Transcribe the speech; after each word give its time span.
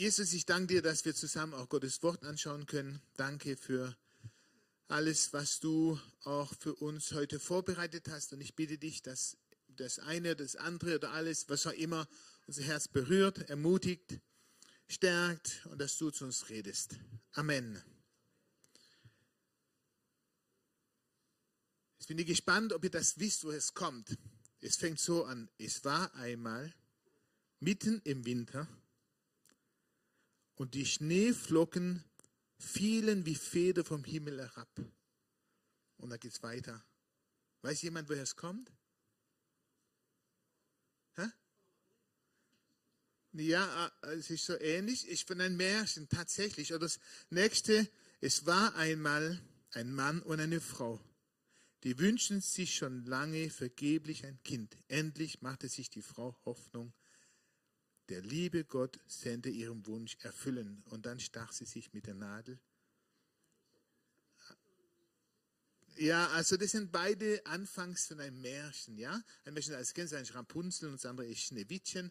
Jesus, 0.00 0.32
ich 0.32 0.46
danke 0.46 0.72
dir, 0.72 0.80
dass 0.80 1.04
wir 1.04 1.14
zusammen 1.14 1.52
auch 1.52 1.68
Gottes 1.68 2.02
Wort 2.02 2.24
anschauen 2.24 2.64
können. 2.64 3.02
Danke 3.18 3.54
für 3.54 3.94
alles, 4.88 5.34
was 5.34 5.60
du 5.60 6.00
auch 6.24 6.54
für 6.54 6.74
uns 6.76 7.12
heute 7.12 7.38
vorbereitet 7.38 8.08
hast. 8.08 8.32
Und 8.32 8.40
ich 8.40 8.54
bitte 8.54 8.78
dich, 8.78 9.02
dass 9.02 9.36
das 9.68 9.98
eine, 9.98 10.34
das 10.34 10.56
andere 10.56 10.94
oder 10.94 11.10
alles, 11.10 11.50
was 11.50 11.66
auch 11.66 11.74
immer 11.74 12.08
unser 12.46 12.62
Herz 12.62 12.88
berührt, 12.88 13.50
ermutigt, 13.50 14.20
stärkt 14.88 15.66
und 15.66 15.78
dass 15.78 15.98
du 15.98 16.10
zu 16.10 16.24
uns 16.24 16.48
redest. 16.48 16.96
Amen. 17.32 17.78
Jetzt 21.98 22.08
bin 22.08 22.18
ich 22.18 22.26
gespannt, 22.26 22.72
ob 22.72 22.82
ihr 22.84 22.90
das 22.90 23.18
wisst, 23.18 23.44
wo 23.44 23.50
es 23.50 23.74
kommt. 23.74 24.16
Es 24.62 24.76
fängt 24.76 24.98
so 24.98 25.26
an. 25.26 25.50
Es 25.58 25.84
war 25.84 26.14
einmal 26.14 26.72
mitten 27.58 28.00
im 28.04 28.24
Winter 28.24 28.66
und 30.60 30.74
die 30.74 30.84
Schneeflocken 30.84 32.04
fielen 32.58 33.24
wie 33.24 33.34
Feder 33.34 33.82
vom 33.82 34.04
Himmel 34.04 34.40
herab. 34.40 34.68
Und 35.96 36.10
da 36.10 36.18
geht 36.18 36.32
es 36.32 36.42
weiter. 36.42 36.84
Weiß 37.62 37.80
jemand, 37.80 38.10
woher 38.10 38.22
es 38.22 38.36
kommt? 38.36 38.70
Hä? 41.14 41.26
Ja, 43.32 43.90
äh, 44.02 44.12
es 44.16 44.28
ist 44.28 44.44
so 44.44 44.60
ähnlich. 44.60 45.08
Ich 45.08 45.24
bin 45.24 45.40
ein 45.40 45.56
Märchen, 45.56 46.10
tatsächlich. 46.10 46.74
Und 46.74 46.82
das 46.82 47.00
nächste, 47.30 47.88
es 48.20 48.44
war 48.44 48.74
einmal 48.74 49.40
ein 49.70 49.94
Mann 49.94 50.20
und 50.20 50.40
eine 50.40 50.60
Frau. 50.60 51.00
Die 51.84 51.98
wünschen 51.98 52.42
sich 52.42 52.74
schon 52.74 53.06
lange 53.06 53.48
vergeblich 53.48 54.26
ein 54.26 54.38
Kind. 54.42 54.76
Endlich 54.88 55.40
machte 55.40 55.70
sich 55.70 55.88
die 55.88 56.02
Frau 56.02 56.36
Hoffnung. 56.44 56.92
Der 58.10 58.20
liebe 58.20 58.64
Gott 58.64 59.00
sende 59.06 59.48
ihren 59.48 59.86
Wunsch 59.86 60.16
erfüllen. 60.20 60.82
Und 60.90 61.06
dann 61.06 61.18
stach 61.18 61.52
sie 61.52 61.64
sich 61.64 61.92
mit 61.94 62.06
der 62.06 62.14
Nadel 62.14 62.60
Ja, 66.00 66.28
also 66.28 66.56
das 66.56 66.70
sind 66.70 66.92
beide 66.92 67.44
anfangs 67.44 68.06
von 68.06 68.20
einem 68.20 68.40
Märchen, 68.40 68.96
ja. 68.96 69.22
Ein 69.44 69.52
Märchen, 69.52 69.74
als 69.74 69.92
kennst 69.92 70.14
du 70.14 70.16
eigentlich 70.16 70.34
Rapunzel 70.34 70.88
und 70.88 70.94
das 70.94 71.04
andere 71.04 71.26
ist 71.26 71.40
Schneewittchen. 71.40 72.10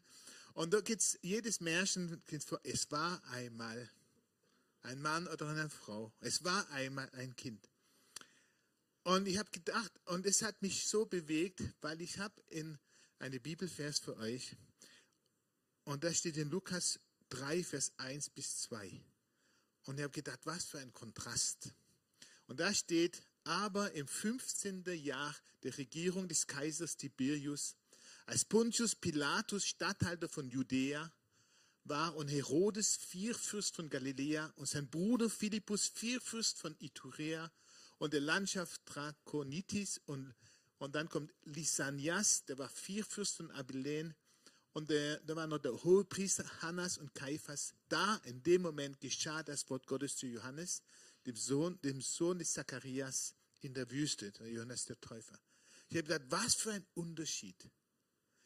Und 0.54 0.76
da 0.76 0.82
geht's, 0.82 1.18
jedes 1.24 1.60
Märchen 1.60 2.22
es 2.62 2.92
war 2.92 3.24
einmal 3.32 3.90
ein 4.84 5.02
Mann 5.02 5.28
oder 5.28 5.48
eine 5.48 5.72
Frau. 5.72 6.14
Es 6.20 6.44
war 6.44 6.70
einmal 6.70 7.10
ein 7.14 7.36
Kind. 7.36 7.68
Und 9.06 9.28
ich 9.28 9.40
habe 9.40 9.50
gedacht, 9.50 9.92
und 10.06 10.28
es 10.28 10.44
hat 10.44 10.62
mich 10.62 10.86
so 10.86 11.08
bewegt, 11.08 11.64
weil 11.82 12.00
ich 12.02 12.20
habe 12.20 12.40
in 12.50 12.78
eine 13.18 13.40
Bibelvers 13.40 13.98
für 13.98 14.18
euch. 14.18 14.56
Und 15.90 16.04
da 16.04 16.14
steht 16.14 16.38
in 16.38 16.52
Lukas 16.52 17.00
3, 17.30 17.64
Vers 17.64 17.94
1 17.98 18.30
bis 18.30 18.62
2. 18.62 19.02
Und 19.86 19.98
ich 19.98 20.04
habe 20.04 20.14
gedacht, 20.14 20.42
was 20.44 20.66
für 20.66 20.78
ein 20.78 20.94
Kontrast. 20.94 21.74
Und 22.46 22.60
da 22.60 22.72
steht, 22.76 23.24
aber 23.44 23.92
im 23.94 24.08
15. 24.08 24.84
Jahr 24.86 25.36
der 25.64 25.76
Regierung 25.80 26.28
des 26.28 26.46
Kaisers 26.46 26.96
Tiberius, 26.96 27.76
als 28.28 28.46
Pontius 28.46 28.94
Pilatus 28.94 29.66
Statthalter 29.66 30.30
von 30.30 30.48
Judäa 30.48 31.12
war 31.86 32.16
und 32.16 32.28
Herodes 32.28 32.96
Vierfürst 32.96 33.76
von 33.76 33.90
Galiläa 33.90 34.54
und 34.58 34.68
sein 34.68 34.88
Bruder 34.92 35.28
Philippus 35.28 35.88
Vierfürst 35.88 36.60
von 36.60 36.76
Iturea 36.78 37.52
und 37.98 38.14
der 38.14 38.22
Landschaft 38.22 38.82
Drakonitis 38.86 40.00
und, 40.06 40.36
und 40.78 40.94
dann 40.94 41.10
kommt 41.10 41.34
Lysanias, 41.46 42.46
der 42.46 42.60
war 42.60 42.70
Vierfürst 42.70 43.38
von 43.38 43.50
Abilene 43.50 44.14
und 44.74 44.90
der, 44.90 45.20
da 45.22 45.36
war 45.36 45.48
noch 45.48 45.60
der 45.60 45.84
Hohepriester 45.84 46.46
Hannas 46.62 46.98
und 46.98 47.14
Kaiphas. 47.16 47.74
Da 47.88 48.18
in 48.26 48.44
dem 48.44 48.62
Moment 48.62 49.00
geschah 49.00 49.44
das 49.44 49.70
Wort 49.70 49.88
Gottes 49.88 50.16
zu 50.16 50.28
Johannes, 50.28 50.82
dem 51.26 51.36
Sohn, 51.36 51.80
dem 51.82 52.02
Sohn 52.02 52.40
des 52.40 52.54
Zacharias, 52.54 53.36
in 53.62 53.74
der 53.74 53.90
Wüste, 53.92 54.32
der 54.32 54.48
Johannes 54.48 54.86
der 54.86 55.00
Täufer. 55.02 55.38
Ich 55.90 55.98
habe 55.98 56.08
gedacht, 56.08 56.26
was 56.30 56.56
für 56.56 56.72
ein 56.72 56.86
Unterschied. 56.94 57.70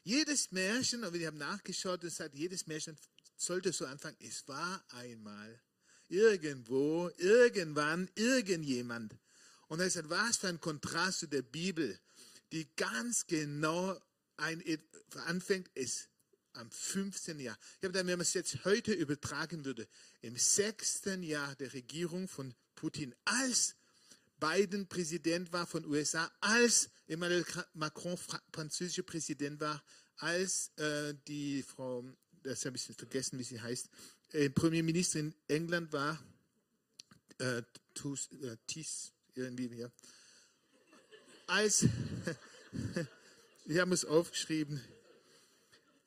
Jedes 0.04 0.52
Märchen, 0.52 1.04
und 1.04 1.14
wir 1.14 1.28
haben 1.28 1.38
nachgeschaut, 1.38 2.04
es 2.04 2.20
hat 2.20 2.34
jedes 2.34 2.68
Märchen 2.68 2.98
sollte 3.36 3.74
so 3.74 3.86
anfangen, 3.86 4.18
es 4.20 4.48
war 4.48 4.84
einmal 4.90 5.62
irgendwo, 6.08 7.10
irgendwann, 7.18 8.10
irgendjemand. 8.16 9.16
Und 9.68 9.80
er 9.80 9.90
sagt, 9.90 10.10
was 10.10 10.38
für 10.38 10.48
ein 10.48 10.60
Kontrast 10.60 11.20
zu 11.20 11.28
der 11.28 11.42
Bibel, 11.42 12.00
die 12.52 12.68
ganz 12.76 13.26
genau 13.26 14.00
ein, 14.38 14.64
anfängt, 15.26 15.70
es 15.74 16.10
am 16.54 16.70
15. 16.72 17.40
Jahr. 17.40 17.58
Ich 17.80 17.84
habe 17.84 17.94
dann, 17.94 18.08
wenn 18.08 18.18
man 18.18 18.22
es 18.22 18.34
jetzt 18.34 18.64
heute 18.66 18.94
übertragen 18.94 19.66
würde, 19.66 19.88
im 20.22 20.38
sechsten 20.38 21.24
Jahr 21.24 21.56
der 21.56 21.74
Regierung 21.74 22.28
von 22.28 22.54
Putin 22.76 23.14
als 23.26 23.76
Biden 24.40 24.88
Präsident 24.88 25.54
war 25.54 25.66
von 25.66 25.86
USA, 25.86 26.30
als 26.42 26.90
Emmanuel 27.08 27.46
Macron 27.74 28.18
französischer 28.52 29.04
Präsident 29.04 29.60
war, 29.62 29.82
als 30.18 30.72
äh, 30.78 31.14
die 31.28 31.64
Frau, 31.64 32.04
das 32.44 32.66
habe 32.66 32.76
ich 32.76 32.84
vergessen, 32.84 33.40
wie 33.40 33.44
sie 33.44 33.62
heißt, 33.62 33.90
äh, 34.34 34.50
Premierministerin 34.50 35.34
England 35.48 35.94
war, 35.94 36.22
äh, 37.38 37.62
Tus, 37.94 38.30
äh, 38.32 38.58
Tis, 38.68 39.14
irgendwie, 39.36 39.68
ja. 39.76 39.90
Als, 41.48 41.86
wir 43.66 43.82
haben 43.82 43.92
es 43.92 44.06
aufgeschrieben, 44.06 44.82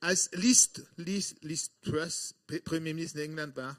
als 0.00 0.30
Liz, 0.32 0.70
Liz, 0.96 1.34
Liz 1.40 1.70
Truss 1.82 2.34
Premierministerin 2.46 3.30
England 3.30 3.56
war, 3.56 3.78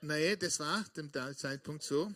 naja, 0.00 0.36
das 0.36 0.60
war 0.60 0.84
dem 0.96 1.10
Zeitpunkt 1.12 1.82
so, 1.82 2.12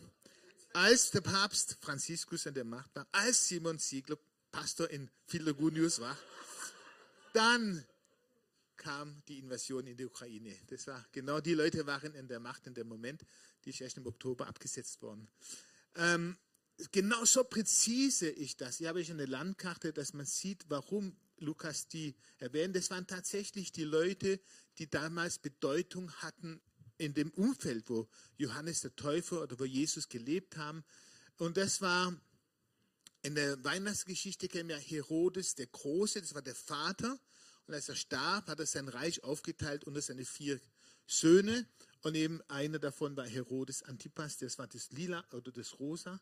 als 0.73 1.11
der 1.11 1.21
Papst 1.21 1.77
Franziskus 1.81 2.45
an 2.47 2.53
der 2.53 2.63
Macht 2.63 2.95
war, 2.95 3.07
als 3.11 3.47
Simon 3.47 3.79
Siegler 3.79 4.17
Pastor 4.51 4.89
in 4.89 5.09
Filogunius 5.25 5.99
war, 5.99 6.17
dann 7.33 7.85
kam 8.77 9.21
die 9.27 9.39
Invasion 9.39 9.85
in 9.87 9.97
die 9.97 10.05
Ukraine. 10.05 10.55
Das 10.67 10.87
war 10.87 11.05
genau 11.11 11.41
die 11.41 11.53
Leute 11.53 11.85
waren 11.85 12.13
in 12.13 12.27
der 12.27 12.39
Macht 12.39 12.65
in 12.65 12.73
dem 12.73 12.87
Moment, 12.87 13.23
die 13.65 13.71
ist 13.71 13.81
erst 13.81 13.97
im 13.97 14.07
Oktober 14.07 14.47
abgesetzt 14.47 15.01
worden. 15.01 15.27
Ähm, 15.95 16.37
genau 16.91 17.25
so 17.25 17.43
präzise 17.43 18.29
ist 18.29 18.61
das. 18.61 18.77
Hier 18.77 18.89
habe 18.89 19.01
ich 19.01 19.11
eine 19.11 19.25
Landkarte, 19.25 19.91
dass 19.91 20.13
man 20.13 20.25
sieht, 20.25 20.65
warum 20.69 21.15
Lukas 21.39 21.87
die 21.87 22.15
erwähnt. 22.37 22.75
Das 22.75 22.89
waren 22.89 23.07
tatsächlich 23.07 23.71
die 23.71 23.83
Leute, 23.83 24.39
die 24.77 24.89
damals 24.89 25.39
Bedeutung 25.39 26.11
hatten 26.13 26.61
in 26.97 27.13
dem 27.13 27.31
Umfeld, 27.31 27.89
wo 27.89 28.07
Johannes 28.37 28.81
der 28.81 28.95
Täufer 28.95 29.41
oder 29.41 29.59
wo 29.59 29.65
Jesus 29.65 30.09
gelebt 30.09 30.57
haben. 30.57 30.83
Und 31.37 31.57
das 31.57 31.81
war 31.81 32.13
in 33.21 33.35
der 33.35 33.61
Weihnachtsgeschichte 33.63 34.47
kennen 34.47 34.69
wir 34.69 34.77
Herodes 34.77 35.55
der 35.55 35.67
Große, 35.67 36.21
das 36.21 36.33
war 36.33 36.41
der 36.41 36.55
Vater. 36.55 37.19
Und 37.67 37.73
als 37.73 37.89
er 37.89 37.95
starb, 37.95 38.47
hat 38.47 38.59
er 38.59 38.65
sein 38.65 38.87
Reich 38.87 39.23
aufgeteilt 39.23 39.83
unter 39.83 40.01
seine 40.01 40.25
vier 40.25 40.59
Söhne. 41.05 41.67
Und 42.01 42.15
eben 42.15 42.41
einer 42.47 42.79
davon 42.79 43.17
war 43.17 43.27
Herodes 43.27 43.83
Antipas, 43.83 44.37
das 44.37 44.57
war 44.57 44.67
das 44.67 44.91
Lila 44.91 45.25
oder 45.33 45.51
das 45.51 45.79
Rosa. 45.79 46.21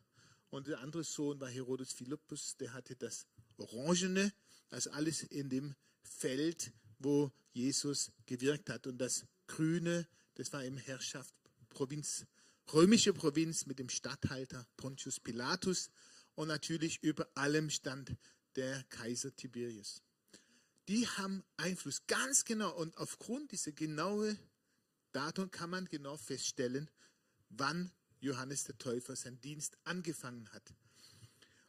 Und 0.50 0.66
der 0.66 0.80
andere 0.80 1.04
Sohn 1.04 1.40
war 1.40 1.48
Herodes 1.48 1.92
Philippus, 1.92 2.56
der 2.56 2.72
hatte 2.72 2.96
das 2.96 3.26
Orangene, 3.58 4.32
also 4.70 4.90
alles 4.90 5.22
in 5.22 5.48
dem 5.48 5.74
Feld, 6.02 6.72
wo 6.98 7.32
Jesus 7.52 8.12
gewirkt 8.26 8.70
hat. 8.70 8.86
Und 8.86 8.98
das 8.98 9.26
Grüne, 9.46 10.06
das 10.34 10.52
war 10.52 10.64
im 10.64 10.76
Herrschaft 10.76 11.34
Provinz, 11.70 12.26
römische 12.72 13.12
Provinz 13.12 13.66
mit 13.66 13.78
dem 13.78 13.88
Statthalter 13.88 14.66
Pontius 14.76 15.20
Pilatus 15.20 15.90
und 16.34 16.48
natürlich 16.48 17.02
über 17.02 17.28
allem 17.34 17.70
stand 17.70 18.16
der 18.56 18.82
Kaiser 18.84 19.34
Tiberius. 19.34 20.02
Die 20.88 21.06
haben 21.06 21.44
Einfluss, 21.56 22.06
ganz 22.06 22.44
genau. 22.44 22.74
Und 22.74 22.96
aufgrund 22.96 23.52
dieser 23.52 23.72
genauen 23.72 24.38
Datum 25.12 25.50
kann 25.50 25.70
man 25.70 25.84
genau 25.86 26.16
feststellen, 26.16 26.90
wann 27.50 27.90
Johannes 28.20 28.64
der 28.64 28.78
Täufer 28.78 29.14
seinen 29.16 29.40
Dienst 29.40 29.76
angefangen 29.84 30.48
hat. 30.52 30.72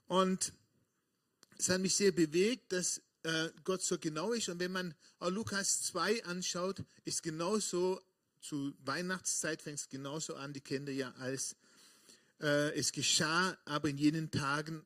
Und 0.07 0.53
es 1.59 1.67
hat 1.69 1.81
mich 1.81 1.93
sehr 1.93 2.13
bewegt, 2.13 2.71
dass 2.71 3.01
äh, 3.23 3.49
Gott 3.65 3.81
so 3.81 3.99
genau 3.99 4.31
ist. 4.31 4.47
Und 4.47 4.59
wenn 4.59 4.71
man 4.71 4.95
auch 5.19 5.29
Lukas 5.29 5.81
2 5.83 6.23
anschaut, 6.23 6.83
ist 7.03 7.21
genauso 7.21 8.01
zu 8.39 8.73
Weihnachtszeit 8.85 9.61
fängt 9.61 9.79
es 9.79 9.89
genauso 9.89 10.35
an, 10.35 10.53
die 10.53 10.61
Kinder 10.61 10.93
ja 10.93 11.11
als 11.15 11.57
äh, 12.39 12.73
es 12.79 12.93
geschah 12.93 13.57
aber 13.65 13.89
in 13.89 13.97
jenen 13.97 14.31
Tagen 14.31 14.85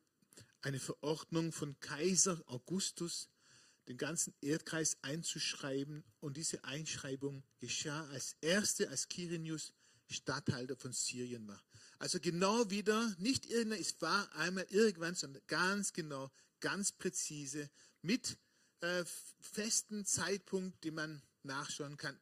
eine 0.62 0.80
Verordnung 0.80 1.52
von 1.52 1.78
Kaiser 1.78 2.42
Augustus, 2.46 3.28
den 3.86 3.96
ganzen 3.96 4.34
Erdkreis 4.40 4.96
einzuschreiben. 5.02 6.02
Und 6.18 6.36
diese 6.36 6.64
Einschreibung 6.64 7.44
geschah 7.60 8.08
als 8.08 8.34
erste, 8.40 8.88
als 8.88 9.08
Quirinius 9.08 9.72
Statthalter 10.10 10.76
von 10.76 10.92
Syrien 10.92 11.46
war. 11.46 11.62
Also 11.98 12.18
genau 12.18 12.68
wieder, 12.70 13.14
nicht 13.18 13.46
irgendein, 13.46 13.80
es 13.80 14.00
war 14.02 14.34
einmal 14.34 14.66
irgendwann, 14.70 15.14
sondern 15.14 15.42
ganz 15.46 15.92
genau, 15.92 16.30
ganz 16.64 16.92
präzise, 16.92 17.68
mit 18.00 18.38
äh, 18.80 19.04
festen 19.38 20.06
Zeitpunkt, 20.06 20.82
den 20.82 20.94
man 20.94 21.22
nachschauen 21.42 21.98
kann. 21.98 22.18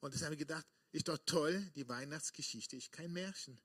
Und 0.00 0.14
das 0.14 0.20
habe 0.20 0.34
ich 0.34 0.38
gedacht, 0.38 0.66
ist 0.92 1.08
doch 1.08 1.16
toll, 1.24 1.62
die 1.74 1.88
Weihnachtsgeschichte 1.88 2.76
ist 2.76 2.92
kein 2.92 3.10
Märchen. 3.10 3.58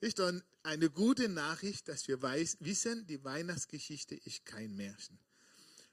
Ist 0.00 0.18
doch 0.18 0.32
eine 0.62 0.88
gute 0.88 1.28
Nachricht, 1.28 1.88
dass 1.88 2.08
wir 2.08 2.22
weiß, 2.22 2.56
wissen, 2.60 3.06
die 3.06 3.22
Weihnachtsgeschichte 3.22 4.14
ist 4.14 4.46
kein 4.46 4.74
Märchen. 4.74 5.18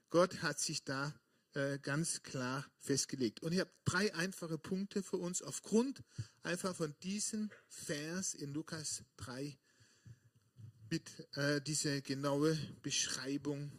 Gott 0.09 0.41
hat 0.41 0.61
sich 0.61 0.85
da 0.85 1.13
äh, 1.51 1.77
ganz 1.79 2.23
klar 2.23 2.65
festgelegt. 2.77 3.41
Und 3.41 3.51
ich 3.51 3.59
habe 3.59 3.71
drei 3.83 4.15
einfache 4.15 4.57
Punkte 4.57 5.03
für 5.03 5.17
uns 5.17 5.41
aufgrund 5.41 6.03
einfach 6.41 6.73
von 6.73 6.95
diesem 7.03 7.51
Vers 7.67 8.33
in 8.33 8.53
Lukas 8.53 9.03
3 9.17 9.57
mit 10.93 11.37
äh, 11.37 11.59
diese 11.59 12.03
genaue 12.03 12.55
Beschreibung 12.83 13.71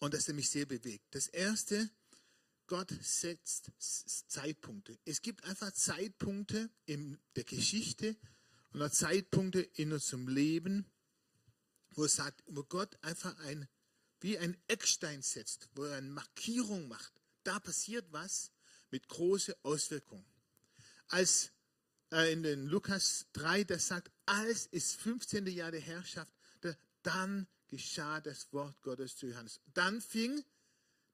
und 0.00 0.12
das 0.12 0.26
mich 0.26 0.50
sehr 0.50 0.66
bewegt. 0.66 1.04
Das 1.14 1.28
erste, 1.28 1.88
Gott 2.66 2.92
setzt 3.00 3.70
Zeitpunkte. 3.78 4.98
Es 5.04 5.22
gibt 5.22 5.44
einfach 5.44 5.70
Zeitpunkte 5.70 6.68
in 6.86 7.16
der 7.36 7.44
Geschichte 7.44 8.16
und 8.72 8.92
Zeitpunkte 8.92 9.60
in 9.60 9.92
unserem 9.92 10.26
Leben, 10.26 10.84
wo, 11.90 12.08
sagt, 12.08 12.42
wo 12.48 12.64
Gott 12.64 12.98
einfach 13.02 13.38
ein, 13.44 13.68
wie 14.18 14.36
ein 14.36 14.56
Eckstein 14.66 15.22
setzt, 15.22 15.68
wo 15.76 15.84
er 15.84 15.98
eine 15.98 16.10
Markierung 16.10 16.88
macht. 16.88 17.12
Da 17.44 17.60
passiert 17.60 18.04
was 18.10 18.50
mit 18.90 19.06
großen 19.06 19.54
Auswirkungen. 19.62 20.26
Als 21.06 21.52
äh, 22.10 22.32
in 22.32 22.42
den 22.42 22.66
Lukas 22.66 23.26
3, 23.34 23.62
das 23.62 23.86
sagt, 23.86 24.10
als 24.26 24.66
ist 24.66 24.96
15. 24.96 25.46
Jahr 25.46 25.70
der 25.70 25.80
Herrschaft, 25.80 26.32
dann 27.04 27.46
geschah 27.68 28.20
das 28.20 28.52
Wort 28.52 28.80
Gottes 28.82 29.16
zu 29.16 29.26
Johannes. 29.26 29.60
Dann 29.74 30.00
fing 30.00 30.42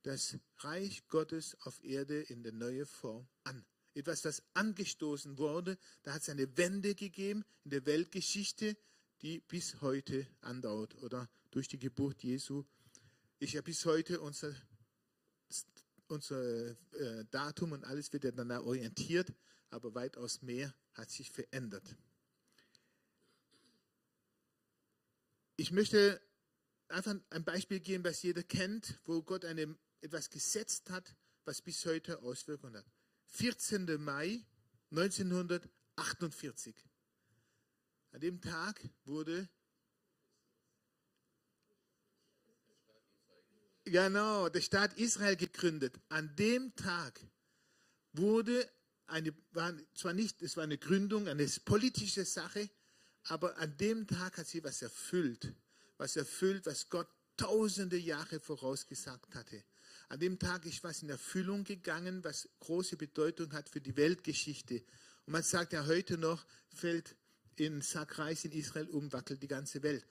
das 0.03 0.39
Reich 0.59 1.07
Gottes 1.09 1.57
auf 1.63 1.83
Erde 1.85 2.23
in 2.23 2.43
der 2.43 2.53
neuen 2.53 2.87
Form 2.87 3.29
an. 3.45 3.65
Etwas, 3.95 4.25
was 4.25 4.43
angestoßen 4.55 5.37
wurde, 5.37 5.77
da 6.03 6.15
hat 6.15 6.23
es 6.23 6.29
eine 6.29 6.57
Wende 6.57 6.95
gegeben 6.95 7.45
in 7.65 7.71
der 7.71 7.85
Weltgeschichte, 7.87 8.77
die 9.21 9.41
bis 9.41 9.81
heute 9.81 10.27
andauert 10.41 10.95
oder 11.03 11.29
durch 11.51 11.69
die 11.69 11.79
Geburt 11.79 12.23
Jesu. 12.23 12.65
Ich 13.41 13.57
habe 13.57 13.65
bis 13.65 13.85
heute 13.85 14.21
unser, 14.21 14.55
unser 16.07 16.71
äh, 16.71 17.25
Datum 17.31 17.73
und 17.73 17.85
alles 17.85 18.13
wird 18.13 18.25
danach 18.25 18.63
orientiert, 18.63 19.33
aber 19.71 19.95
weitaus 19.95 20.41
mehr 20.41 20.73
hat 20.95 21.11
sich 21.11 21.31
verändert. 21.31 21.97
Ich 25.61 25.73
möchte 25.73 26.23
einfach 26.89 27.15
ein 27.29 27.45
Beispiel 27.45 27.81
geben, 27.81 28.03
was 28.03 28.23
jeder 28.23 28.43
kennt, 28.43 28.99
wo 29.05 29.23
Gott 29.23 29.45
eine, 29.45 29.77
etwas 30.01 30.31
gesetzt 30.31 30.89
hat, 30.89 31.15
was 31.45 31.61
bis 31.61 31.85
heute 31.85 32.23
Auswirkungen 32.23 32.79
hat. 32.79 32.87
14. 33.27 34.03
Mai 34.03 34.43
1948. 34.91 36.75
An 38.13 38.21
dem 38.23 38.41
Tag 38.41 38.89
wurde 39.05 39.51
genau 43.85 44.49
der 44.49 44.63
Staat 44.63 44.97
Israel 44.97 45.37
gegründet. 45.37 46.01
An 46.09 46.35
dem 46.37 46.75
Tag 46.75 47.21
wurde 48.15 48.67
eine, 49.09 49.35
war 49.51 49.75
zwar 49.93 50.15
nicht, 50.15 50.41
es 50.41 50.57
war 50.57 50.65
eine 50.65 50.79
Gründung, 50.79 51.29
eine 51.29 51.47
politische 51.67 52.25
Sache, 52.25 52.71
aber 53.25 53.57
an 53.59 53.77
dem 53.77 54.07
Tag 54.07 54.39
hat 54.39 54.47
sie 54.47 54.63
was 54.65 54.83
erfüllt, 54.83 55.53
was 55.99 56.17
erfüllt, 56.17 56.67
was 56.67 56.89
Gott 56.89 57.09
tausende 57.37 57.97
Jahre 57.97 58.41
vorausgesagt 58.41 59.35
hatte. 59.35 59.63
An 60.09 60.19
dem 60.19 60.39
Tag 60.39 60.67
ist 60.67 60.83
was 60.83 61.03
in 61.03 61.11
Erfüllung 61.11 61.65
gegangen, 61.65 62.25
was 62.25 62.49
große 62.61 62.97
Bedeutung 62.97 63.53
hat 63.53 63.69
für 63.69 63.81
die 63.81 63.97
Weltgeschichte. 63.97 64.83
Und 65.27 65.33
man 65.33 65.43
sagt 65.43 65.73
ja 65.73 65.87
heute 65.87 66.19
noch, 66.19 66.45
fällt 66.75 67.15
in 67.57 67.83
Sackreis 67.83 68.45
in 68.45 68.53
Israel 68.53 68.89
um, 68.89 69.13
wackelt 69.13 69.43
die 69.43 69.49
ganze 69.49 69.83
Welt. 69.83 70.05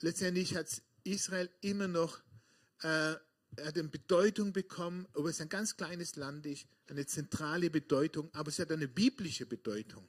Letztendlich 0.00 0.54
hat 0.54 0.82
Israel 1.04 1.48
immer 1.60 1.88
noch 1.88 2.20
äh, 2.82 3.14
hat 3.60 3.78
eine 3.78 3.88
Bedeutung 3.88 4.52
bekommen, 4.52 5.06
obwohl 5.12 5.30
es 5.30 5.40
ein 5.40 5.48
ganz 5.48 5.76
kleines 5.76 6.16
Land 6.16 6.46
ist, 6.46 6.66
eine 6.88 7.06
zentrale 7.06 7.70
Bedeutung, 7.70 8.30
aber 8.32 8.48
es 8.48 8.58
hat 8.58 8.70
eine 8.72 8.88
biblische 8.88 9.46
Bedeutung. 9.46 10.08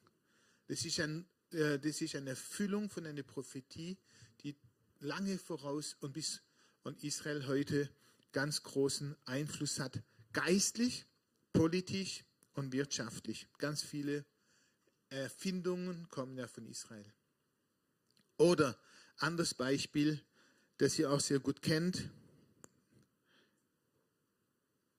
Das 0.68 0.86
ist, 0.86 1.00
ein, 1.00 1.26
das 1.54 2.02
ist 2.02 2.16
eine 2.16 2.32
Erfüllung 2.32 2.90
von 2.90 3.06
einer 3.06 3.22
Prophetie, 3.24 3.98
die 4.42 4.56
lange 5.00 5.38
voraus 5.38 5.96
und 6.00 6.14
bis 6.14 6.42
und 6.84 7.04
Israel 7.04 7.48
heute 7.48 7.90
ganz 8.32 8.64
großen 8.64 9.16
Einfluss 9.26 9.80
hat, 9.80 10.02
geistlich, 10.34 11.06
politisch 11.54 12.24
und 12.54 12.72
wirtschaftlich. 12.74 13.48
Ganz 13.58 13.84
viele 13.84 14.26
Erfindungen 15.10 16.08
kommen 16.10 16.38
ja 16.38 16.48
von 16.48 16.66
Israel. 16.66 17.06
Oder 18.38 18.80
anderes 19.18 19.54
Beispiel, 19.54 20.20
das 20.78 20.98
ihr 20.98 21.12
auch 21.12 21.20
sehr 21.20 21.40
gut 21.40 21.62
kennt, 21.62 22.10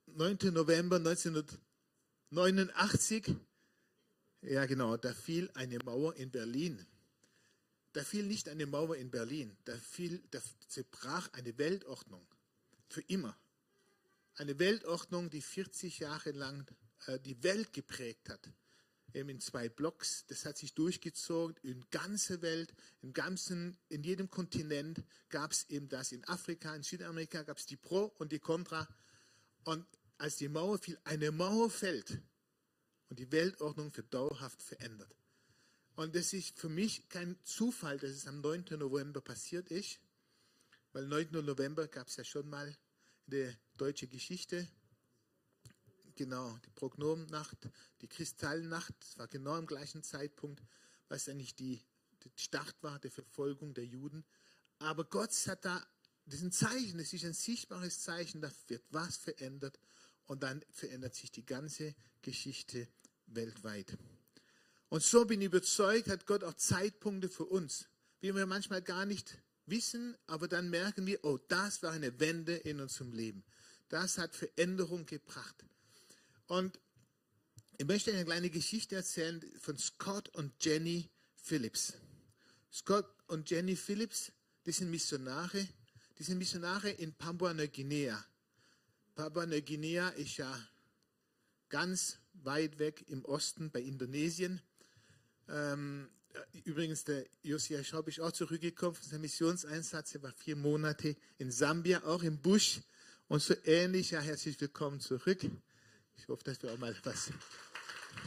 9. 0.06 0.53
November 0.53 0.97
1989, 0.97 3.35
ja 4.46 4.67
genau, 4.67 4.96
da 4.96 5.12
fiel 5.12 5.50
eine 5.55 5.79
Mauer 5.85 6.17
in 6.17 6.31
Berlin. 6.31 6.85
Da 7.93 8.02
fiel 8.02 8.26
nicht 8.26 8.49
eine 8.49 8.67
Mauer 8.67 8.96
in 8.96 9.11
Berlin, 9.11 9.56
da, 9.64 9.76
fiel, 9.76 10.23
da 10.31 10.41
zerbrach 10.69 11.32
eine 11.32 11.56
Weltordnung 11.58 12.26
für 12.88 13.02
immer. 13.02 13.37
Eine 14.35 14.58
Weltordnung, 14.58 15.31
die 15.31 15.41
40 15.41 16.00
Jahre 16.00 16.32
lang 16.32 16.69
äh, 17.06 17.20
die 17.20 17.41
Welt 17.44 17.73
geprägt 17.73 18.29
hat. 18.29 18.50
Eben 19.12 19.29
in 19.29 19.41
zwei 19.41 19.69
Blocks. 19.69 20.26
Das 20.26 20.44
hat 20.44 20.58
sich 20.58 20.75
durchgezogen 20.75 21.56
in 21.62 21.88
ganze 21.91 22.43
Welt, 22.43 22.75
im 23.00 23.12
ganzen, 23.12 23.76
in 23.88 24.02
jedem 24.02 24.29
Kontinent 24.29 25.05
gab 25.29 25.52
es 25.52 25.70
eben 25.70 25.88
das. 25.88 26.11
In 26.11 26.25
Afrika, 26.25 26.75
in 26.75 26.82
Südamerika 26.82 27.44
gab 27.44 27.58
es 27.58 27.67
die 27.67 27.76
Pro 27.76 28.12
und 28.19 28.32
die 28.32 28.41
Contra. 28.41 28.88
Und 29.62 29.87
als 30.19 30.35
die 30.37 30.49
Mauer 30.49 30.79
fiel, 30.79 30.99
eine 31.05 31.31
Mauer 31.31 31.70
fällt 31.70 32.20
und 33.15 33.21
die 33.21 33.31
Weltordnung 33.31 33.97
wird 33.97 34.13
dauerhaft 34.13 34.61
verändert. 34.61 35.15
Und 35.95 36.17
das 36.17 36.33
ist 36.33 36.59
für 36.59 36.69
mich 36.69 37.09
kein 37.09 37.39
Zufall, 37.45 37.97
dass 37.97 38.11
es 38.11 38.27
am 38.27 38.41
9. 38.41 38.65
November 38.71 39.21
passiert 39.21 39.71
ist, 39.71 40.01
weil 40.93 41.07
9. 41.07 41.31
November 41.31 41.87
gab 41.87 42.09
es 42.09 42.17
ja 42.17 42.25
schon 42.25 42.51
mal 42.51 42.67
in 42.67 43.31
der 43.31 43.57
deutschen 43.77 44.11
Geschichte, 44.11 44.67
genau, 46.17 46.59
die 46.67 46.71
Prognomnacht, 46.71 47.69
die 48.01 48.09
Kristallnacht, 48.09 48.93
das 48.99 49.17
war 49.17 49.29
genau 49.29 49.53
am 49.53 49.67
gleichen 49.67 50.03
Zeitpunkt, 50.03 50.61
was 51.09 51.29
eigentlich 51.29 51.55
die, 51.55 51.81
die 52.25 52.33
Start 52.35 52.75
war 52.83 52.99
der 52.99 53.13
Verfolgung 53.13 53.75
der 53.75 53.87
Juden. 53.87 54.25
Aber 54.81 55.05
Gott 55.05 55.31
hat 55.47 55.65
da, 55.65 55.87
das 56.27 56.41
ist 56.41 56.43
ein 56.43 56.51
Zeichen, 56.51 56.99
das 56.99 57.13
ist 57.13 57.25
ein 57.25 57.33
sichtbares 57.33 58.01
Zeichen, 58.01 58.41
da 58.41 58.51
wird 58.67 58.83
was 58.91 59.17
verändert 59.17 59.79
und 60.27 60.43
dann 60.43 60.65
verändert 60.73 61.15
sich 61.15 61.31
die 61.31 61.47
ganze 61.47 61.94
Geschichte 62.21 62.89
weltweit. 63.34 63.96
Und 64.88 65.03
so 65.03 65.24
bin 65.24 65.41
ich 65.41 65.46
überzeugt, 65.46 66.08
hat 66.08 66.26
Gott 66.26 66.44
auch 66.44 66.55
Zeitpunkte 66.55 67.29
für 67.29 67.46
uns, 67.46 67.86
wie 68.20 68.34
wir 68.34 68.46
manchmal 68.46 68.82
gar 68.82 69.06
nicht 69.06 69.38
wissen, 69.67 70.17
aber 70.26 70.48
dann 70.48 70.70
merken 70.70 71.06
wir, 71.06 71.24
oh, 71.24 71.38
das 71.48 71.82
war 71.82 71.93
eine 71.93 72.20
Wende 72.20 72.55
in 72.55 72.81
unserem 72.81 73.12
Leben. 73.12 73.44
Das 73.88 74.19
hat 74.19 74.34
Veränderung 74.34 75.06
gebracht. 75.06 75.64
Und 76.46 76.79
ich 77.76 77.86
möchte 77.86 78.12
eine 78.12 78.24
kleine 78.24 78.50
Geschichte 78.50 78.96
erzählen 78.96 79.43
von 79.58 79.76
Scott 79.79 80.29
und 80.31 80.53
Jenny 80.64 81.10
Phillips. 81.36 81.94
Scott 82.72 83.06
und 83.26 83.50
Jenny 83.50 83.76
Phillips, 83.76 84.32
die 84.67 84.72
sind 84.72 84.91
Missionare, 84.91 85.69
die 86.19 86.22
sind 86.22 86.38
Missionare 86.38 86.91
in 86.91 87.14
Papua-Neuguinea. 87.14 88.24
Papua-Neuguinea 89.14 90.10
ist 90.10 90.36
ja 90.36 90.69
ganz 91.69 92.19
weit 92.34 92.79
weg 92.79 93.05
im 93.08 93.24
Osten 93.24 93.70
bei 93.70 93.81
Indonesien. 93.81 94.60
Ähm, 95.48 96.08
übrigens, 96.64 97.05
der 97.05 97.26
Josia 97.43 97.82
Schaub 97.84 98.08
ist 98.08 98.20
auch 98.20 98.32
zurückgekommen 98.32 98.94
von 98.94 99.08
seinem 99.08 99.22
Missionseinsatz. 99.22 100.14
Er 100.14 100.22
war 100.22 100.32
vier 100.32 100.56
Monate 100.56 101.17
in 101.38 101.50
Sambia, 101.50 102.03
auch 102.05 102.22
im 102.22 102.38
Busch. 102.38 102.81
Und 103.29 103.43
so 103.43 103.55
ähnlich, 103.64 104.10
ja, 104.10 104.20
herzlich 104.20 104.60
willkommen 104.60 105.00
zurück. 105.00 105.44
Ich 106.17 106.29
hoffe, 106.29 106.44
dass 106.44 106.62
wir 106.62 106.72
auch 106.72 106.79
mal 106.79 106.94
was 107.05 107.31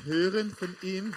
hören 0.04 0.52
von 0.52 0.76
ihm. 0.82 1.14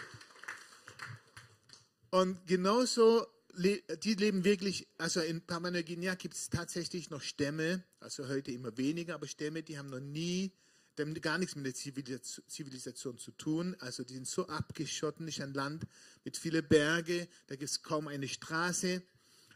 Und 2.10 2.46
genauso 2.46 3.26
die 3.54 4.14
leben 4.14 4.44
wirklich, 4.44 4.86
also 4.98 5.20
in 5.20 5.40
Papua-Neuguinea 5.40 6.14
gibt 6.14 6.34
es 6.34 6.48
tatsächlich 6.48 7.10
noch 7.10 7.20
Stämme, 7.20 7.82
also 8.00 8.28
heute 8.28 8.52
immer 8.52 8.76
weniger, 8.76 9.14
aber 9.14 9.26
Stämme, 9.26 9.62
die 9.62 9.78
haben 9.78 9.90
noch 9.90 10.00
nie, 10.00 10.52
die 11.00 11.06
haben 11.06 11.20
gar 11.20 11.38
nichts 11.38 11.56
mit 11.56 11.66
der 11.66 12.22
Zivilisation 12.22 13.18
zu 13.18 13.32
tun. 13.32 13.76
Also 13.80 14.04
die 14.04 14.14
sind 14.14 14.28
so 14.28 14.46
abgeschotten, 14.46 15.28
ist 15.28 15.40
ein 15.40 15.54
Land 15.54 15.84
mit 16.24 16.36
vielen 16.36 16.66
Bergen, 16.66 17.26
da 17.46 17.56
gibt 17.56 17.70
es 17.70 17.82
kaum 17.82 18.08
eine 18.08 18.28
Straße. 18.28 19.02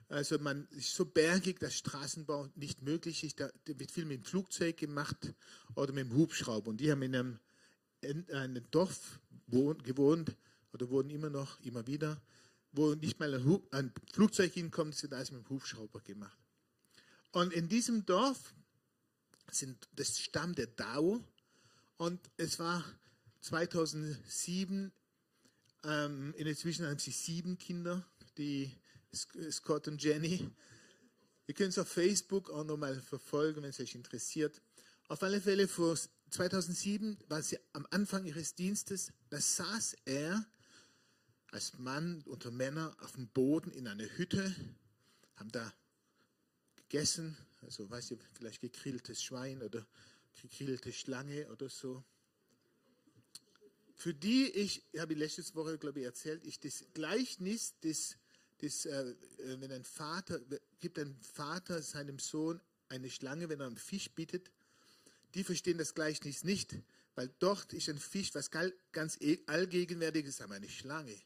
Also 0.08 0.38
man 0.38 0.66
ist 0.70 0.94
so 0.94 1.04
bergig, 1.04 1.58
dass 1.60 1.74
Straßenbau 1.74 2.48
nicht 2.56 2.82
möglich 2.82 3.24
ist. 3.24 3.40
Da 3.40 3.50
wird 3.64 3.90
viel 3.90 4.04
mit 4.04 4.22
dem 4.22 4.24
Flugzeug 4.24 4.76
gemacht 4.76 5.34
oder 5.74 5.92
mit 5.92 6.06
dem 6.06 6.14
Hubschrauber. 6.14 6.70
Und 6.70 6.78
die 6.78 6.90
haben 6.90 7.02
in 7.02 7.14
einem 7.14 7.38
in 8.04 8.30
einem 8.30 8.70
Dorf 8.70 9.20
gewohnt 9.48 10.36
oder 10.72 10.90
wohnen 10.90 11.10
immer 11.10 11.30
noch, 11.30 11.60
immer 11.60 11.86
wieder, 11.86 12.20
wo 12.72 12.94
nicht 12.94 13.18
mal 13.18 13.34
ein, 13.34 13.60
ein 13.70 13.92
Flugzeug 14.12 14.52
hinkommt, 14.52 14.94
sind 14.94 15.14
alles 15.14 15.30
mit 15.30 15.44
dem 15.44 15.48
Hubschrauber 15.48 16.00
gemacht. 16.00 16.38
Und 17.32 17.52
in 17.52 17.68
diesem 17.68 18.04
Dorf 18.04 18.54
sind 19.50 19.88
das 19.94 20.18
Stamm 20.18 20.54
der 20.54 20.66
Dao 20.66 21.22
und 21.96 22.20
es 22.36 22.58
war 22.58 22.84
2007, 23.40 24.92
ähm, 25.84 26.34
in 26.36 26.44
der 26.44 26.56
Zwischenzeit 26.56 26.90
haben 26.90 26.98
sie 26.98 27.10
sieben 27.10 27.58
Kinder, 27.58 28.06
die 28.38 28.72
Scott 29.50 29.86
und 29.88 30.02
Jenny. 30.02 30.50
Ihr 31.46 31.54
könnt 31.54 31.70
es 31.70 31.78
auf 31.78 31.88
Facebook 31.88 32.50
auch 32.50 32.64
nochmal 32.64 33.00
verfolgen, 33.00 33.62
wenn 33.62 33.70
es 33.70 33.80
euch 33.80 33.94
interessiert. 33.94 34.62
Auf 35.08 35.22
alle 35.22 35.40
Fälle 35.40 35.68
vor 35.68 35.98
2007 36.30 37.18
war 37.28 37.42
sie 37.42 37.58
am 37.74 37.86
Anfang 37.90 38.24
ihres 38.24 38.54
Dienstes, 38.54 39.12
da 39.28 39.40
saß 39.40 39.96
er 40.06 40.44
als 41.48 41.78
Mann 41.78 42.22
unter 42.22 42.50
Männern 42.50 42.92
auf 43.00 43.12
dem 43.12 43.28
Boden 43.28 43.70
in 43.70 43.86
einer 43.86 44.08
Hütte, 44.16 44.54
haben 45.36 45.52
da 45.52 45.72
gegessen, 46.76 47.36
also 47.60 47.88
weiß 47.88 48.12
ich, 48.12 48.18
vielleicht 48.32 48.60
gegrilltes 48.60 49.22
Schwein 49.22 49.62
oder 49.62 49.86
gegrillte 50.40 50.92
Schlange 50.92 51.50
oder 51.50 51.68
so. 51.68 52.04
Für 53.94 54.12
die 54.12 54.48
ich, 54.50 54.82
habe 54.98 55.12
ich 55.12 55.18
letztes 55.18 55.54
Woche, 55.54 55.78
glaube 55.78 56.00
ich, 56.00 56.06
erzählt, 56.06 56.44
ich 56.44 56.58
das 56.60 56.84
Gleichnis, 56.94 57.74
das, 57.80 58.16
das, 58.58 58.86
äh, 58.86 59.14
wenn 59.60 59.72
ein 59.72 59.84
Vater, 59.84 60.40
gibt 60.80 60.98
ein 60.98 61.16
Vater 61.20 61.82
seinem 61.82 62.18
Sohn 62.18 62.60
eine 62.88 63.10
Schlange, 63.10 63.48
wenn 63.48 63.60
er 63.60 63.66
einen 63.66 63.76
Fisch 63.76 64.10
bittet, 64.10 64.50
die 65.34 65.44
verstehen 65.44 65.78
das 65.78 65.94
Gleichnis 65.94 66.44
nicht, 66.44 66.74
weil 67.14 67.30
dort 67.38 67.72
ist 67.72 67.88
ein 67.88 67.98
Fisch, 67.98 68.34
was 68.34 68.50
ganz 68.50 69.16
e, 69.20 69.38
allgegenwärtig 69.46 70.26
ist, 70.26 70.40
aber 70.40 70.54
eine 70.54 70.68
Schlange. 70.68 71.16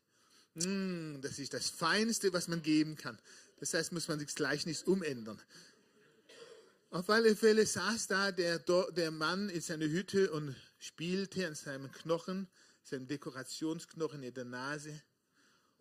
Mm, 0.55 1.21
das 1.21 1.39
ist 1.39 1.55
das 1.55 1.71
Feinste, 1.71 2.33
was 2.33 2.49
man 2.49 2.63
geben 2.63 2.97
kann. 2.97 3.19
Das 3.61 3.75
heißt, 3.75 3.93
muss 3.93 4.09
man 4.09 4.19
das 4.19 4.35
Gleichnis 4.35 4.83
umändern. 4.83 5.41
Auf 6.91 7.11
alle 7.11 7.37
Fälle 7.37 7.67
saß 7.67 8.07
da 8.07 8.33
der, 8.33 8.59
der 8.59 9.11
Mann 9.11 9.51
in 9.51 9.61
seiner 9.61 9.87
Hütte 9.87 10.31
und 10.33 10.57
spielte 10.79 11.47
an 11.47 11.55
seinem 11.55 11.93
Knochen, 11.93 12.49
seinem 12.83 13.07
Dekorationsknochen 13.07 14.23
in 14.23 14.33
der 14.33 14.47
Nase 14.47 15.03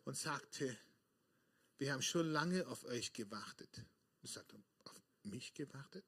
und 0.04 0.18
sagte, 0.18 0.78
wir 1.78 1.94
haben 1.94 2.02
schon 2.02 2.30
lange 2.32 2.68
auf 2.68 2.84
euch 2.86 3.14
gewartet. 3.14 3.86
Und 4.22 4.30
sagte, 4.30 4.56
auf 4.84 5.02
mich 5.24 5.54
gewartet? 5.54 6.06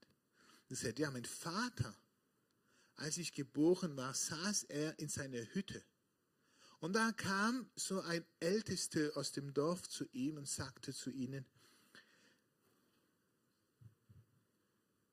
Und 0.70 0.76
sagte, 0.76 1.02
ja, 1.02 1.12
mein 1.12 1.26
Vater 1.26 1.96
als 3.00 3.18
ich 3.18 3.34
geboren 3.34 3.96
war, 3.96 4.14
saß 4.14 4.64
er 4.64 4.98
in 5.00 5.08
seiner 5.08 5.42
Hütte. 5.54 5.84
Und 6.80 6.94
da 6.94 7.12
kam 7.12 7.70
so 7.76 8.02
ein 8.02 8.26
Ältester 8.40 9.12
aus 9.16 9.32
dem 9.32 9.54
Dorf 9.54 9.88
zu 9.88 10.06
ihm 10.12 10.38
und 10.38 10.48
sagte 10.48 10.94
zu 10.94 11.10
ihnen, 11.10 11.46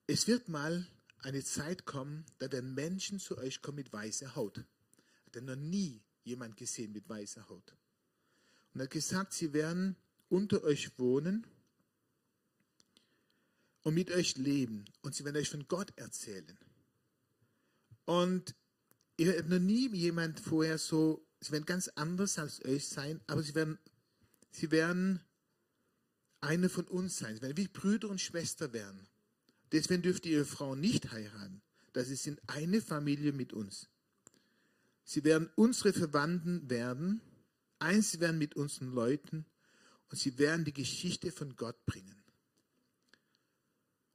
es 0.07 0.27
wird 0.27 0.49
mal 0.49 0.87
eine 1.19 1.43
Zeit 1.43 1.85
kommen, 1.85 2.25
da 2.39 2.51
werden 2.53 2.75
Menschen 2.75 3.19
zu 3.19 3.39
euch 3.39 3.63
kommen 3.63 3.77
mit 3.77 3.93
weißer 3.93 4.37
Haut. 4.37 4.59
Hat 4.59 5.37
er 5.37 5.43
noch 5.43 5.57
nie 5.57 6.03
jemand 6.23 6.57
gesehen 6.57 6.93
mit 6.93 7.09
weißer 7.09 7.49
Haut. 7.49 7.75
Und 8.73 8.81
er 8.81 8.85
hat 8.85 8.91
gesagt, 8.91 9.33
sie 9.33 9.53
werden 9.53 9.97
unter 10.29 10.63
euch 10.65 10.99
wohnen 10.99 11.47
und 13.83 13.95
mit 13.95 14.11
euch 14.11 14.37
leben 14.37 14.85
und 15.03 15.15
sie 15.15 15.25
werden 15.25 15.37
euch 15.37 15.51
von 15.51 15.67
Gott 15.67 15.93
erzählen. 15.97 16.59
Und 18.05 18.55
ihr 19.17 19.29
werdet 19.29 19.49
noch 19.49 19.59
nie 19.59 19.89
jemand 19.95 20.39
vorher 20.39 20.79
so, 20.79 21.27
sie 21.41 21.53
werden 21.53 21.67
ganz 21.67 21.89
anders 21.89 22.39
als 22.39 22.65
euch 22.65 22.87
sein, 22.87 23.21
aber 23.27 23.43
sie 23.43 23.55
werden, 23.55 23.79
sie 24.51 24.71
werden 24.71 25.21
eine 26.41 26.69
von 26.69 26.87
uns 26.87 27.19
sein. 27.19 27.35
Sie 27.35 27.43
werden 27.43 27.57
wie 27.57 27.69
Brüder 27.69 28.09
und 28.09 28.21
Schwester 28.21 28.73
werden. 28.73 29.09
Deswegen 29.73 30.03
dürft 30.03 30.27
ihr 30.27 30.39
ihre 30.39 30.45
Frau 30.45 30.75
nicht 30.75 31.11
heiraten. 31.11 31.61
Das 31.93 32.09
ist 32.09 32.27
in 32.27 32.39
eine 32.47 32.81
Familie 32.81 33.33
mit 33.33 33.53
uns. 33.53 33.89
Sie 35.05 35.25
werden 35.25 35.49
unsere 35.55 35.93
Verwandten 35.93 36.69
werden, 36.69 37.21
eins 37.79 38.21
werden 38.21 38.39
mit 38.39 38.57
unseren 38.57 38.93
Leuten 38.93 39.47
und 40.11 40.19
sie 40.19 40.39
werden 40.39 40.65
die 40.65 40.73
Geschichte 40.73 41.33
von 41.33 41.57
Gott 41.57 41.85
bringen. 41.87 42.23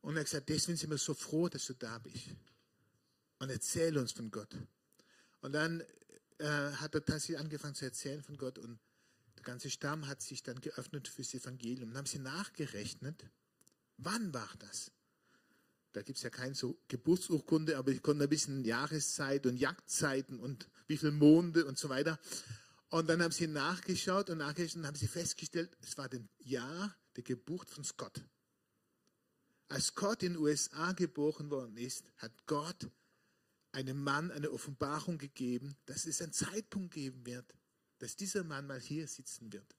Und 0.01 0.15
er 0.15 0.21
hat 0.21 0.25
gesagt, 0.25 0.49
deswegen 0.49 0.77
sind 0.77 0.89
wir 0.89 0.97
so 0.97 1.13
froh, 1.13 1.47
dass 1.47 1.65
du 1.65 1.73
da 1.73 1.97
bist 1.99 2.27
und 3.39 3.49
erzähle 3.49 3.99
uns 3.99 4.11
von 4.11 4.31
Gott. 4.31 4.55
Und 5.41 5.53
dann 5.53 5.81
äh, 6.39 6.45
hat 6.45 6.95
er 6.95 7.05
tatsächlich 7.05 7.39
angefangen 7.39 7.75
zu 7.75 7.85
erzählen 7.85 8.21
von 8.21 8.37
Gott 8.37 8.57
und 8.57 8.79
der 9.37 9.43
ganze 9.43 9.69
Stamm 9.69 10.07
hat 10.07 10.21
sich 10.21 10.43
dann 10.43 10.61
geöffnet 10.61 11.07
fürs 11.07 11.33
Evangelium. 11.33 11.89
Dann 11.89 11.99
haben 11.99 12.05
sie 12.05 12.19
nachgerechnet, 12.19 13.25
wann 13.97 14.33
war 14.33 14.49
das? 14.59 14.91
Da 15.93 16.01
gibt 16.01 16.17
es 16.17 16.23
ja 16.23 16.29
keine 16.29 16.55
so 16.55 16.79
Geburtsurkunde, 16.87 17.77
aber 17.77 17.91
ich 17.91 18.01
konnte 18.01 18.23
ein 18.23 18.29
bisschen 18.29 18.63
Jahreszeit 18.63 19.45
und 19.45 19.57
Jagdzeiten 19.57 20.39
und 20.39 20.69
wie 20.87 20.97
viele 20.97 21.11
Monde 21.11 21.65
und 21.65 21.77
so 21.77 21.89
weiter. 21.89 22.19
Und 22.89 23.09
dann 23.09 23.21
haben 23.21 23.31
sie 23.31 23.47
nachgeschaut 23.47 24.29
und 24.29 24.39
nachgeschaut 24.39 24.77
und 24.77 24.87
haben 24.87 24.95
sie 24.95 25.07
festgestellt, 25.07 25.77
es 25.81 25.97
war 25.97 26.09
das 26.09 26.21
Jahr 26.39 26.95
der 27.15 27.23
Geburt 27.23 27.69
von 27.69 27.83
Scott. 27.83 28.21
Als 29.67 29.87
Scott 29.87 30.23
in 30.23 30.33
den 30.33 30.41
USA 30.41 30.91
geboren 30.91 31.49
worden 31.49 31.77
ist, 31.77 32.03
hat 32.17 32.31
Gott 32.45 32.89
einem 33.71 34.03
Mann 34.03 34.31
eine 34.31 34.51
Offenbarung 34.51 35.17
gegeben, 35.17 35.77
dass 35.85 36.05
es 36.05 36.21
einen 36.21 36.33
Zeitpunkt 36.33 36.93
geben 36.93 37.25
wird, 37.25 37.45
dass 37.99 38.15
dieser 38.15 38.43
Mann 38.43 38.67
mal 38.67 38.81
hier 38.81 39.07
sitzen 39.07 39.53
wird. 39.53 39.75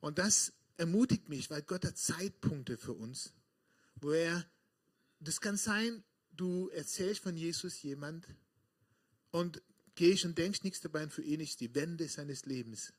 Und 0.00 0.18
das 0.18 0.52
ermutigt 0.76 1.28
mich, 1.28 1.50
weil 1.50 1.62
Gott 1.62 1.84
hat 1.84 1.96
Zeitpunkte 1.96 2.76
für 2.76 2.94
uns, 2.94 3.32
wo 3.96 4.10
er, 4.10 4.44
das 5.20 5.40
kann 5.40 5.56
sein, 5.56 6.04
du 6.32 6.68
erzählst 6.68 7.22
von 7.22 7.36
Jesus 7.36 7.82
jemand 7.82 8.26
und 9.30 9.62
gehst 9.94 10.24
und 10.24 10.36
denkst 10.36 10.62
nichts 10.62 10.80
dabei 10.80 11.04
und 11.04 11.12
für 11.12 11.22
ihn 11.22 11.40
ist 11.40 11.60
die 11.60 11.74
Wende 11.74 12.08
seines 12.08 12.44
Lebens. 12.46 12.92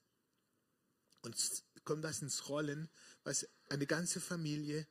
Und 1.21 1.35
kommt 1.83 2.03
das 2.03 2.21
ins 2.21 2.49
Rollen, 2.49 2.89
was 3.23 3.47
eine 3.69 3.85
ganze 3.85 4.19
Familie, 4.19 4.85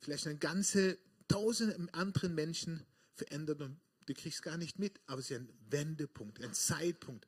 vielleicht 0.00 0.26
eine 0.26 0.38
ganze 0.38 0.98
tausende 1.26 1.76
anderen 1.94 2.34
Menschen 2.34 2.84
verändert 3.14 3.62
und 3.62 3.80
du 4.06 4.14
kriegst 4.14 4.42
gar 4.42 4.58
nicht 4.58 4.78
mit, 4.78 5.00
aber 5.06 5.20
es 5.20 5.30
ist 5.30 5.38
ein 5.38 5.48
Wendepunkt, 5.70 6.42
ein 6.42 6.52
Zeitpunkt. 6.52 7.26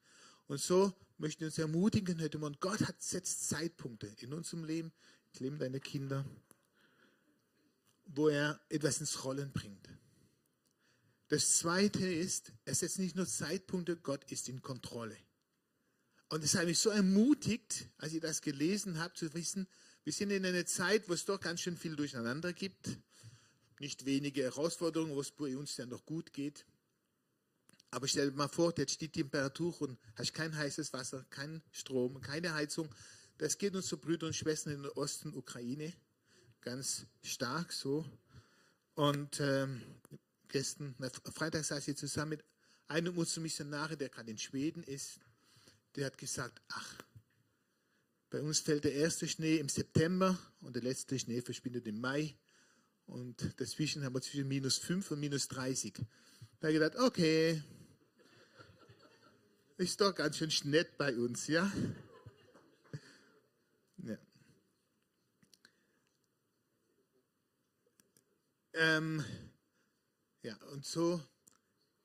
Und 0.49 0.61
so 0.61 0.93
möchten 1.19 1.41
wir 1.41 1.47
uns 1.49 1.59
ermutigen 1.59 2.21
heute 2.21 2.39
Morgen. 2.39 2.57
Gott 2.61 2.87
hat 2.87 3.03
setzt 3.03 3.49
Zeitpunkte 3.49 4.09
in 4.19 4.33
unserem 4.33 4.65
Leben, 4.65 4.93
im 5.35 5.45
Leben 5.45 5.59
deiner 5.59 5.81
Kinder, 5.81 6.25
wo 8.07 8.29
er 8.29 8.61
etwas 8.69 9.01
ins 9.01 9.25
Rollen 9.25 9.53
bringt. 9.53 9.89
Das 11.29 11.59
zweite 11.59 12.07
ist, 12.07 12.53
er 12.65 12.75
setzt 12.75 12.99
nicht 12.99 13.17
nur 13.17 13.27
Zeitpunkte, 13.27 13.97
Gott 13.97 14.31
ist 14.31 14.49
in 14.49 14.63
Kontrolle. 14.63 15.17
Und 16.29 16.43
es 16.43 16.55
hat 16.55 16.67
mich 16.67 16.79
so 16.79 16.91
ermutigt, 16.91 17.89
als 17.99 18.13
ich 18.13 18.21
das 18.21 18.41
gelesen 18.41 18.99
habe, 18.99 19.15
zu 19.15 19.33
wissen, 19.35 19.69
wir 20.05 20.13
sind 20.13 20.31
in 20.31 20.47
einer 20.47 20.67
Zeit, 20.67 21.09
wo 21.09 21.15
es 21.15 21.25
doch 21.25 21.41
ganz 21.41 21.61
schön 21.61 21.77
viel 21.77 21.97
durcheinander 21.97 22.53
gibt 22.53 22.99
nicht 23.81 24.05
wenige 24.07 24.43
Herausforderungen, 24.43 25.15
wo 25.15 25.21
es 25.21 25.31
bei 25.31 25.57
uns 25.57 25.77
ja 25.77 25.87
noch 25.87 26.05
gut 26.07 26.33
geht. 26.33 26.65
Aber 27.91 28.09
stell 28.09 28.31
dir 28.31 28.37
mal 28.37 28.49
vor, 28.49 28.75
jetzt 28.77 28.95
steht 28.95 29.15
die 29.15 29.23
Temperatur 29.23 29.81
und 29.81 29.99
hast 30.17 30.35
kein 30.35 30.57
heißes 30.57 30.93
Wasser, 30.93 31.25
kein 31.31 31.63
Strom, 31.71 32.21
keine 32.21 32.53
Heizung. 32.53 32.93
Das 33.39 33.59
geht 33.59 33.75
uns 33.75 33.89
so 33.89 33.97
Brüder 33.97 34.27
und 34.27 34.35
Schwestern 34.35 34.75
in 34.75 34.83
der 34.83 34.97
Osten 34.97 35.35
Ukraine 35.35 35.93
ganz 36.67 37.07
stark 37.23 37.73
so. 37.73 38.05
Und 38.97 39.39
ähm, 39.39 39.81
gestern, 40.49 40.97
na, 40.99 41.09
Freitag 41.33 41.65
saß 41.65 41.87
ich 41.87 41.97
zusammen 41.97 42.31
mit 42.31 42.45
einem 42.89 43.15
Missionare, 43.15 43.97
der 43.97 44.09
gerade 44.09 44.33
in 44.33 44.39
Schweden 44.39 44.83
ist. 44.83 45.21
Der 45.95 46.07
hat 46.07 46.19
gesagt, 46.19 46.61
ach, 46.69 46.95
bei 48.31 48.41
uns 48.41 48.59
fällt 48.59 48.83
der 48.83 48.95
erste 48.95 49.29
Schnee 49.29 49.59
im 49.59 49.69
September 49.69 50.37
und 50.61 50.75
der 50.75 50.83
letzte 50.83 51.17
Schnee 51.17 51.41
verschwindet 51.41 51.87
im 51.87 52.01
Mai. 52.01 52.35
Und 53.07 53.61
dazwischen 53.61 54.03
haben 54.03 54.15
wir 54.15 54.21
zwischen 54.21 54.49
minus 54.49 54.77
5 54.79 55.13
und 55.13 55.21
minus 55.21 55.47
30. 55.47 55.95
Da 56.59 56.67
habe 56.67 56.73
ich 56.73 56.81
gedacht, 56.81 56.97
okay, 56.97 57.63
ist 59.77 60.01
doch 60.01 60.13
ganz 60.13 60.37
schön 60.37 60.51
nett 60.65 60.99
bei 60.99 61.17
uns, 61.17 61.47
ja. 61.47 61.71
Ähm, 68.79 69.25
ja, 70.43 70.55
und 70.73 70.85
so 70.85 71.23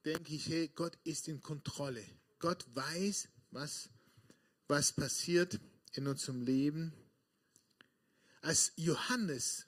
denke 0.06 0.34
ich, 0.34 0.48
hey, 0.48 0.70
Gott 0.70 0.98
ist 1.04 1.28
in 1.28 1.42
Kontrolle. 1.42 2.06
Gott 2.40 2.66
weiß, 2.74 3.28
was, 3.52 3.90
was 4.70 4.94
passiert 4.94 5.60
in 5.92 6.08
unserem 6.08 6.42
Leben. 6.42 6.94
Als 8.42 8.72
Johannes 8.78 9.68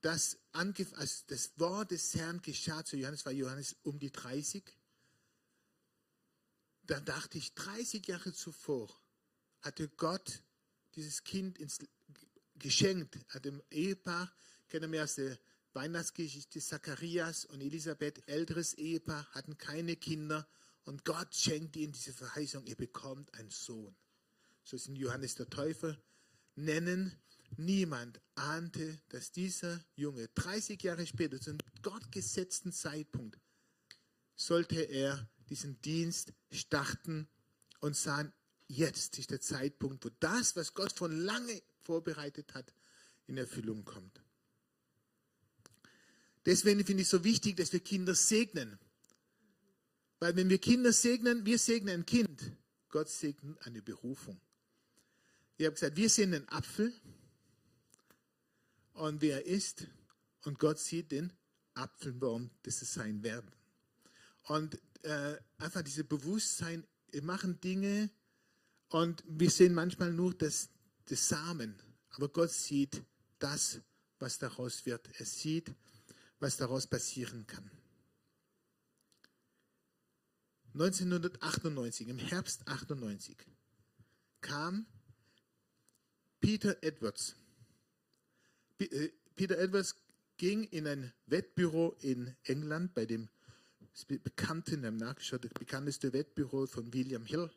das, 0.00 0.38
also 0.52 1.24
das 1.28 1.52
Wort 1.58 1.92
des 1.92 2.14
Herrn 2.16 2.42
geschah 2.42 2.84
zu 2.84 2.96
Johannes, 2.96 3.24
war 3.24 3.32
Johannes 3.32 3.76
um 3.84 3.98
die 3.98 4.10
30. 4.10 4.64
da 6.82 6.98
dachte 6.98 7.38
ich, 7.38 7.54
30 7.54 8.06
Jahre 8.08 8.32
zuvor 8.32 8.88
hatte 9.60 9.88
Gott 9.88 10.42
dieses 10.96 11.22
Kind 11.22 11.58
ins, 11.58 11.78
geschenkt, 12.56 13.16
hat 13.28 13.44
dem 13.44 13.62
Ehepaar, 13.70 14.32
kennen 14.68 14.90
wir 14.90 15.04
aus 15.04 15.14
der 15.14 15.38
Weihnachtsgeschichte, 15.72 16.60
Zacharias 16.60 17.44
und 17.44 17.60
Elisabeth, 17.60 18.22
älteres 18.26 18.74
Ehepaar, 18.74 19.26
hatten 19.32 19.56
keine 19.56 19.96
Kinder 19.96 20.48
und 20.84 21.04
Gott 21.04 21.34
schenkt 21.34 21.76
ihnen 21.76 21.92
diese 21.92 22.12
Verheißung, 22.12 22.66
ihr 22.66 22.76
bekommt 22.76 23.32
einen 23.34 23.50
Sohn. 23.50 23.94
So 24.64 24.76
ist 24.76 24.88
in 24.88 24.96
Johannes 24.96 25.36
der 25.36 25.48
Täufer 25.48 25.96
nennen. 26.56 27.16
Niemand 27.56 28.20
ahnte, 28.36 28.98
dass 29.08 29.32
dieser 29.32 29.84
Junge 29.96 30.28
30 30.34 30.82
Jahre 30.82 31.06
später, 31.06 31.40
zu 31.40 31.50
einem 31.50 31.58
gottgesetzten 31.82 32.72
Zeitpunkt, 32.72 33.38
sollte 34.36 34.80
er 34.80 35.28
diesen 35.48 35.80
Dienst 35.82 36.32
starten 36.50 37.28
und 37.80 37.96
sagen, 37.96 38.32
jetzt 38.68 39.18
ist 39.18 39.30
der 39.30 39.40
Zeitpunkt, 39.40 40.04
wo 40.04 40.10
das, 40.20 40.54
was 40.54 40.74
Gott 40.74 40.92
von 40.92 41.10
lange 41.10 41.60
vorbereitet 41.82 42.54
hat, 42.54 42.72
in 43.26 43.36
Erfüllung 43.36 43.84
kommt. 43.84 44.22
Deswegen 46.46 46.84
finde 46.84 47.02
ich 47.02 47.06
es 47.06 47.10
so 47.10 47.24
wichtig, 47.24 47.56
dass 47.56 47.72
wir 47.72 47.80
Kinder 47.80 48.14
segnen. 48.14 48.78
Weil 50.18 50.36
wenn 50.36 50.48
wir 50.48 50.58
Kinder 50.58 50.92
segnen, 50.92 51.44
wir 51.44 51.58
segnen 51.58 52.00
ein 52.00 52.06
Kind. 52.06 52.52
Gott 52.88 53.08
segnet 53.08 53.60
eine 53.62 53.82
Berufung. 53.82 54.40
Ich 55.56 55.66
habe 55.66 55.74
gesagt, 55.74 55.96
wir 55.96 56.08
sehen 56.08 56.34
einen 56.34 56.48
Apfel 56.48 56.92
und 58.94 59.20
wer 59.20 59.44
isst 59.46 59.86
und 60.44 60.58
Gott 60.58 60.78
sieht 60.78 61.12
den 61.12 61.32
Apfelbaum, 61.74 62.50
das 62.62 62.82
es 62.82 62.94
sein 62.94 63.22
werden. 63.22 63.50
Und 64.44 64.80
äh, 65.02 65.36
einfach 65.58 65.82
dieses 65.82 66.06
Bewusstsein, 66.06 66.86
wir 67.10 67.22
machen 67.22 67.60
Dinge 67.60 68.10
und 68.88 69.22
wir 69.26 69.50
sehen 69.50 69.74
manchmal 69.74 70.12
nur 70.12 70.34
das, 70.34 70.70
das 71.06 71.28
Samen, 71.28 71.80
aber 72.10 72.28
Gott 72.28 72.50
sieht 72.50 73.02
das, 73.38 73.80
was 74.18 74.38
daraus 74.38 74.84
wird. 74.86 75.08
Er 75.18 75.26
sieht, 75.26 75.72
was 76.40 76.56
daraus 76.56 76.86
passieren 76.86 77.46
kann. 77.46 77.70
1998, 80.72 82.08
im 82.08 82.18
Herbst 82.18 82.66
98, 82.66 83.36
kam 84.40 84.86
Peter 86.40 86.82
Edwards. 86.82 87.34
Äh, 88.78 89.10
Peter 89.36 89.58
Edwards 89.58 89.96
ging 90.36 90.64
in 90.64 90.86
ein 90.86 91.12
Wettbüro 91.26 91.96
in 92.00 92.34
England 92.44 92.94
bei 92.94 93.04
dem 93.06 93.28
bekannten, 94.06 94.84
im 94.84 94.96
nachgeschaut, 94.96 95.42
bekannteste 95.54 96.12
Wettbüro 96.12 96.66
von 96.66 96.92
William 96.94 97.24
Hill 97.24 97.50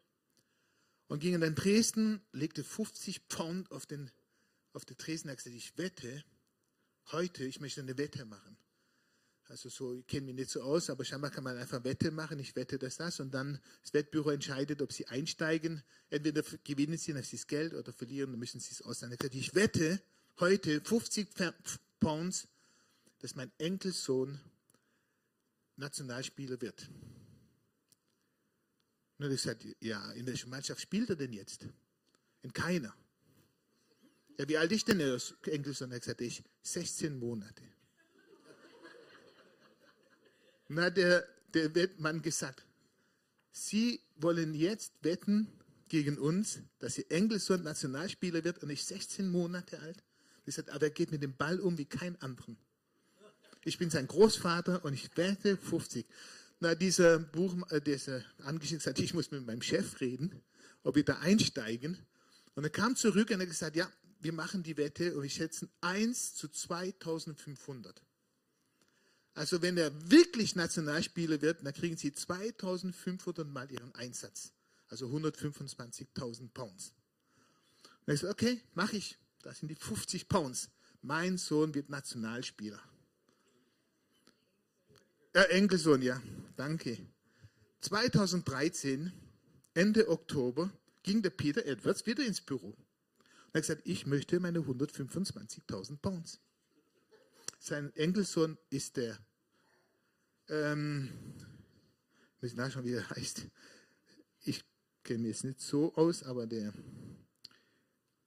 und 1.07 1.19
ging 1.19 1.35
in 1.35 1.43
Dresden, 1.55 2.21
legte 2.31 2.63
50 2.63 3.21
Pfund 3.29 3.71
auf 3.71 3.85
den, 3.85 4.11
auf 4.73 4.83
den 4.83 4.97
Tresen 4.97 5.29
und 5.29 5.37
gesagt, 5.37 5.55
ich 5.55 5.77
wette, 5.77 6.23
heute, 7.11 7.45
ich 7.45 7.61
möchte 7.61 7.81
eine 7.81 7.97
Wette 7.97 8.25
machen. 8.25 8.57
Also 9.53 9.69
so, 9.69 9.93
ich 9.93 10.07
kenne 10.07 10.25
mich 10.25 10.33
nicht 10.33 10.49
so 10.49 10.63
aus, 10.63 10.89
aber 10.89 11.05
scheinbar 11.05 11.29
kann 11.29 11.43
man 11.43 11.55
einfach 11.55 11.83
Wette 11.83 12.09
machen. 12.09 12.39
Ich 12.39 12.55
wette, 12.55 12.79
dass 12.79 12.97
das 12.97 13.19
und 13.19 13.35
dann 13.35 13.59
das 13.83 13.93
Wettbüro 13.93 14.31
entscheidet, 14.31 14.81
ob 14.81 14.91
sie 14.91 15.05
einsteigen. 15.05 15.83
Entweder 16.09 16.41
gewinnen 16.63 16.97
sie 16.97 17.13
das 17.13 17.45
Geld 17.45 17.75
oder 17.75 17.93
verlieren, 17.93 18.31
dann 18.31 18.39
müssen 18.39 18.59
sie 18.59 18.71
es 18.71 18.81
auszahlen. 18.81 19.15
Ich 19.31 19.53
wette 19.53 20.01
heute 20.39 20.81
50 20.81 21.27
Pounds, 21.99 22.47
dass 23.19 23.35
mein 23.35 23.51
Enkelsohn 23.59 24.39
Nationalspieler 25.75 26.59
wird. 26.59 26.89
Und 29.19 29.31
ich 29.31 29.39
sagte, 29.39 29.75
ja, 29.81 30.13
in 30.13 30.25
welcher 30.25 30.47
Mannschaft 30.47 30.81
spielt 30.81 31.11
er 31.11 31.15
denn 31.15 31.31
jetzt? 31.31 31.67
In 32.41 32.51
keiner. 32.51 32.95
Ja, 34.39 34.49
wie 34.49 34.57
alt 34.57 34.71
ist 34.71 34.87
denn 34.87 34.97
der 34.97 35.21
Enkelsohn? 35.45 35.91
Er 35.91 36.01
sagte, 36.01 36.23
ich 36.23 36.43
16 36.63 37.19
Monate. 37.19 37.72
Und 40.73 40.81
hat 40.81 40.97
der, 40.97 41.27
der 41.53 41.75
Wettmann 41.75 42.23
gesagt, 42.23 42.65
Sie 43.51 44.01
wollen 44.15 44.55
jetzt 44.55 44.91
wetten 45.03 45.47
gegen 45.87 46.17
uns, 46.17 46.61
dass 46.79 46.97
Ihr 46.97 47.11
Enkelsohn 47.11 47.61
Nationalspieler 47.61 48.43
wird 48.43 48.63
und 48.63 48.71
ich 48.71 48.83
16 48.83 49.29
Monate 49.29 49.79
alt. 49.81 50.03
Ich 50.47 50.55
sagte, 50.55 50.73
aber 50.73 50.85
er 50.85 50.89
geht 50.89 51.11
mit 51.11 51.21
dem 51.21 51.35
Ball 51.35 51.59
um 51.59 51.77
wie 51.77 51.85
kein 51.85 52.19
anderen. 52.23 52.57
Ich 53.63 53.77
bin 53.77 53.91
sein 53.91 54.07
Großvater 54.07 54.83
und 54.83 54.95
ich 54.95 55.15
wette 55.15 55.57
50. 55.57 56.07
Na, 56.59 56.73
dieser 56.73 57.19
Buch, 57.19 57.55
äh, 57.69 57.79
dieser 57.79 58.25
Angestellte 58.39 58.79
gesagt, 58.79 58.99
ich 58.99 59.13
muss 59.13 59.29
mit 59.29 59.45
meinem 59.45 59.61
Chef 59.61 60.01
reden, 60.01 60.41
ob 60.81 60.95
wir 60.95 61.05
da 61.05 61.19
einsteigen. 61.19 61.99
Und 62.55 62.63
er 62.63 62.71
kam 62.71 62.95
zurück 62.95 63.29
und 63.29 63.39
er 63.39 63.45
gesagt, 63.45 63.75
ja, 63.75 63.87
wir 64.21 64.33
machen 64.33 64.63
die 64.63 64.75
Wette 64.77 65.15
und 65.15 65.21
wir 65.21 65.29
schätzen 65.29 65.69
1 65.81 66.33
zu 66.33 66.47
2500. 66.47 68.01
Also 69.35 69.61
wenn 69.61 69.77
er 69.77 69.91
wirklich 70.11 70.55
Nationalspieler 70.55 71.41
wird, 71.41 71.65
dann 71.65 71.73
kriegen 71.73 71.97
sie 71.97 72.13
2500 72.13 73.47
mal 73.47 73.69
ihren 73.71 73.93
Einsatz. 73.95 74.51
Also 74.89 75.07
125.000 75.07 76.49
Pounds. 76.53 76.93
Und 78.05 78.13
ich 78.13 78.19
so, 78.19 78.29
okay, 78.29 78.61
mache 78.75 78.97
ich. 78.97 79.17
Das 79.41 79.59
sind 79.59 79.69
die 79.69 79.75
50 79.75 80.29
Pounds. 80.29 80.69
Mein 81.01 81.37
Sohn 81.37 81.73
wird 81.73 81.89
Nationalspieler. 81.89 82.79
Äh, 85.33 85.57
Enkelsohn, 85.57 86.01
ja, 86.01 86.21
danke. 86.55 86.97
2013, 87.81 89.11
Ende 89.73 90.07
Oktober, 90.07 90.71
ging 91.01 91.21
der 91.21 91.31
Peter 91.31 91.65
Edwards 91.65 92.05
wieder 92.05 92.23
ins 92.25 92.39
Büro. 92.39 92.75
Er 93.51 93.59
hat 93.59 93.63
gesagt, 93.63 93.81
ich 93.85 94.05
möchte 94.05 94.39
meine 94.39 94.59
125.000 94.59 95.97
Pounds. 95.97 96.39
Sein 97.65 97.95
Enkelsohn 97.95 98.57
ist 98.69 98.97
der, 98.97 99.17
ähm, 100.49 101.09
muss 102.41 102.55
nachschauen, 102.55 102.83
wie 102.83 102.91
er 102.91 103.09
heißt. 103.09 103.47
Ich 104.41 104.65
kenne 105.01 105.19
mich 105.19 105.29
jetzt 105.29 105.45
nicht 105.45 105.61
so 105.61 105.95
aus, 105.95 106.23
aber 106.23 106.45
der, 106.45 106.73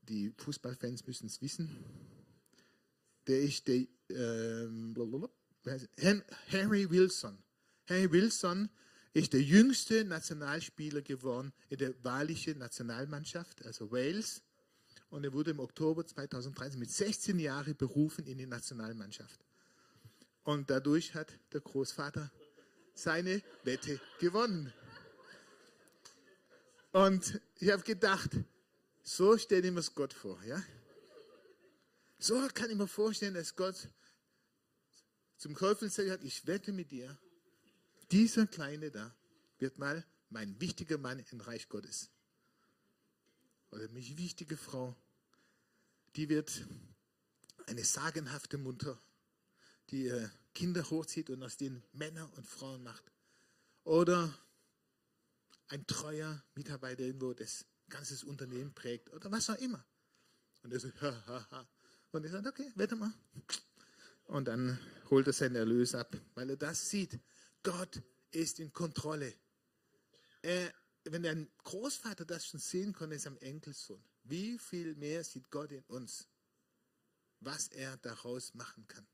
die 0.09 0.33
Fußballfans 0.39 1.07
müssen 1.07 1.27
es 1.27 1.43
wissen. 1.43 1.85
Der 3.27 3.43
ist 3.43 3.69
der, 3.69 3.87
ähm, 4.09 4.95
Harry 6.51 6.89
Wilson. 6.89 7.37
Harry 7.91 8.11
Wilson 8.11 8.71
ist 9.13 9.35
der 9.35 9.43
jüngste 9.43 10.03
Nationalspieler 10.07 11.03
geworden 11.03 11.53
in 11.69 11.77
der 11.77 11.93
walischen 12.03 12.57
Nationalmannschaft, 12.57 13.67
also 13.67 13.91
Wales 13.93 14.41
und 15.11 15.25
er 15.25 15.33
wurde 15.33 15.53
im 15.53 15.61
Oktober 15.61 16.07
2013 16.07 16.79
mit 16.79 16.91
16 16.91 17.39
Jahren 17.39 17.77
berufen 17.77 18.27
in 18.27 18.39
die 18.39 18.47
Nationalmannschaft. 18.47 19.41
Und 20.45 20.71
dadurch 20.71 21.15
hat 21.15 21.33
der 21.53 21.61
Großvater 21.61 22.31
seine 22.95 23.43
Wette 23.65 24.01
gewonnen. 24.21 24.73
Und 26.93 27.41
ich 27.59 27.71
habe 27.71 27.83
gedacht, 27.83 28.31
so 29.03 29.37
stelle 29.37 29.69
ich 29.69 29.73
mir 29.73 29.83
Gott 29.95 30.13
vor. 30.13 30.43
Ja? 30.45 30.63
So 32.19 32.49
kann 32.55 32.71
ich 32.71 32.77
mir 32.77 32.89
vorstellen, 32.89 33.35
dass 33.35 33.55
Gott 33.55 33.89
zum 35.37 35.55
Teufel 35.55 35.91
sagt, 35.91 36.25
ich 36.25 36.47
wette 36.47 36.73
mit 36.73 36.91
dir, 36.91 37.17
dieser 38.11 38.47
Kleine 38.47 38.91
da 38.91 39.15
wird 39.59 39.79
mal 39.79 40.05
mein 40.31 40.61
wichtiger 40.61 40.99
Mann 40.99 41.23
im 41.31 41.41
Reich 41.41 41.69
Gottes 41.69 42.11
oder 43.71 43.89
mich 43.89 44.17
wichtige 44.17 44.57
Frau, 44.57 44.97
die 46.17 46.29
wird 46.29 46.67
eine 47.67 47.85
sagenhafte 47.85 48.59
Mutter, 48.59 48.99
die 49.91 50.13
Kinder 50.55 50.89
hochzieht 50.89 51.31
und 51.31 51.43
aus 51.43 51.57
denen 51.57 51.83
Männer 51.93 52.31
und 52.37 52.47
Frauen 52.47 52.83
macht. 52.83 53.05
Oder 53.85 54.33
ein 55.69 55.87
treuer 55.87 56.43
Mitarbeiter 56.55 57.03
irgendwo 57.03 57.35
das 57.35 57.67
ganze 57.89 58.25
Unternehmen 58.27 58.73
prägt 58.73 59.13
oder 59.13 59.31
was 59.31 59.51
auch 59.51 59.59
immer. 59.59 59.85
Und 60.63 60.73
er 60.73 60.81
sagt, 60.81 61.01
ha, 61.03 61.23
ha, 61.27 61.47
ha. 61.51 61.69
Und 62.13 62.25
er 62.25 62.31
sagt, 62.31 62.47
okay, 62.47 62.73
wette 62.75 62.97
mal. 62.97 63.13
Und 64.25 64.47
dann 64.49 64.79
holt 65.11 65.27
er 65.27 65.33
seinen 65.33 65.57
Erlös 65.57 65.95
ab, 65.95 66.17
weil 66.35 66.51
er 66.51 66.57
das 66.57 66.89
sieht. 66.89 67.21
Gott 67.63 68.03
ist 68.31 68.59
in 68.59 68.73
Kontrolle. 68.73 69.35
Er 70.43 70.73
wenn 71.13 71.27
ein 71.27 71.49
Großvater 71.65 72.25
das 72.25 72.47
schon 72.47 72.61
sehen 72.61 72.93
konnte, 72.93 73.17
ist 73.17 73.27
am 73.27 73.37
Enkelsohn, 73.39 74.03
wie 74.25 74.59
viel 74.59 74.95
mehr 74.95 75.25
sieht 75.25 75.51
Gott 75.51 75.73
in 75.73 75.83
uns, 75.85 76.27
was 77.41 77.69
er 77.69 77.97
daraus 77.99 78.55
machen 78.55 78.87
kann. 78.89 79.07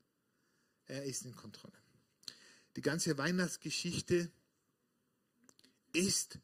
Er 0.85 1.03
ist 1.03 1.25
in 1.25 1.35
Kontrolle. 1.35 1.77
Die 2.75 2.81
ganze 2.81 3.17
Weihnachtsgeschichte 3.17 4.31
ist 5.93 6.39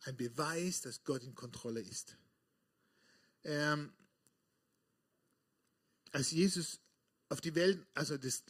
ein 0.00 0.16
Beweis, 0.16 0.80
dass 0.80 1.04
Gott 1.04 1.22
in 1.22 1.34
Kontrolle 1.34 1.80
ist. 1.80 2.16
Ähm, 3.44 3.92
als 6.12 6.30
Jesus 6.30 6.80
auf 7.28 7.40
die 7.40 7.54
Welt, 7.54 7.86
also 7.94 8.16
das 8.16 8.42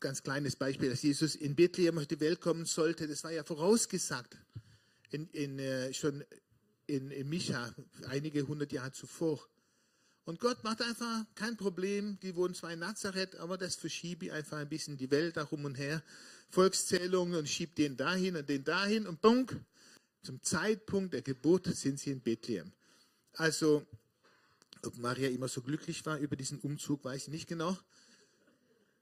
ganz 0.00 0.22
kleines 0.22 0.56
Beispiel, 0.56 0.90
als 0.90 1.02
Jesus 1.02 1.34
in 1.34 1.54
Bethlehem 1.54 1.98
auf 1.98 2.06
die 2.06 2.20
Welt 2.20 2.40
kommen 2.40 2.64
sollte, 2.64 3.06
das 3.06 3.22
war 3.22 3.30
ja 3.30 3.44
vorausgesagt 3.44 4.36
in, 5.10 5.28
in, 5.28 5.58
äh, 5.58 5.92
schon 5.92 6.24
in, 6.86 7.10
in 7.10 7.28
Micha, 7.28 7.74
einige 8.08 8.46
hundert 8.46 8.72
Jahre 8.72 8.92
zuvor. 8.92 9.40
Und 10.24 10.38
Gott 10.38 10.62
macht 10.64 10.82
einfach 10.82 11.24
kein 11.34 11.56
Problem. 11.56 12.18
Die 12.20 12.36
wohnen 12.36 12.54
zwar 12.54 12.72
in 12.72 12.78
Nazareth, 12.78 13.36
aber 13.36 13.58
das 13.58 13.76
verschiebe 13.76 14.26
ich 14.26 14.32
einfach 14.32 14.58
ein 14.58 14.68
bisschen 14.68 14.96
die 14.96 15.10
Welt 15.10 15.36
da 15.36 15.44
rum 15.44 15.64
und 15.64 15.76
her. 15.76 16.02
Volkszählung 16.50 17.32
und 17.32 17.48
schiebt 17.48 17.78
den 17.78 17.96
dahin 17.96 18.36
und 18.36 18.48
den 18.48 18.64
dahin 18.64 19.06
und 19.06 19.20
bunk. 19.20 19.58
Zum 20.22 20.42
Zeitpunkt 20.42 21.14
der 21.14 21.22
Geburt 21.22 21.66
sind 21.66 21.98
sie 21.98 22.10
in 22.10 22.20
Bethlehem. 22.20 22.72
Also, 23.34 23.86
ob 24.82 24.96
Maria 24.98 25.28
immer 25.30 25.48
so 25.48 25.62
glücklich 25.62 26.04
war 26.06 26.18
über 26.18 26.36
diesen 26.36 26.58
Umzug, 26.60 27.04
weiß 27.04 27.22
ich 27.22 27.28
nicht 27.28 27.48
genau. 27.48 27.76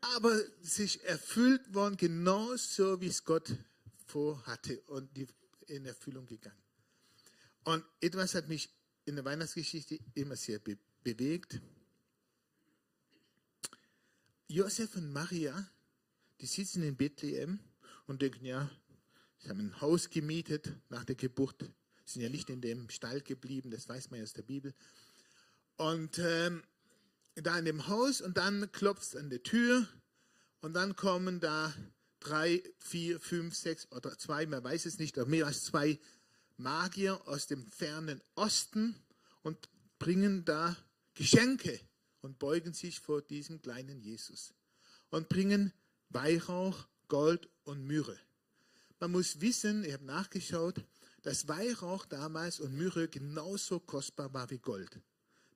Aber 0.01 0.39
sich 0.63 1.03
erfüllt 1.05 1.75
worden, 1.75 1.97
genauso 1.97 3.01
wie 3.01 3.09
es 3.09 3.25
Gott 3.25 3.53
vorhatte 4.07 4.81
und 4.87 5.17
die 5.17 5.27
in 5.69 5.87
Erfüllung 5.87 6.27
gegangen. 6.27 6.63
Und 7.65 7.85
etwas 8.01 8.35
hat 8.35 8.49
mich 8.49 8.71
in 9.05 9.17
der 9.17 9.25
Weihnachtsgeschichte 9.25 9.99
immer 10.15 10.37
sehr 10.37 10.59
be 10.59 10.79
bewegt. 11.05 11.61
Josef 14.49 14.97
und 14.97 15.13
Maria, 15.13 15.71
die 16.41 16.47
sitzen 16.47 16.83
in 16.83 16.97
Bethlehem 16.97 17.61
und 18.07 18.21
denken, 18.21 18.45
ja, 18.45 18.71
sie 19.39 19.49
haben 19.49 19.61
ein 19.61 19.81
Haus 19.81 20.11
gemietet 20.11 20.73
nach 20.89 21.05
der 21.05 21.15
Geburt, 21.15 21.71
sind 22.05 22.23
ja 22.23 22.29
nicht 22.29 22.51
in 22.51 22.61
dem 22.61 22.91
Stall 22.91 23.21
geblieben, 23.21 23.71
das 23.71 23.89
weiß 23.89 24.11
man 24.11 24.19
ja 24.19 24.25
aus 24.25 24.33
der 24.33 24.43
Bibel. 24.43 24.75
Und 25.77 26.19
ähm, 26.19 26.65
da 27.35 27.59
in 27.59 27.65
dem 27.65 27.87
Haus 27.87 28.21
und 28.21 28.37
dann 28.37 28.73
klopft 28.73 29.03
es 29.03 29.17
an 29.17 29.31
der 29.31 29.43
Tür 29.43 29.87
und 30.61 30.75
dann 30.75 30.97
kommen 30.97 31.41
da 31.41 31.73
drei, 32.21 32.63
vier, 32.79 33.21
fünf, 33.21 33.55
sechs 33.55 33.91
oder 33.93 34.17
zwei, 34.19 34.47
man 34.47 34.63
weiß 34.63 34.87
es 34.87 34.99
nicht, 34.99 35.17
mehr 35.17 35.47
als 35.47 35.65
zwei 35.65 35.99
Magier 36.57 37.21
aus 37.27 37.47
dem 37.47 37.67
fernen 37.67 38.21
Osten 38.35 38.97
und 39.43 39.69
bringen 39.99 40.45
da 40.45 40.77
Geschenke 41.15 41.81
und 42.21 42.39
beugen 42.39 42.73
sich 42.73 43.01
vor 43.01 43.23
diesem 43.23 43.61
kleinen 43.61 44.01
Jesus 44.01 44.53
und 45.11 45.29
bringen 45.29 45.73
Weihrauch, 46.11 46.87
Gold 47.09 47.49
und 47.65 47.87
Myrrhe. 47.87 48.19
Man 49.01 49.13
muss 49.13 49.41
wissen, 49.41 49.85
ich 49.85 49.93
habe 49.93 50.05
nachgeschaut, 50.05 50.85
dass 51.23 51.49
Weihrauch 51.49 52.07
damals 52.07 52.61
und 52.61 52.77
Myrrhe 52.77 53.09
genauso 53.09 53.81
kostbar 53.81 54.33
war 54.35 54.51
wie 54.51 54.59
Gold. 54.59 55.01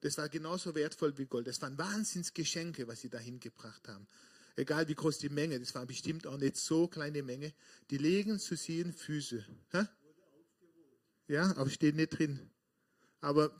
Das 0.00 0.18
war 0.18 0.28
genauso 0.28 0.74
wertvoll 0.74 1.16
wie 1.16 1.26
Gold. 1.26 1.46
Das 1.46 1.62
waren 1.62 1.78
Wahnsinnsgeschenke, 1.78 2.88
was 2.88 3.00
sie 3.00 3.08
dahin 3.08 3.38
gebracht 3.38 3.86
haben. 3.88 4.06
Egal 4.56 4.86
wie 4.88 4.94
groß 4.94 5.18
die 5.18 5.30
Menge, 5.30 5.58
das 5.58 5.74
war 5.74 5.86
bestimmt 5.86 6.26
auch 6.26 6.36
nicht 6.36 6.56
so 6.56 6.86
kleine 6.86 7.22
Menge. 7.22 7.52
Die 7.90 7.98
legen 7.98 8.38
zu 8.38 8.54
in 8.68 8.92
Füße. 8.92 9.44
Hä? 9.70 9.86
Ja, 11.28 11.56
aber 11.56 11.70
steht 11.70 11.94
nicht 11.94 12.18
drin. 12.18 12.50
Aber 13.20 13.50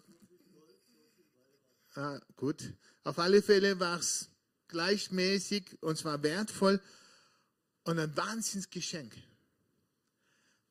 ah, 1.94 2.20
gut. 2.36 2.74
Auf 3.04 3.18
alle 3.18 3.42
Fälle 3.42 3.80
war 3.80 3.98
es 3.98 4.28
gleichmäßig 4.68 5.82
und 5.82 5.96
zwar 5.96 6.22
wertvoll 6.22 6.80
und 7.84 7.98
ein 7.98 8.16
Wahnsinnsgeschenk. 8.16 9.16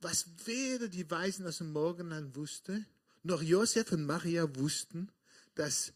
Was 0.02 0.26
weder 0.46 0.88
die 0.88 1.10
Weisen 1.10 1.46
aus 1.48 1.60
dem 1.60 1.72
Morgenland 1.72 2.36
wusste, 2.36 2.86
noch 3.24 3.42
Josef 3.42 3.92
und 3.92 4.06
Maria 4.06 4.56
wussten, 4.56 5.12
dass 5.56 5.94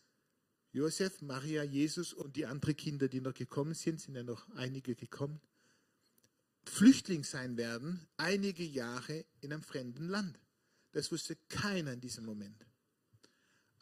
Josef, 0.76 1.22
Maria, 1.22 1.64
Jesus 1.64 2.12
und 2.12 2.36
die 2.36 2.46
anderen 2.46 2.76
Kinder, 2.76 3.08
die 3.08 3.22
noch 3.22 3.34
gekommen 3.34 3.74
sind, 3.74 4.02
sind 4.02 4.14
ja 4.14 4.24
noch 4.24 4.46
einige 4.58 4.94
gekommen, 4.94 5.40
Flüchtling 6.66 7.24
sein 7.24 7.56
werden, 7.56 8.06
einige 8.18 8.66
Jahre 8.66 9.24
in 9.40 9.54
einem 9.54 9.64
fremden 9.64 10.10
Land. 10.10 10.38
Das 10.92 11.14
wusste 11.14 11.38
keiner 11.48 11.94
in 11.94 12.02
diesem 12.02 12.26
Moment. 12.26 12.66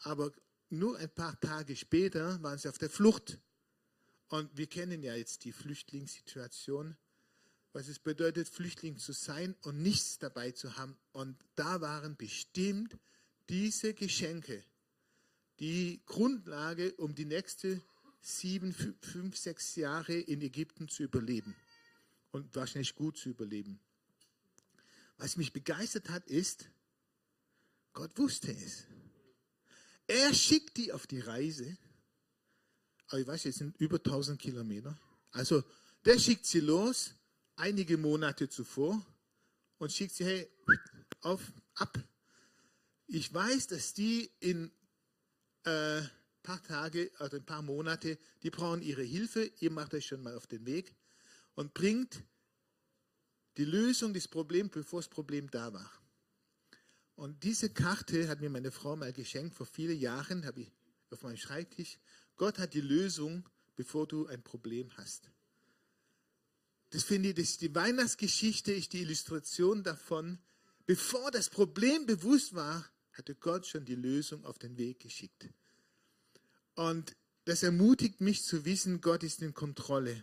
Aber 0.02 0.30
nur 0.70 0.96
ein 0.98 1.12
paar 1.12 1.38
Tage 1.40 1.74
später 1.74 2.40
waren 2.44 2.58
sie 2.58 2.68
auf 2.68 2.78
der 2.78 2.90
Flucht. 2.90 3.40
Und 4.28 4.56
wir 4.56 4.68
kennen 4.68 5.02
ja 5.02 5.16
jetzt 5.16 5.44
die 5.44 5.52
Flüchtlingssituation, 5.52 6.96
was 7.72 7.88
es 7.88 7.98
bedeutet, 7.98 8.48
Flüchtling 8.48 8.98
zu 8.98 9.10
sein 9.10 9.56
und 9.62 9.82
nichts 9.82 10.20
dabei 10.20 10.52
zu 10.52 10.76
haben. 10.76 10.96
Und 11.10 11.36
da 11.56 11.80
waren 11.80 12.16
bestimmt 12.16 12.96
diese 13.48 13.94
Geschenke 13.94 14.62
die 15.60 16.02
Grundlage, 16.06 16.94
um 16.94 17.14
die 17.14 17.24
nächsten 17.24 17.82
sieben, 18.20 18.74
fünf, 19.00 19.36
sechs 19.36 19.76
Jahre 19.76 20.14
in 20.14 20.40
Ägypten 20.40 20.88
zu 20.88 21.02
überleben 21.02 21.54
und 22.30 22.54
wahrscheinlich 22.54 22.94
gut 22.94 23.18
zu 23.18 23.28
überleben. 23.28 23.78
Was 25.18 25.36
mich 25.36 25.52
begeistert 25.52 26.08
hat, 26.08 26.26
ist, 26.26 26.68
Gott 27.92 28.16
wusste 28.18 28.50
es. 28.50 28.84
Er 30.06 30.34
schickt 30.34 30.76
die 30.76 30.92
auf 30.92 31.06
die 31.06 31.20
Reise. 31.20 31.76
Aber 33.08 33.20
ich 33.20 33.26
weiß, 33.26 33.44
es 33.46 33.56
sind 33.56 33.76
über 33.78 33.96
1000 33.96 34.40
Kilometer. 34.40 34.98
Also, 35.30 35.62
der 36.04 36.18
schickt 36.18 36.46
sie 36.46 36.60
los, 36.60 37.14
einige 37.56 37.96
Monate 37.96 38.48
zuvor, 38.48 39.04
und 39.78 39.92
schickt 39.92 40.14
sie, 40.14 40.24
hey, 40.24 40.48
auf, 41.20 41.40
ab. 41.74 41.98
Ich 43.06 43.32
weiß, 43.32 43.68
dass 43.68 43.94
die 43.94 44.30
in 44.40 44.70
äh, 45.64 46.02
paar 46.44 46.62
Tage 46.62 47.10
also 47.18 47.38
ein 47.38 47.44
paar 47.44 47.62
Monate, 47.62 48.18
die 48.42 48.50
brauchen 48.50 48.82
ihre 48.82 49.02
Hilfe. 49.02 49.50
Ihr 49.58 49.72
macht 49.72 49.94
euch 49.94 50.06
schon 50.06 50.22
mal 50.22 50.36
auf 50.36 50.46
den 50.46 50.64
Weg 50.66 50.94
und 51.54 51.74
bringt 51.74 52.22
die 53.56 53.64
Lösung 53.64 54.12
des 54.12 54.28
Problems, 54.28 54.70
bevor 54.70 55.00
das 55.00 55.08
Problem 55.08 55.50
da 55.50 55.72
war. 55.72 55.90
Und 57.16 57.42
diese 57.44 57.70
Karte 57.70 58.28
hat 58.28 58.40
mir 58.40 58.50
meine 58.50 58.70
Frau 58.70 58.94
mal 58.94 59.12
geschenkt 59.12 59.54
vor 59.54 59.66
vielen 59.66 59.98
Jahren, 59.98 60.44
habe 60.44 60.62
ich 60.62 60.72
auf 61.10 61.22
meinem 61.22 61.36
Schreibtisch. 61.36 61.98
Gott 62.36 62.58
hat 62.58 62.74
die 62.74 62.80
Lösung, 62.80 63.48
bevor 63.76 64.06
du 64.06 64.26
ein 64.26 64.42
Problem 64.42 64.90
hast. 64.96 65.30
Das 66.90 67.04
finde 67.04 67.30
ich, 67.30 67.34
das 67.36 67.56
die 67.58 67.74
Weihnachtsgeschichte 67.74 68.72
ist 68.72 68.92
die 68.92 69.00
Illustration 69.00 69.82
davon. 69.82 70.38
Bevor 70.86 71.30
das 71.30 71.48
Problem 71.48 72.06
bewusst 72.06 72.54
war, 72.54 72.84
hatte 73.14 73.34
Gott 73.34 73.66
schon 73.66 73.84
die 73.84 73.94
Lösung 73.94 74.44
auf 74.44 74.58
den 74.58 74.76
Weg 74.76 75.00
geschickt. 75.00 75.48
Und 76.74 77.16
das 77.44 77.62
ermutigt 77.62 78.20
mich 78.20 78.42
zu 78.42 78.64
wissen, 78.64 79.00
Gott 79.00 79.22
ist 79.22 79.42
in 79.42 79.54
Kontrolle. 79.54 80.22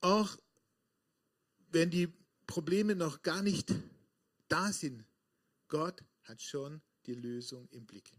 Auch 0.00 0.36
wenn 1.70 1.90
die 1.90 2.12
Probleme 2.46 2.94
noch 2.94 3.22
gar 3.22 3.42
nicht 3.42 3.74
da 4.48 4.72
sind. 4.72 5.04
Gott 5.68 6.02
hat 6.22 6.40
schon 6.40 6.80
die 7.06 7.14
Lösung 7.14 7.68
im 7.70 7.86
Blick. 7.86 8.10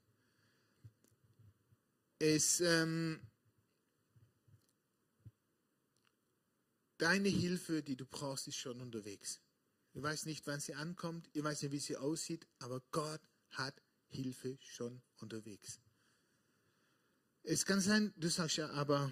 Es, 2.20 2.60
ähm, 2.60 3.20
deine 6.98 7.30
Hilfe, 7.30 7.82
die 7.82 7.96
du 7.96 8.06
brauchst, 8.06 8.48
ist 8.48 8.58
schon 8.58 8.82
unterwegs. 8.82 9.42
Ich 9.99 10.03
weiß 10.03 10.27
nicht, 10.27 10.47
wann 10.47 10.62
sie 10.62 10.75
ankommt, 10.75 11.29
ich 11.33 11.43
weiß 11.43 11.62
nicht, 11.62 11.73
wie 11.73 11.79
sie 11.79 11.97
aussieht, 11.97 12.47
aber 12.59 12.81
Gott 12.91 13.19
hat 13.49 13.81
Hilfe 14.07 14.57
schon 14.62 15.01
unterwegs. 15.17 15.81
Es 17.43 17.65
kann 17.65 17.81
sein, 17.81 18.13
du 18.15 18.29
sagst 18.29 18.55
ja, 18.55 18.69
aber 18.69 19.12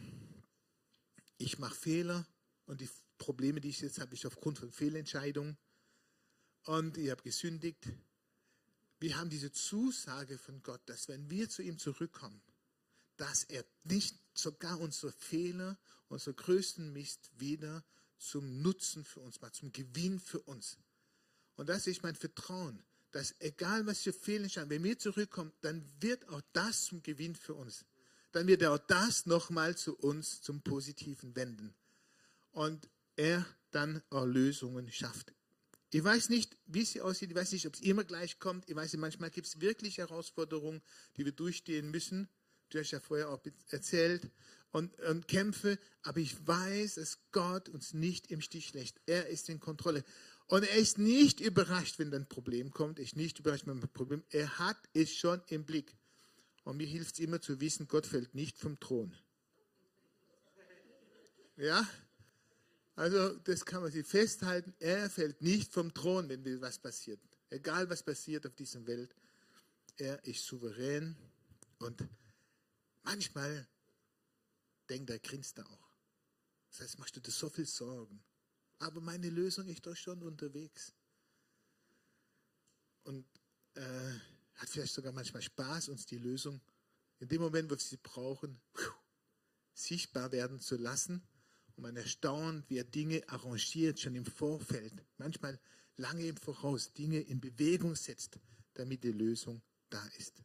ich 1.40 1.60
mache 1.60 1.76
Fehler 1.76 2.26
und 2.68 2.80
die 2.80 2.90
Probleme, 3.18 3.60
die 3.60 3.68
ich 3.68 3.82
jetzt 3.82 4.00
habe, 4.00 4.16
ich 4.16 4.26
aufgrund 4.26 4.60
von 4.60 4.72
Fehlentscheidungen 4.72 5.58
und 6.64 6.98
ich 6.98 7.10
habe 7.12 7.22
gesündigt. 7.22 7.90
Wir 9.02 9.18
haben 9.18 9.30
diese 9.30 9.52
Zusage 9.52 10.38
von 10.38 10.64
Gott, 10.64 10.84
dass 10.86 11.10
wenn 11.10 11.30
wir 11.30 11.50
zu 11.50 11.64
ihm 11.64 11.80
zurückkommen, 11.80 12.42
dass 13.18 13.44
er 13.44 13.66
nicht 13.84 14.18
sogar 14.34 14.80
unsere 14.80 15.12
Fehler, 15.12 15.78
unsere 16.08 16.34
größten 16.34 16.94
Mist 16.94 17.30
wieder 17.38 17.84
zum 18.18 18.62
Nutzen 18.62 19.04
für 19.04 19.20
uns 19.20 19.42
macht, 19.42 19.56
zum 19.56 19.72
Gewinn 19.72 20.20
für 20.20 20.40
uns. 20.42 20.78
Und 21.56 21.70
das 21.70 21.88
ist 21.88 22.04
mein 22.04 22.16
Vertrauen, 22.16 22.84
dass 23.12 23.36
egal 23.40 23.86
was 23.86 24.06
wir 24.06 24.14
fehlen, 24.14 24.50
wenn 24.70 24.84
wir 24.84 25.00
zurückkommen, 25.00 25.52
dann 25.62 25.84
wird 26.00 26.28
auch 26.30 26.42
das 26.54 26.86
zum 26.86 27.02
Gewinn 27.02 27.36
für 27.36 27.54
uns. 27.54 27.86
Dann 28.32 28.48
wird 28.48 28.64
auch 28.64 28.78
das 28.78 29.26
nochmal 29.26 29.76
zu 29.76 29.96
uns 29.98 30.42
zum 30.42 30.62
Positiven 30.62 31.36
wenden. 31.36 31.74
Und 32.52 32.90
er 33.16 33.46
dann 33.72 34.02
auch 34.10 34.26
Lösungen 34.26 34.92
schafft. 34.92 35.34
Ich 35.92 36.04
weiß 36.04 36.30
nicht, 36.30 36.58
wie 36.66 36.84
sie 36.84 37.02
aussieht, 37.02 37.30
ich 37.30 37.36
weiß 37.36 37.54
nicht, 37.54 37.66
ob 37.66 37.74
es 37.76 37.82
immer 37.82 38.04
gleich 38.04 38.40
kommt. 38.40 38.70
Ich 38.70 38.76
weiß 38.76 38.92
nicht, 38.94 39.02
manchmal 39.02 39.32
gibt 39.32 39.48
es 39.48 39.62
wirklich 39.62 39.98
Herausforderungen, 39.98 40.82
die 41.16 41.26
wir 41.26 41.32
durchstehen 41.32 41.90
müssen. 41.90 42.28
Du 42.70 42.80
hast 42.80 42.92
ja 42.92 43.00
vorher 43.00 43.30
auch 43.30 43.42
erzählt 43.70 44.30
und, 44.72 45.00
und 45.02 45.28
Kämpfe, 45.28 45.80
aber 46.04 46.20
ich 46.20 46.48
weiß, 46.48 46.96
dass 46.96 47.20
Gott 47.32 47.70
uns 47.70 47.94
nicht 47.94 48.32
im 48.32 48.42
Stich 48.42 48.74
lässt. 48.74 49.00
Er 49.06 49.28
ist 49.28 49.50
in 49.50 49.60
Kontrolle. 49.60 50.04
Und 50.48 50.64
er 50.64 50.76
ist 50.76 50.98
nicht 50.98 51.40
überrascht, 51.40 52.00
wenn 52.00 52.14
ein 52.14 52.28
Problem 52.28 52.72
kommt. 52.72 53.00
Er 53.00 53.06
ist 53.06 53.16
nicht 53.16 53.40
überrascht, 53.40 53.68
wenn 53.68 53.82
ein 53.82 53.90
Problem 53.90 54.24
Er 54.30 54.60
hat 54.60 54.78
es 54.94 55.14
schon 55.14 55.42
im 55.48 55.66
Blick. 55.66 55.96
Und 56.64 56.78
mir 56.78 56.88
hilft 56.88 57.16
es 57.16 57.20
immer 57.20 57.42
zu 57.42 57.60
wissen, 57.60 57.88
Gott 57.88 58.06
fällt 58.06 58.36
nicht 58.36 58.58
vom 58.58 58.80
Thron. 58.80 59.14
Ja? 61.58 61.88
Also 62.96 63.36
das 63.40 63.66
kann 63.66 63.84
man 63.84 63.92
sich 63.92 64.06
festhalten. 64.06 64.74
Er 64.80 65.10
fällt 65.10 65.42
nicht 65.42 65.74
vom 65.74 65.94
Thron, 65.94 66.30
wenn 66.30 66.62
was 66.62 66.80
passiert. 66.80 67.20
Egal 67.50 67.90
was 67.90 68.04
passiert 68.04 68.46
auf 68.46 68.56
dieser 68.56 68.86
Welt. 68.88 69.16
Er 69.98 70.24
ist 70.26 70.46
souverän 70.46 71.16
und 71.80 72.04
manchmal 73.04 73.68
denkt 74.90 75.10
er, 75.10 75.20
grinst 75.20 75.58
er 75.58 75.70
auch. 75.70 75.92
Das 76.70 76.82
heißt, 76.82 77.00
machst 77.00 77.16
du 77.16 77.20
dir 77.20 77.32
so 77.32 77.50
viel 77.50 77.66
Sorgen. 77.66 78.24
Aber 78.80 79.02
meine 79.02 79.30
Lösung 79.30 79.68
ist 79.68 79.86
doch 79.86 79.96
schon 79.96 80.22
unterwegs. 80.22 80.94
Und 83.04 83.26
äh, 83.76 84.14
hat 84.56 84.70
vielleicht 84.70 84.94
sogar 84.94 85.12
manchmal 85.12 85.42
Spaß, 85.42 85.90
uns 85.90 86.06
die 86.06 86.18
Lösung 86.18 86.62
in 87.20 87.28
dem 87.30 87.42
Moment, 87.42 87.70
wo 87.70 87.76
wir 87.76 87.80
sie 87.80 87.98
brauchen, 87.98 88.60
sichtbar 89.74 90.32
werden 90.32 90.60
zu 90.60 90.76
lassen. 90.76 91.28
Und 91.76 91.84
man 91.84 91.96
erstaunt, 91.96 92.70
wie 92.70 92.78
er 92.78 92.84
Dinge 92.84 93.24
arrangiert, 93.30 94.00
schon 94.00 94.16
im 94.16 94.26
Vorfeld, 94.26 95.06
manchmal 95.18 95.60
lange 95.96 96.26
im 96.26 96.38
Voraus, 96.38 96.94
Dinge 96.94 97.20
in 97.20 97.40
Bewegung 97.40 97.96
setzt, 97.96 98.40
damit 98.74 99.04
die 99.04 99.12
Lösung 99.12 99.62
da 99.90 100.06
ist. 100.18 100.44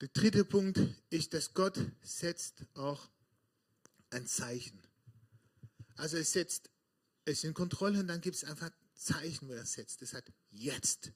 Der 0.00 0.08
dritte 0.08 0.44
Punkt 0.46 0.80
ist, 1.10 1.34
dass 1.34 1.52
Gott 1.52 1.78
setzt 2.02 2.64
auch 2.74 3.10
ein 4.08 4.26
Zeichen. 4.26 4.80
Also 5.96 6.16
es 6.16 6.32
setzt 6.32 6.70
es 7.26 7.44
in 7.44 7.52
Kontrolle 7.52 8.00
und 8.00 8.06
dann 8.06 8.22
gibt 8.22 8.36
es 8.36 8.44
einfach 8.44 8.70
Zeichen, 8.94 9.48
wo 9.48 9.52
er 9.52 9.66
setzt. 9.66 10.00
Das 10.00 10.14
hat 10.14 10.24
jetzt. 10.50 11.12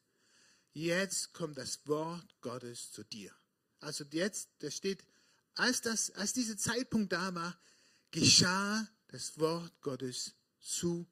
Jetzt 0.75 1.33
kommt 1.33 1.57
das 1.57 1.87
Wort 1.87 2.27
Gottes 2.43 2.93
zu 2.93 3.05
dir. 3.05 3.33
Also 3.81 4.05
jetzt, 4.11 4.51
das 4.59 4.75
steht, 4.75 5.05
als, 5.55 5.81
das, 5.81 6.11
als 6.11 6.35
dieser 6.35 6.57
Zeitpunkt 6.59 7.13
da 7.13 7.35
war, 7.35 7.59
geschah 8.11 8.87
das 9.09 9.39
Wort 9.39 9.73
Gottes 9.81 10.35
zu 10.61 11.07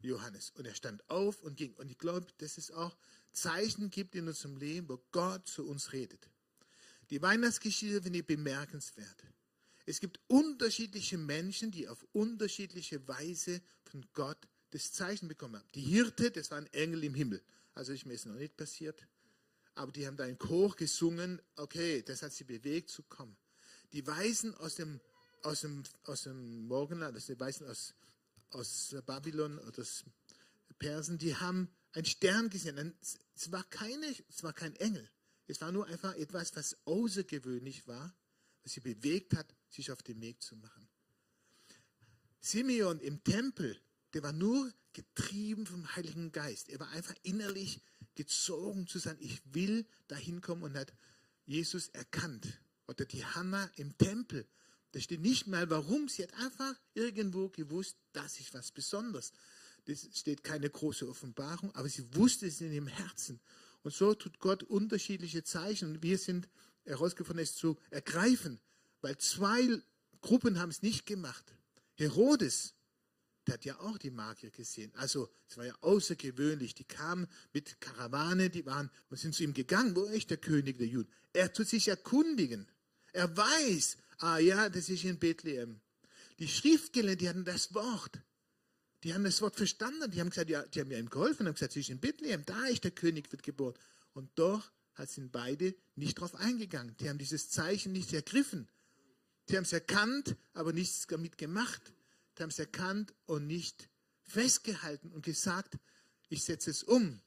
Johannes. 0.00 0.50
Und 0.50 0.66
er 0.66 0.74
stand 0.74 1.08
auf 1.10 1.42
und 1.42 1.56
ging. 1.56 1.74
Und 1.74 1.90
ich 1.90 1.98
glaube, 1.98 2.26
dass 2.38 2.56
es 2.56 2.70
auch 2.70 2.96
Zeichen 3.32 3.90
gibt 3.90 4.14
in 4.14 4.28
unserem 4.28 4.56
Leben, 4.56 4.88
wo 4.88 5.02
Gott 5.10 5.48
zu 5.48 5.66
uns 5.66 5.92
redet. 5.92 6.30
Die 7.10 7.20
Weihnachtsgeschichte 7.22 8.02
finde 8.02 8.20
ich 8.20 8.26
bemerkenswert. 8.26 9.24
Es 9.86 10.00
gibt 10.00 10.18
unterschiedliche 10.28 11.18
Menschen, 11.18 11.70
die 11.70 11.88
auf 11.88 12.06
unterschiedliche 12.12 13.06
Weise 13.06 13.60
von 13.84 14.04
Gott 14.14 14.38
das 14.70 14.92
Zeichen 14.92 15.28
bekommen 15.28 15.56
haben. 15.56 15.68
Die 15.74 15.82
Hirte, 15.82 16.30
das 16.30 16.50
war 16.50 16.58
ein 16.58 16.72
Engel 16.72 17.04
im 17.04 17.14
Himmel. 17.14 17.42
Also 17.74 17.92
ist 17.92 18.06
mir 18.06 18.14
es 18.14 18.24
noch 18.24 18.34
nicht 18.34 18.56
passiert. 18.56 19.06
Aber 19.74 19.92
die 19.92 20.06
haben 20.06 20.16
da 20.16 20.24
in 20.24 20.38
Chor 20.38 20.74
gesungen, 20.74 21.42
okay, 21.56 22.02
das 22.02 22.22
hat 22.22 22.32
sie 22.32 22.44
bewegt 22.44 22.90
zu 22.90 23.02
kommen. 23.02 23.36
Die 23.92 24.06
Weisen 24.06 24.54
aus 24.54 24.76
dem, 24.76 25.00
aus 25.42 25.60
dem, 25.60 25.82
aus 26.04 26.22
dem 26.22 26.66
Morgenland, 26.66 27.14
also 27.14 27.34
die 27.34 27.40
Weisen 27.40 27.66
aus, 27.68 27.94
aus 28.50 28.96
Babylon 29.04 29.58
oder 29.58 29.80
aus 29.80 30.04
Persen, 30.78 31.18
die 31.18 31.36
haben 31.36 31.68
einen 31.92 32.04
Stern 32.04 32.50
gesehen. 32.50 32.94
Es 33.34 33.52
war, 33.52 33.64
keine, 33.64 34.06
es 34.28 34.42
war 34.42 34.52
kein 34.52 34.74
Engel. 34.76 35.08
Es 35.46 35.60
war 35.60 35.72
nur 35.72 35.86
einfach 35.86 36.14
etwas, 36.14 36.54
was 36.56 36.76
außergewöhnlich 36.84 37.86
war, 37.86 38.14
was 38.62 38.72
sie 38.72 38.80
bewegt 38.80 39.34
hat, 39.34 39.54
sich 39.68 39.90
auf 39.90 40.02
den 40.02 40.20
Weg 40.20 40.42
zu 40.42 40.56
machen. 40.56 40.88
Simeon 42.40 43.00
im 43.00 43.22
Tempel, 43.24 43.78
der 44.12 44.22
war 44.22 44.32
nur 44.32 44.72
getrieben 44.92 45.66
vom 45.66 45.94
Heiligen 45.96 46.32
Geist. 46.32 46.68
Er 46.68 46.80
war 46.80 46.88
einfach 46.90 47.14
innerlich 47.22 47.80
gezogen 48.14 48.86
zu 48.86 48.98
sein, 48.98 49.16
ich 49.20 49.40
will 49.52 49.86
dahin 50.08 50.40
kommen 50.40 50.62
und 50.62 50.76
hat 50.76 50.94
Jesus 51.46 51.88
erkannt. 51.88 52.60
Oder 52.86 53.04
die 53.04 53.24
Hanna 53.24 53.70
im 53.76 53.96
Tempel, 53.96 54.46
da 54.92 55.00
steht 55.00 55.20
nicht 55.20 55.46
mal 55.46 55.68
warum, 55.70 56.08
sie 56.08 56.22
hat 56.22 56.34
einfach 56.34 56.74
irgendwo 56.92 57.48
gewusst, 57.48 57.96
das 58.12 58.38
ist 58.38 58.54
was 58.54 58.70
Besonderes. 58.70 59.32
Das 59.86 60.08
steht 60.12 60.44
keine 60.44 60.70
große 60.70 61.08
Offenbarung, 61.08 61.74
aber 61.74 61.88
sie 61.88 62.14
wusste 62.14 62.46
es 62.46 62.60
in 62.60 62.72
ihrem 62.72 62.86
Herzen. 62.86 63.40
Und 63.84 63.94
so 63.94 64.14
tut 64.14 64.40
Gott 64.40 64.62
unterschiedliche 64.64 65.44
Zeichen. 65.44 65.90
Und 65.92 66.02
wir 66.02 66.18
sind 66.18 66.48
herausgefunden, 66.84 67.42
es 67.42 67.54
zu 67.54 67.78
ergreifen, 67.90 68.58
weil 69.02 69.16
zwei 69.18 69.80
Gruppen 70.20 70.58
haben 70.58 70.70
es 70.70 70.82
nicht 70.82 71.06
gemacht. 71.06 71.44
Herodes, 71.94 72.74
der 73.46 73.54
hat 73.54 73.64
ja 73.66 73.78
auch 73.80 73.98
die 73.98 74.10
Magier 74.10 74.50
gesehen. 74.50 74.90
Also 74.94 75.28
es 75.48 75.58
war 75.58 75.66
ja 75.66 75.74
außergewöhnlich. 75.82 76.74
Die 76.74 76.84
kamen 76.84 77.28
mit 77.52 77.78
Karawane, 77.80 78.48
die 78.48 78.64
waren 78.64 78.90
und 79.10 79.18
sind 79.18 79.34
zu 79.34 79.44
ihm 79.44 79.52
gegangen. 79.52 79.94
Wo 79.94 80.04
ist 80.04 80.30
der 80.30 80.38
König 80.38 80.78
der 80.78 80.86
Juden? 80.86 81.12
Er 81.34 81.52
tut 81.52 81.68
sich 81.68 81.86
erkundigen. 81.88 82.66
Er 83.12 83.36
weiß, 83.36 83.98
ah 84.18 84.38
ja, 84.38 84.70
das 84.70 84.88
ist 84.88 85.04
in 85.04 85.18
Bethlehem. 85.18 85.80
Die 86.38 86.48
Schriftgelehrten, 86.48 87.18
die 87.18 87.28
hatten 87.28 87.44
das 87.44 87.74
Wort. 87.74 88.18
Die 89.04 89.12
haben 89.12 89.24
das 89.24 89.42
Wort 89.42 89.54
verstanden. 89.54 90.10
Die 90.10 90.20
haben 90.20 90.30
gesagt, 90.30 90.48
ja, 90.48 90.66
die 90.66 90.80
haben 90.80 90.90
ihm 90.90 91.10
geholfen 91.10 91.42
und 91.42 91.48
haben 91.48 91.54
gesagt, 91.54 91.72
es 91.72 91.82
ist 91.82 91.90
in 91.90 92.00
Bethlehem, 92.00 92.44
da 92.46 92.64
ist 92.66 92.84
der 92.84 92.90
König, 92.90 93.30
wird 93.30 93.42
geboren. 93.42 93.74
Und 94.14 94.30
doch 94.36 94.72
sind 95.06 95.30
beide 95.30 95.74
nicht 95.94 96.18
darauf 96.18 96.34
eingegangen. 96.36 96.96
Die 96.98 97.08
haben 97.08 97.18
dieses 97.18 97.50
Zeichen 97.50 97.92
nicht 97.92 98.12
ergriffen. 98.12 98.68
Die 99.48 99.56
haben 99.56 99.64
es 99.64 99.72
erkannt, 99.72 100.36
aber 100.54 100.72
nichts 100.72 101.06
damit 101.06 101.36
gemacht. 101.36 101.92
Die 102.38 102.42
haben 102.42 102.50
es 102.50 102.58
erkannt 102.58 103.12
und 103.26 103.46
nicht 103.46 103.90
festgehalten 104.22 105.12
und 105.12 105.24
gesagt, 105.24 105.76
ich 106.28 106.44
setze 106.44 106.70
es 106.70 106.82
um. 106.82 107.20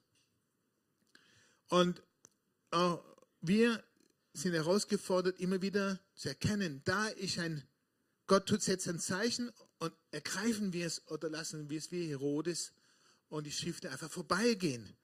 Und 1.70 2.02
auch 2.72 3.04
wir 3.42 3.84
sind 4.34 4.54
herausgefordert, 4.54 5.40
immer 5.40 5.62
wieder 5.62 6.00
zu 6.16 6.30
erkennen, 6.30 6.82
da 6.86 7.08
ist 7.08 7.38
ein, 7.38 7.64
Gott 8.26 8.48
tut 8.48 8.62
setzt 8.62 8.88
ein 8.88 9.00
Zeichen 9.00 9.52
und 9.80 9.94
ergreifen 10.12 10.74
wir 10.74 10.88
es 10.88 11.08
oder 11.08 11.30
lassen 11.30 11.70
wir 11.70 11.78
es 11.78 11.92
wie 11.92 12.08
Herodes 12.08 12.74
und 13.30 13.46
die 13.46 13.52
Schriften 13.52 13.88
einfach 13.88 14.12
vorbeigehen. 14.12 14.96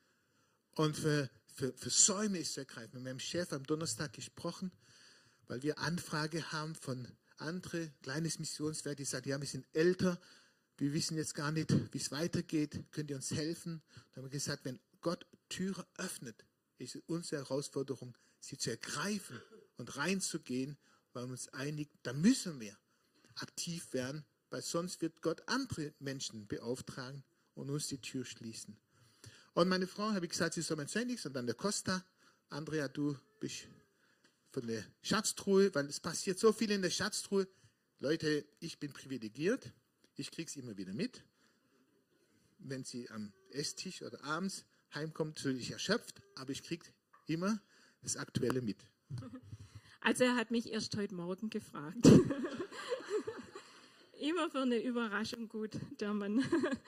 Und 0.76 0.98
für, 0.98 1.30
für, 1.46 1.74
für 1.74 1.90
Säume 1.90 2.40
ist 2.40 2.54
zu 2.54 2.62
ergreifen. 2.62 2.96
Mit 2.96 3.04
meinem 3.04 3.20
Chef 3.20 3.54
am 3.54 3.64
Donnerstag 3.64 4.14
gesprochen 4.14 4.72
weil 5.48 5.64
wir 5.64 5.80
Anfrage 5.80 6.52
haben 6.52 6.76
von 6.76 7.08
anderen 7.38 7.94
kleines 8.02 8.40
Missionswerk, 8.40 8.98
die 8.98 9.06
sagen, 9.06 9.30
ja, 9.30 9.40
wir 9.40 9.48
sind 9.48 9.66
älter, 9.74 10.20
wir 10.78 10.94
wissen 10.94 11.18
jetzt 11.18 11.36
gar 11.36 11.52
nicht, 11.52 11.72
wie 11.94 11.98
es 11.98 12.12
weitergeht, 12.12 12.84
könnt 12.92 13.10
ihr 13.10 13.16
uns 13.16 13.32
helfen? 13.32 13.82
Da 14.12 14.18
haben 14.18 14.26
wir 14.26 14.32
gesagt, 14.32 14.66
wenn 14.66 14.80
Gott 15.02 15.26
Türe 15.50 15.86
öffnet, 15.98 16.46
ist 16.78 16.98
unsere 17.08 17.44
Herausforderung, 17.44 18.18
sie 18.40 18.58
zu 18.58 18.72
ergreifen 18.72 19.40
und 19.78 19.96
reinzugehen, 19.98 20.78
weil 21.14 21.26
wir 21.26 21.32
uns 21.32 21.50
einig, 21.50 21.90
da 22.02 22.14
müssen 22.14 22.60
wir 22.60 22.78
aktiv 23.36 23.94
werden, 23.94 24.26
weil 24.54 24.62
sonst 24.62 25.02
wird 25.02 25.24
Gott 25.24 25.42
andere 25.48 25.96
Menschen 25.98 26.46
beauftragen 26.46 27.24
und 27.56 27.72
uns 27.72 27.88
die 27.88 27.98
Tür 27.98 28.24
schließen. 28.24 28.78
Und 29.56 29.68
meine 29.68 29.88
Frau, 29.88 30.12
habe 30.12 30.28
ich 30.28 30.32
gesagt, 30.32 30.54
sie 30.54 30.62
soll 30.62 30.78
mein 30.78 30.88
Sendix 30.88 31.26
und 31.26 31.34
dann 31.34 31.48
der 31.48 31.56
Costa. 31.56 32.06
Andrea, 32.50 32.88
du 32.88 33.18
bist 33.40 33.68
von 34.52 34.68
der 34.68 34.86
Schatztruhe, 35.02 35.74
weil 35.74 35.88
es 35.88 36.00
passiert 36.00 36.38
so 36.38 36.54
viel 36.54 36.70
in 36.70 36.84
der 36.84 36.92
Schatztruhe. 36.92 37.48
Leute, 37.98 38.46
ich 38.60 38.80
bin 38.80 38.94
privilegiert. 38.94 39.74
Ich 40.18 40.30
kriege 40.30 40.48
es 40.48 40.56
immer 40.56 40.78
wieder 40.78 40.94
mit. 40.94 41.24
Wenn 42.60 42.84
sie 42.84 43.10
am 43.10 43.34
Esstisch 43.50 44.04
oder 44.04 44.24
abends 44.24 44.66
heimkommt, 44.94 45.40
fühle 45.40 45.58
ich 45.58 45.72
erschöpft, 45.72 46.22
aber 46.36 46.52
ich 46.52 46.62
kriege 46.62 46.86
immer 47.26 47.60
das 48.04 48.18
Aktuelle 48.18 48.62
mit. 48.62 48.78
Also 50.06 50.26
er 50.26 50.36
hat 50.36 50.52
mich 50.52 50.70
erst 50.70 50.98
heute 50.98 51.16
Morgen 51.16 51.50
gefragt. 51.50 52.06
immer 54.20 54.50
für 54.50 54.62
eine 54.62 54.82
Überraschung 54.82 55.48
gut, 55.48 55.78
der 56.00 56.14
Mann. 56.14 56.44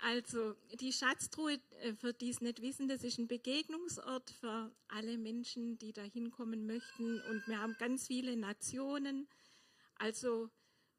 Also 0.00 0.54
die 0.80 0.92
Schatztruhe, 0.92 1.58
äh, 1.82 1.92
für 1.92 2.12
die 2.12 2.30
es 2.30 2.40
nicht 2.40 2.62
wissen, 2.62 2.88
das 2.88 3.02
ist 3.02 3.18
ein 3.18 3.26
Begegnungsort 3.26 4.30
für 4.30 4.70
alle 4.86 5.18
Menschen, 5.18 5.76
die 5.78 5.92
da 5.92 6.02
hinkommen 6.02 6.66
möchten. 6.66 7.20
Und 7.22 7.46
wir 7.48 7.58
haben 7.60 7.74
ganz 7.78 8.06
viele 8.06 8.36
Nationen. 8.36 9.26
Also 9.96 10.50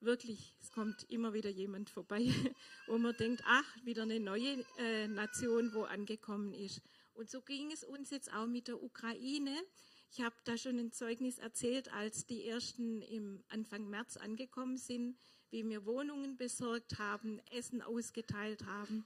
wirklich, 0.02 0.54
es 0.62 0.72
kommt 0.72 1.10
immer 1.10 1.34
wieder 1.34 1.50
jemand 1.50 1.90
vorbei, 1.90 2.26
wo 2.88 2.98
man 2.98 3.16
denkt, 3.16 3.42
ach, 3.46 3.86
wieder 3.86 4.04
eine 4.04 4.20
neue 4.20 4.66
äh, 4.78 5.08
Nation, 5.08 5.74
wo 5.74 5.84
angekommen 5.84 6.54
ist. 6.54 6.82
Und 7.14 7.30
so 7.30 7.42
ging 7.42 7.72
es 7.72 7.86
uns 7.86 8.10
jetzt 8.10 8.32
auch 8.34 8.48
mit 8.48 8.68
der 8.68 8.84
Ukraine. 8.84 9.56
Ich 10.12 10.22
habe 10.22 10.36
da 10.44 10.58
schon 10.58 10.80
ein 10.80 10.92
Zeugnis 10.92 11.38
erzählt, 11.38 11.94
als 11.94 12.26
die 12.26 12.46
ersten 12.46 13.02
im 13.02 13.44
Anfang 13.50 13.90
März 13.90 14.18
angekommen 14.18 14.78
sind 14.78 15.18
wie 15.52 15.68
wir 15.68 15.86
Wohnungen 15.86 16.38
besorgt 16.38 17.00
haben, 17.00 17.40
Essen 17.52 17.82
ausgeteilt 17.82 18.66
haben. 18.66 19.06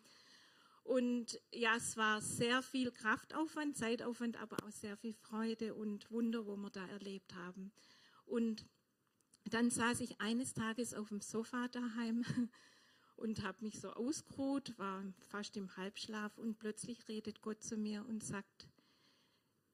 Und 0.84 1.40
ja, 1.52 1.76
es 1.78 1.96
war 1.96 2.22
sehr 2.22 2.62
viel 2.62 2.92
Kraftaufwand, 2.92 3.78
Zeitaufwand, 3.78 4.42
aber 4.42 4.58
auch 4.64 4.72
sehr 4.72 4.98
viel 4.98 5.14
Freude 5.14 5.74
und 5.76 6.12
Wunder, 6.12 6.46
wo 6.46 6.58
wir 6.58 6.70
da 6.70 6.86
erlebt 6.88 7.34
haben. 7.36 7.72
Und 8.26 8.66
dann 9.46 9.70
saß 9.70 10.02
ich 10.02 10.20
eines 10.20 10.54
Tages 10.54 10.94
auf 10.94 11.10
dem 11.10 11.22
Sofa 11.22 11.70
daheim 11.70 12.26
und 13.16 13.44
habe 13.44 13.64
mich 13.64 13.80
so 13.80 13.92
ausgeruht, 13.92 14.78
war 14.78 15.04
fast 15.30 15.56
im 15.56 15.76
Halbschlaf 15.78 16.38
und 16.38 16.60
plötzlich 16.60 17.08
redet 17.08 17.42
Gott 17.42 17.64
zu 17.64 17.78
mir 17.78 18.06
und 18.06 18.24
sagt, 18.24 18.68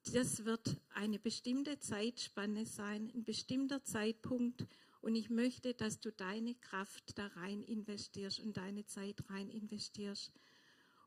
das 0.05 0.45
wird 0.45 0.77
eine 0.93 1.19
bestimmte 1.19 1.79
Zeitspanne 1.79 2.65
sein, 2.65 3.11
ein 3.13 3.23
bestimmter 3.23 3.83
Zeitpunkt. 3.83 4.65
Und 5.01 5.15
ich 5.15 5.29
möchte, 5.29 5.73
dass 5.73 5.99
du 5.99 6.11
deine 6.11 6.55
Kraft 6.55 7.17
da 7.17 7.27
rein 7.27 7.63
investierst 7.63 8.39
und 8.39 8.57
deine 8.57 8.85
Zeit 8.85 9.29
rein 9.29 9.49
investierst. 9.49 10.31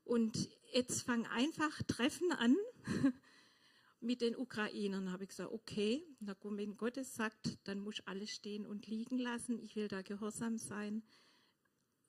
Und 0.05 0.49
jetzt 0.73 1.03
fang 1.03 1.27
einfach 1.27 1.83
Treffen 1.83 2.33
an 2.33 2.57
mit 4.01 4.21
den 4.21 4.37
Ukrainern. 4.37 5.13
Habe 5.13 5.25
ich 5.25 5.31
gesagt, 5.31 5.53
okay, 5.53 6.03
na 6.21 6.35
gut, 6.35 6.57
wenn 6.57 6.77
Gott 6.77 6.97
es 6.97 7.15
sagt, 7.15 7.59
dann 7.65 7.81
muss 7.81 8.01
alles 8.07 8.31
stehen 8.31 8.67
und 8.67 8.87
liegen 8.87 9.19
lassen. 9.19 9.59
Ich 9.59 9.77
will 9.77 9.89
da 9.89 10.03
gehorsam 10.03 10.59
sein. 10.59 11.03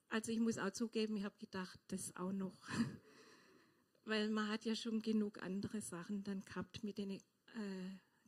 Also 0.10 0.32
ich 0.32 0.40
muss 0.40 0.58
auch 0.58 0.72
zugeben, 0.72 1.18
ich 1.18 1.24
habe 1.24 1.38
gedacht, 1.40 1.80
das 1.88 2.16
auch 2.16 2.32
noch. 2.32 2.58
Weil 4.06 4.30
man 4.30 4.50
hat 4.50 4.66
ja 4.66 4.76
schon 4.76 5.02
genug 5.02 5.42
andere 5.42 5.82
Sachen 5.82 6.24
dann 6.24 6.44
gehabt 6.44 6.84
mit 6.84 6.98
den 6.98 7.12
äh, 7.12 7.20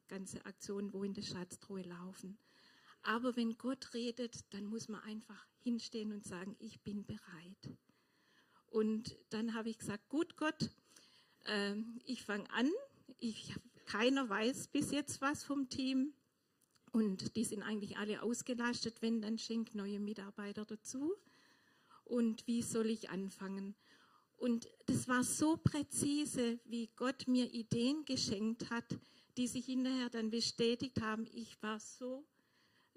ganzen 0.08 0.42
Aktionen, 0.46 0.94
wo 0.94 1.04
in 1.04 1.14
der 1.14 1.22
Schatztruhe 1.22 1.82
laufen. 1.82 2.38
Aber 3.02 3.36
wenn 3.36 3.58
Gott 3.58 3.94
redet, 3.94 4.46
dann 4.54 4.66
muss 4.66 4.88
man 4.88 5.02
einfach 5.02 5.46
hinstehen 5.60 6.12
und 6.12 6.26
sagen, 6.26 6.56
ich 6.60 6.82
bin 6.82 7.06
bereit. 7.06 7.78
Und 8.68 9.16
dann 9.30 9.54
habe 9.54 9.70
ich 9.70 9.78
gesagt, 9.78 10.10
gut 10.10 10.38
Gott, 10.38 10.72
äh, 11.46 11.76
ich 12.06 12.24
fange 12.24 12.50
an. 12.52 12.70
Ich, 13.20 13.54
keiner 13.86 14.28
weiß 14.28 14.70
bis 14.70 14.92
jetzt 14.92 15.22
was 15.22 15.44
vom 15.44 15.70
Team. 15.70 16.14
Und 16.92 17.36
die 17.36 17.44
sind 17.44 17.62
eigentlich 17.62 17.98
alle 17.98 18.24
ausgelastet, 18.24 19.02
wenn, 19.02 19.22
dann 19.22 19.38
schenkt 19.38 19.76
neue 19.76 20.00
Mitarbeiter 20.00 20.66
dazu. 20.66 21.14
Und 22.06 22.48
wie 22.48 22.62
soll 22.62 22.90
ich 22.90 23.10
anfangen? 23.10 23.76
Und 24.46 24.70
das 24.86 25.08
war 25.08 25.24
so 25.24 25.58
präzise, 25.58 26.60
wie 26.66 26.92
Gott 26.96 27.28
mir 27.28 27.52
Ideen 27.52 28.06
geschenkt 28.06 28.70
hat, 28.70 28.86
die 29.38 29.48
sich 29.48 29.66
hinterher 29.66 30.12
dann 30.12 30.30
bestätigt 30.30 31.02
haben. 31.02 31.26
Ich 31.34 31.60
war 31.64 31.80
so 31.80 32.24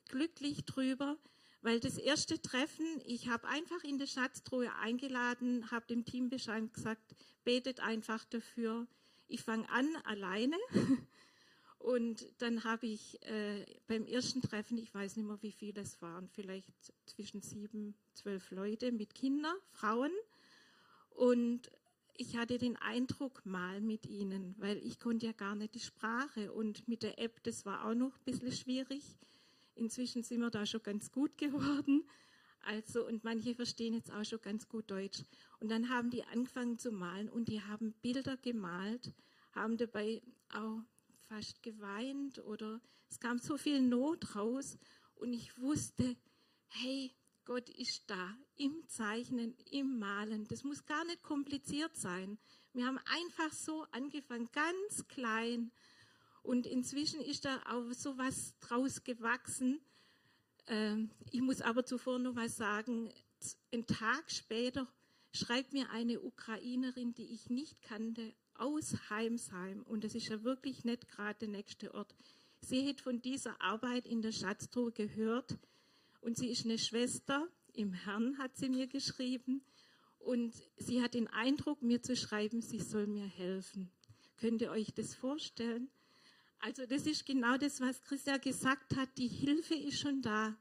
glücklich 0.08 0.66
drüber, 0.66 1.16
weil 1.62 1.80
das 1.80 1.96
erste 1.96 2.38
Treffen, 2.42 2.84
ich 3.06 3.28
habe 3.28 3.48
einfach 3.48 3.82
in 3.82 3.96
der 3.96 4.06
Schatztruhe 4.06 4.70
eingeladen, 4.74 5.70
habe 5.70 5.87
dem 5.87 6.04
Team 6.04 6.28
Bescheid 6.28 6.70
gesagt, 6.70 7.16
betet 7.44 7.80
einfach 7.80 8.26
dafür. 8.26 8.87
Ich 9.26 9.40
fange 9.40 9.70
an 9.70 9.88
alleine 10.04 10.58
und 11.78 12.26
dann 12.42 12.64
habe 12.64 12.88
ich 12.88 13.22
äh, 13.22 13.64
beim 13.87 14.04
ersten 14.04 14.42
Treffen, 14.42 14.76
ich 14.76 14.92
weiß 14.92 15.16
nicht 15.16 15.24
mehr, 15.24 15.40
wie 15.40 15.52
viele 15.52 15.80
es 15.80 16.02
waren, 16.02 16.28
vielleicht 16.28 16.92
zwischen 17.06 17.40
sieben, 17.40 17.94
zwölf 18.12 18.50
Leute 18.50 18.92
mit 18.92 19.14
Kindern, 19.14 19.56
Frauen. 19.70 20.12
Und 21.18 21.72
ich 22.14 22.37
hatte 22.37 22.59
den 22.59 22.76
Eindruck 22.76 23.44
mal 23.44 23.81
mit 23.81 24.07
ihnen, 24.07 24.54
weil 24.59 24.78
ich 24.78 25.00
konnte 25.00 25.26
ja 25.26 25.33
gar 25.33 25.57
nicht 25.57 25.74
die 25.74 25.81
Sprache 25.81 26.52
und 26.52 26.87
mit 26.87 27.02
der 27.02 27.18
App, 27.18 27.42
das 27.42 27.66
war 27.66 27.85
auch 27.85 27.94
noch 27.94 28.16
ein 28.16 28.24
bisschen 28.24 28.52
schwierig. 28.52 29.02
Inzwischen 29.74 30.22
sind 30.22 30.40
wir 30.40 30.50
da 30.50 30.64
schon 30.64 30.85
ganz 30.85 31.11
gut 31.11 31.37
geworden. 31.37 32.04
Also, 32.61 33.04
und 33.04 33.24
manche 33.24 33.57
verstehen 33.57 33.94
jetzt 33.94 34.12
auch 34.12 34.24
schon 34.24 34.40
ganz 34.42 34.68
gut 34.68 34.92
Deutsch. 34.92 35.24
Und 35.59 35.72
dann 35.72 35.88
haben 35.88 36.11
die 36.11 36.22
angefangen 36.22 36.78
zu 36.78 36.92
malen 36.92 37.28
und 37.28 37.48
die 37.48 37.62
haben 37.62 37.94
Bilder 38.00 38.37
gemalt, 38.37 39.12
haben 39.50 39.76
dabei 39.76 40.22
auch 40.54 40.83
fast 41.28 41.64
geweint 41.64 42.38
oder 42.44 42.81
es 43.11 43.18
kam 43.18 43.38
so 43.38 43.57
viel 43.57 43.81
Not 43.81 44.37
raus 44.37 44.78
und 45.16 45.33
ich 45.33 45.59
wusste, 45.59 46.16
hey, 46.68 47.12
Gott 47.48 47.70
ist 47.70 48.02
da 48.08 48.37
im 48.56 48.87
Zeichnen, 48.88 49.56
im 49.70 49.98
Malen. 49.98 50.46
Das 50.48 50.64
muss 50.64 50.84
gar 50.84 51.02
nicht 51.06 51.22
kompliziert 51.22 51.96
sein. 51.96 52.37
Wir 52.74 52.84
haben 52.84 52.98
einfach 53.06 53.54
so 53.54 53.87
angefangen, 53.90 54.50
ganz 54.52 55.08
klein. 55.08 55.72
Und 56.42 56.66
inzwischen 56.66 57.22
ist 57.22 57.46
da 57.46 57.62
auch 57.70 57.90
so 57.94 58.18
was 58.18 58.54
draus 58.61 59.02
gewachsen. 59.02 59.80
Ähm, 60.66 61.11
ich 61.30 61.40
muss 61.40 61.62
aber 61.62 61.87
zuvor 61.87 62.18
noch 62.18 62.34
mal 62.34 62.50
sagen, 62.50 63.11
einen 63.72 63.87
Tag 63.87 64.30
später 64.30 64.87
schreibt 65.32 65.72
mir 65.72 65.88
eine 65.88 66.20
Ukrainerin, 66.20 67.14
die 67.14 67.32
ich 67.32 67.48
nicht 67.48 67.80
kannte, 67.80 68.34
aus 68.56 68.94
Heimsheim. 69.08 69.84
Und 69.84 70.04
das 70.04 70.14
ist 70.14 70.28
ja 70.28 70.44
wirklich 70.44 70.84
nicht 70.84 71.08
gerade 71.08 71.38
der 71.38 71.48
nächste 71.48 71.94
Ort. 71.94 72.14
Sie 72.61 72.87
hat 72.87 73.00
von 73.00 73.22
dieser 73.22 73.58
Arbeit 73.62 74.06
in 74.06 74.20
der 74.20 74.32
Schatztruhe 74.32 74.92
gehört 74.92 75.58
und 76.29 76.37
sie 76.37 76.51
ist 76.51 76.67
eine 76.67 76.77
Schwester 76.77 77.49
im 77.73 77.95
Herrn, 77.95 78.37
hat 78.37 78.55
sie 78.55 78.69
mir 78.69 78.87
geschrieben. 78.87 79.62
Und 80.19 80.53
sie 80.77 81.01
hat 81.01 81.14
den 81.14 81.27
Eindruck, 81.27 81.81
mir 81.81 82.03
zu 82.03 82.17
schreiben, 82.17 82.61
sie 82.61 82.81
soll 82.81 83.07
mir 83.07 83.25
helfen. 83.25 83.91
Könnt 84.37 84.61
ihr 84.61 84.71
euch 84.71 84.93
das 84.93 85.14
vorstellen? 85.14 85.88
Also 86.59 86.85
das 86.85 87.07
ist 87.07 87.25
genau 87.25 87.57
das, 87.57 87.81
was 87.81 88.03
Christa 88.03 88.37
gesagt 88.37 88.95
hat. 88.95 89.09
Die 89.17 89.27
Hilfe 89.27 89.75
ist 89.75 90.01
schon 90.01 90.21
da. 90.21 90.55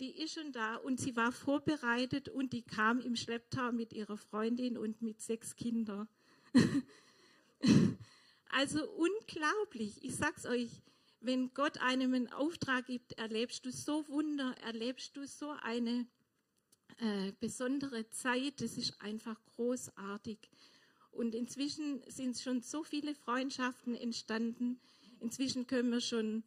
Die 0.00 0.20
ist 0.22 0.34
schon 0.34 0.52
da 0.52 0.76
und 0.76 1.00
sie 1.00 1.16
war 1.16 1.32
vorbereitet 1.32 2.28
und 2.28 2.52
die 2.52 2.62
kam 2.62 3.00
im 3.00 3.16
Schlepptau 3.16 3.72
mit 3.72 3.94
ihrer 3.94 4.18
Freundin 4.18 4.76
und 4.76 5.00
mit 5.00 5.22
sechs 5.22 5.56
Kindern. 5.56 6.08
also 8.50 8.86
unglaublich. 8.90 10.04
Ich 10.04 10.14
sag's 10.14 10.44
euch, 10.44 10.82
wenn 11.20 11.52
Gott 11.54 11.78
einem 11.78 12.14
einen 12.14 12.32
Auftrag 12.32 12.86
gibt, 12.86 13.12
erlebst 13.12 13.66
du 13.66 13.72
so 13.72 14.06
Wunder, 14.08 14.54
erlebst 14.64 15.16
du 15.16 15.26
so 15.26 15.50
eine 15.62 16.06
äh, 16.98 17.32
besondere 17.40 18.08
Zeit. 18.10 18.60
Das 18.60 18.76
ist 18.76 19.00
einfach 19.00 19.40
großartig. 19.56 20.38
Und 21.10 21.34
inzwischen 21.34 22.02
sind 22.08 22.38
schon 22.38 22.62
so 22.62 22.84
viele 22.84 23.14
Freundschaften 23.14 23.94
entstanden. 23.94 24.80
Inzwischen 25.20 25.66
können 25.66 25.90
wir 25.90 26.00
schon 26.00 26.44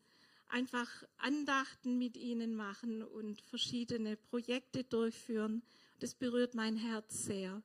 einfach 0.47 0.89
Andachten 1.17 1.97
mit 1.97 2.17
ihnen 2.17 2.55
machen 2.55 3.03
und 3.03 3.41
verschiedene 3.41 4.17
Projekte 4.17 4.83
durchführen. 4.83 5.63
Das 5.99 6.15
berührt 6.15 6.55
mein 6.55 6.77
Herz 6.77 7.25
sehr. 7.25 7.61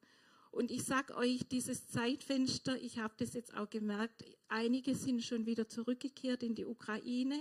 Und 0.56 0.70
ich 0.70 0.84
sage 0.84 1.14
euch, 1.16 1.46
dieses 1.48 1.86
Zeitfenster, 1.86 2.80
ich 2.80 2.98
habe 2.98 3.12
das 3.18 3.34
jetzt 3.34 3.54
auch 3.54 3.68
gemerkt, 3.68 4.24
einige 4.48 4.94
sind 4.94 5.22
schon 5.22 5.44
wieder 5.44 5.68
zurückgekehrt 5.68 6.42
in 6.42 6.54
die 6.54 6.64
Ukraine. 6.64 7.38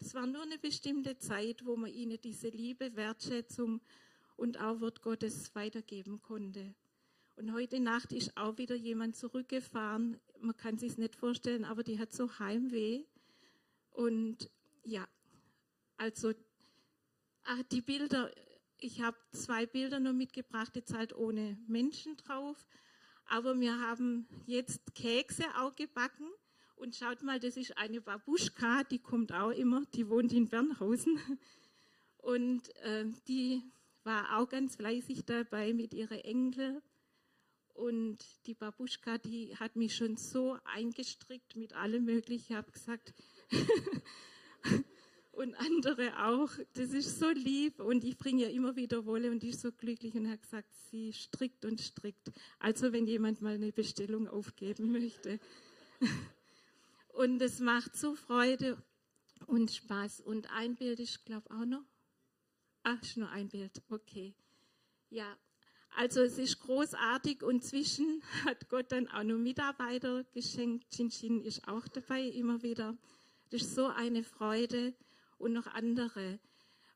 Das 0.00 0.14
war 0.14 0.26
nur 0.26 0.42
eine 0.42 0.58
bestimmte 0.58 1.16
Zeit, 1.16 1.64
wo 1.64 1.76
man 1.76 1.92
ihnen 1.92 2.20
diese 2.20 2.48
Liebe, 2.48 2.96
Wertschätzung 2.96 3.80
und 4.34 4.58
auch 4.60 4.80
Wort 4.80 5.00
Gottes 5.00 5.54
weitergeben 5.54 6.20
konnte. 6.20 6.74
Und 7.36 7.52
heute 7.52 7.78
Nacht 7.78 8.12
ist 8.12 8.36
auch 8.36 8.58
wieder 8.58 8.74
jemand 8.74 9.14
zurückgefahren. 9.14 10.18
Man 10.40 10.56
kann 10.56 10.76
sich 10.76 10.98
nicht 10.98 11.14
vorstellen, 11.14 11.64
aber 11.64 11.84
die 11.84 12.00
hat 12.00 12.12
so 12.12 12.36
Heimweh. 12.40 13.04
Und 13.92 14.50
ja, 14.82 15.06
also 15.98 16.32
ach, 17.44 17.62
die 17.70 17.80
Bilder, 17.80 18.32
ich 18.78 19.00
habe 19.00 19.16
zwei 19.32 19.66
Bilder 19.66 20.00
nur 20.00 20.12
mitgebracht, 20.12 20.76
jetzt 20.76 20.94
halt 20.94 21.14
ohne 21.14 21.58
Menschen 21.66 22.16
drauf. 22.16 22.66
Aber 23.28 23.58
wir 23.58 23.80
haben 23.80 24.28
jetzt 24.46 24.94
Kekse 24.94 25.44
auch 25.58 25.74
gebacken. 25.74 26.26
Und 26.76 26.94
schaut 26.94 27.22
mal, 27.22 27.40
das 27.40 27.56
ist 27.56 27.76
eine 27.78 28.00
Babuschka, 28.00 28.84
die 28.84 28.98
kommt 28.98 29.32
auch 29.32 29.50
immer, 29.50 29.84
die 29.94 30.08
wohnt 30.08 30.32
in 30.32 30.48
Bernhausen. 30.48 31.18
Und 32.18 32.74
äh, 32.76 33.06
die 33.28 33.62
war 34.04 34.38
auch 34.38 34.48
ganz 34.48 34.76
fleißig 34.76 35.24
dabei 35.24 35.72
mit 35.72 35.94
ihren 35.94 36.18
Enkel. 36.18 36.82
Und 37.72 38.18
die 38.46 38.54
Babuschka, 38.54 39.18
die 39.18 39.56
hat 39.56 39.76
mich 39.76 39.94
schon 39.94 40.16
so 40.16 40.58
eingestrickt 40.64 41.56
mit 41.56 41.74
allem 41.74 42.04
Möglichen. 42.04 42.52
Ich 42.52 42.56
habe 42.56 42.72
gesagt, 42.72 43.14
und 45.36 45.54
andere 45.54 46.26
auch. 46.26 46.50
Das 46.74 46.92
ist 46.92 47.18
so 47.18 47.28
lieb 47.30 47.80
und 47.80 48.04
ich 48.04 48.16
bringe 48.16 48.42
ihr 48.42 48.50
immer 48.50 48.76
wieder 48.76 49.04
Wolle 49.04 49.30
und 49.30 49.42
die 49.42 49.50
ist 49.50 49.60
so 49.60 49.70
glücklich 49.72 50.14
und 50.14 50.28
hat 50.28 50.42
gesagt, 50.42 50.72
sie 50.90 51.12
strickt 51.12 51.64
und 51.64 51.80
strickt. 51.80 52.32
Also 52.58 52.92
wenn 52.92 53.06
jemand 53.06 53.42
mal 53.42 53.54
eine 53.54 53.72
Bestellung 53.72 54.28
aufgeben 54.28 54.92
möchte. 54.92 55.38
Und 57.16 57.40
es 57.40 57.60
macht 57.60 57.96
so 57.96 58.14
Freude 58.14 58.76
und 59.46 59.70
Spaß. 59.70 60.20
Und 60.20 60.50
ein 60.52 60.74
Bild 60.74 61.00
ist, 61.00 61.24
glaube 61.24 61.46
ich, 61.48 61.56
auch 61.56 61.64
noch. 61.64 61.84
Ach, 62.82 63.00
ist 63.00 63.16
nur 63.16 63.30
ein 63.30 63.48
Bild. 63.48 63.82
Okay. 63.88 64.34
Ja, 65.08 65.34
also 65.96 66.20
es 66.20 66.36
ist 66.36 66.60
großartig 66.60 67.42
und 67.42 67.64
zwischen 67.64 68.22
hat 68.44 68.68
Gott 68.68 68.92
dann 68.92 69.08
auch 69.08 69.22
noch 69.22 69.38
Mitarbeiter 69.38 70.24
geschenkt. 70.34 70.90
Chin 70.90 71.08
Chin 71.08 71.40
ist 71.40 71.66
auch 71.66 71.88
dabei 71.88 72.20
immer 72.20 72.62
wieder. 72.62 72.98
Das 73.48 73.62
ist 73.62 73.74
so 73.74 73.86
eine 73.86 74.22
Freude 74.22 74.94
und 75.38 75.52
noch 75.52 75.66
andere. 75.66 76.38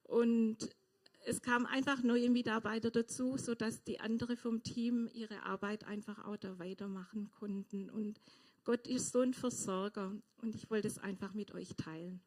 Und 0.05 0.59
es 1.26 1.43
kamen 1.43 1.66
einfach 1.66 2.03
neue 2.03 2.30
Mitarbeiter 2.30 2.91
dazu, 2.91 3.36
sodass 3.36 3.84
die 3.84 4.01
anderen 4.01 4.36
vom 4.36 4.62
Team 4.62 5.09
ihre 5.12 5.43
Arbeit 5.43 5.84
einfach 5.84 6.24
auch 6.24 6.36
da 6.36 6.59
weitermachen 6.59 7.30
konnten. 7.30 7.91
Und 7.91 8.20
Gott 8.64 8.86
ist 8.86 9.12
so 9.12 9.20
ein 9.20 9.34
Versorger 9.34 10.12
und 10.38 10.55
ich 10.55 10.70
wollte 10.70 10.88
es 10.88 10.99
einfach 10.99 11.34
mit 11.34 11.53
euch 11.53 11.76
teilen. 11.76 12.20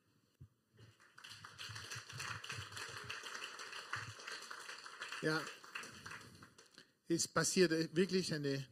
Ja, 5.22 5.42
es 7.08 7.28
passiert 7.28 7.96
wirklich 7.96 8.34
eine 8.34 8.66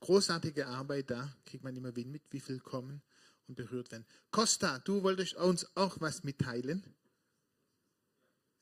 großartige 0.00 0.66
Arbeit 0.66 1.10
da. 1.10 1.32
Kriegt 1.46 1.64
man 1.64 1.74
immer 1.74 1.92
mit, 1.92 2.22
wie 2.30 2.40
viel 2.40 2.60
kommen 2.60 3.02
und 3.48 3.54
berührt 3.54 3.90
werden. 3.90 4.06
Costa, 4.30 4.78
du 4.80 5.02
wolltest 5.02 5.34
uns 5.34 5.66
auch 5.76 6.00
was 6.00 6.22
mitteilen? 6.22 6.84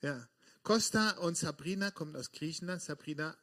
Ja. 0.01 0.27
Costa 0.63 1.11
und 1.11 1.37
Sabrina 1.37 1.91
kommen 1.91 2.15
aus 2.15 2.31
Griechenland. 2.31 2.81
Sabrina, 2.81 3.37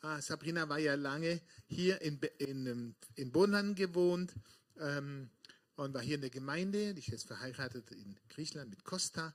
ah, 0.00 0.20
Sabrina 0.20 0.68
war 0.68 0.78
ja 0.78 0.94
lange 0.94 1.40
hier 1.66 2.00
in, 2.00 2.20
in, 2.38 2.66
ähm, 2.66 2.94
in 3.16 3.32
Bonn 3.32 3.74
gewohnt 3.74 4.34
ähm, 4.78 5.30
und 5.76 5.94
war 5.94 6.02
hier 6.02 6.16
in 6.16 6.20
der 6.20 6.30
Gemeinde. 6.30 6.94
Die 6.94 7.00
ist 7.00 7.08
jetzt 7.08 7.26
verheiratet 7.26 7.90
in 7.90 8.18
Griechenland 8.28 8.70
mit 8.70 8.84
Costa 8.84 9.34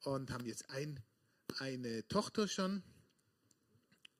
und 0.00 0.30
haben 0.30 0.44
jetzt 0.44 0.68
ein, 0.70 1.00
eine 1.58 2.06
Tochter 2.08 2.48
schon. 2.48 2.82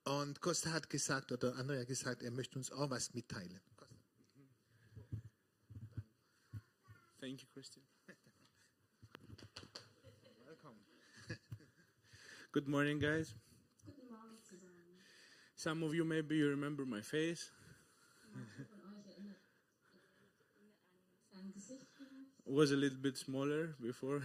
Und 0.05 0.41
Costa 0.41 0.71
hat 0.71 0.89
gesagt, 0.89 1.31
oder 1.31 1.55
Andrea 1.55 1.81
hat 1.81 1.87
gesagt, 1.87 2.23
er 2.23 2.31
möchte 2.31 2.57
uns 2.57 2.71
auch 2.71 2.89
was 2.89 3.13
mitteilen. 3.13 3.61
Thank 7.23 7.41
you, 7.41 7.47
Christian. 7.53 7.81
Welcome. 10.45 10.75
Good 12.51 12.67
morning, 12.67 12.99
guys. 12.99 13.33
Good 13.85 13.95
morning. 14.11 14.35
Some 15.55 15.83
of 15.83 15.95
you 15.95 16.03
maybe 16.03 16.35
you 16.35 16.49
remember 16.49 16.85
my 16.85 16.99
face. 16.99 17.49
Was 22.45 22.71
a 22.71 22.75
little 22.75 22.97
bit 22.97 23.15
smaller 23.15 23.75
before, 23.81 24.21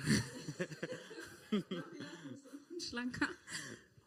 Schlanker. 2.82 3.28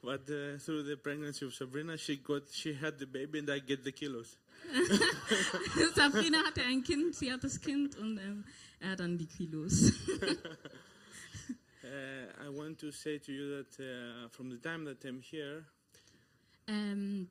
But 0.03 0.21
uh, 0.29 0.57
through 0.57 0.83
the 0.83 0.97
pregnancy 0.97 1.45
of 1.45 1.53
Sabrina, 1.53 1.97
she 1.97 2.17
got 2.17 2.43
she 2.51 2.73
had 2.73 2.97
the 2.99 3.05
baby 3.05 3.39
and 3.39 3.49
I 3.49 3.59
get 3.59 3.83
the 3.83 3.91
kilos. 3.91 4.37
Sabrina 5.95 6.43
hatte 6.43 6.61
ein 6.63 6.83
Kind, 6.83 7.15
sie 7.15 7.31
hat 7.31 7.43
das 7.43 7.59
Kind 7.59 7.97
und 7.97 8.17
ähm, 8.17 8.43
er 8.79 8.95
dann 8.95 9.17
die 9.17 9.27
Kilos. 9.27 9.93
Uh, 11.83 12.27
I 12.39 12.47
want 12.47 12.77
to 12.79 12.91
say 12.91 13.17
to 13.17 13.31
you 13.33 13.49
that 13.49 13.79
uh, 13.79 14.29
from 14.29 14.49
the 14.49 14.57
time 14.57 14.85
that 14.85 15.03
I'm 15.03 15.19
here, 15.19 15.65
ähm, 16.67 17.27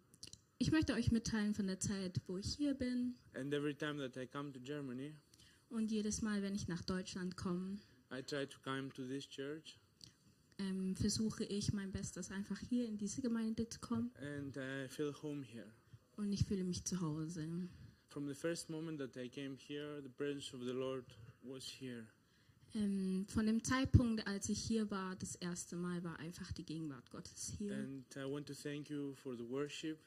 ich 0.59 0.71
möchte 0.71 0.93
euch 0.93 1.12
mitteilen 1.12 1.55
von 1.55 1.66
der 1.66 1.79
Zeit, 1.79 2.21
wo 2.27 2.37
ich 2.37 2.57
hier 2.57 2.75
bin 2.75 3.14
and 3.35 3.55
every 3.55 3.75
time 3.75 3.97
that 3.97 4.21
I 4.21 4.27
come 4.27 4.53
to 4.53 4.59
Germany, 4.59 5.14
und 5.71 5.91
jedes 5.91 6.21
Mal, 6.21 6.43
wenn 6.43 6.55
ich 6.55 6.68
nach 6.68 6.83
Deutschland 6.83 7.37
komme, 7.37 7.79
I 8.12 8.23
try 8.23 8.45
to 8.45 8.59
come 8.62 8.91
to 8.91 9.07
this 9.07 9.27
church 9.27 9.80
ähm, 10.61 10.95
versuche 10.97 11.45
ich 11.45 11.73
mein 11.73 11.91
Bestes, 11.93 12.31
einfach 12.31 12.59
hier 12.61 12.87
in 12.87 12.97
diese 12.97 13.23
Gemeinde 13.23 13.69
zu 13.69 13.81
kommen 13.81 14.11
and 14.37 14.57
I 14.57 14.89
feel 14.89 15.13
home 15.23 15.43
here. 15.45 15.73
und 16.17 16.33
ich 16.33 16.45
fühle 16.45 16.65
mich 16.65 16.85
zu 16.85 17.01
Hause. 17.01 17.47
From 18.09 18.27
the 18.29 18.35
first 18.35 18.69
moment 18.69 18.99
that 18.99 19.17
I 19.17 19.29
came 19.29 19.57
here, 19.57 20.03
the 20.03 20.09
presence 20.09 20.53
of 20.53 20.61
the 20.63 20.73
Lord 20.73 21.05
was 21.43 21.65
here. 21.65 22.07
Ähm, 22.75 23.27
von 23.29 23.47
dem 23.47 23.65
Zeitpunkt, 23.65 24.27
als 24.27 24.49
ich 24.49 24.61
hier 24.63 24.91
war, 24.91 25.17
das 25.17 25.35
erste 25.37 25.75
Mal, 25.77 26.03
war 26.05 26.19
einfach 26.21 26.53
die 26.53 26.65
Gegenwart 26.65 27.11
Gottes 27.11 27.53
hier. 27.59 27.75
And 27.75 28.05
I 28.17 28.31
want 28.31 28.47
to 28.47 28.55
thank 28.55 28.89
you 28.91 29.15
for 29.15 29.37
the 29.37 29.49
worship 29.49 29.99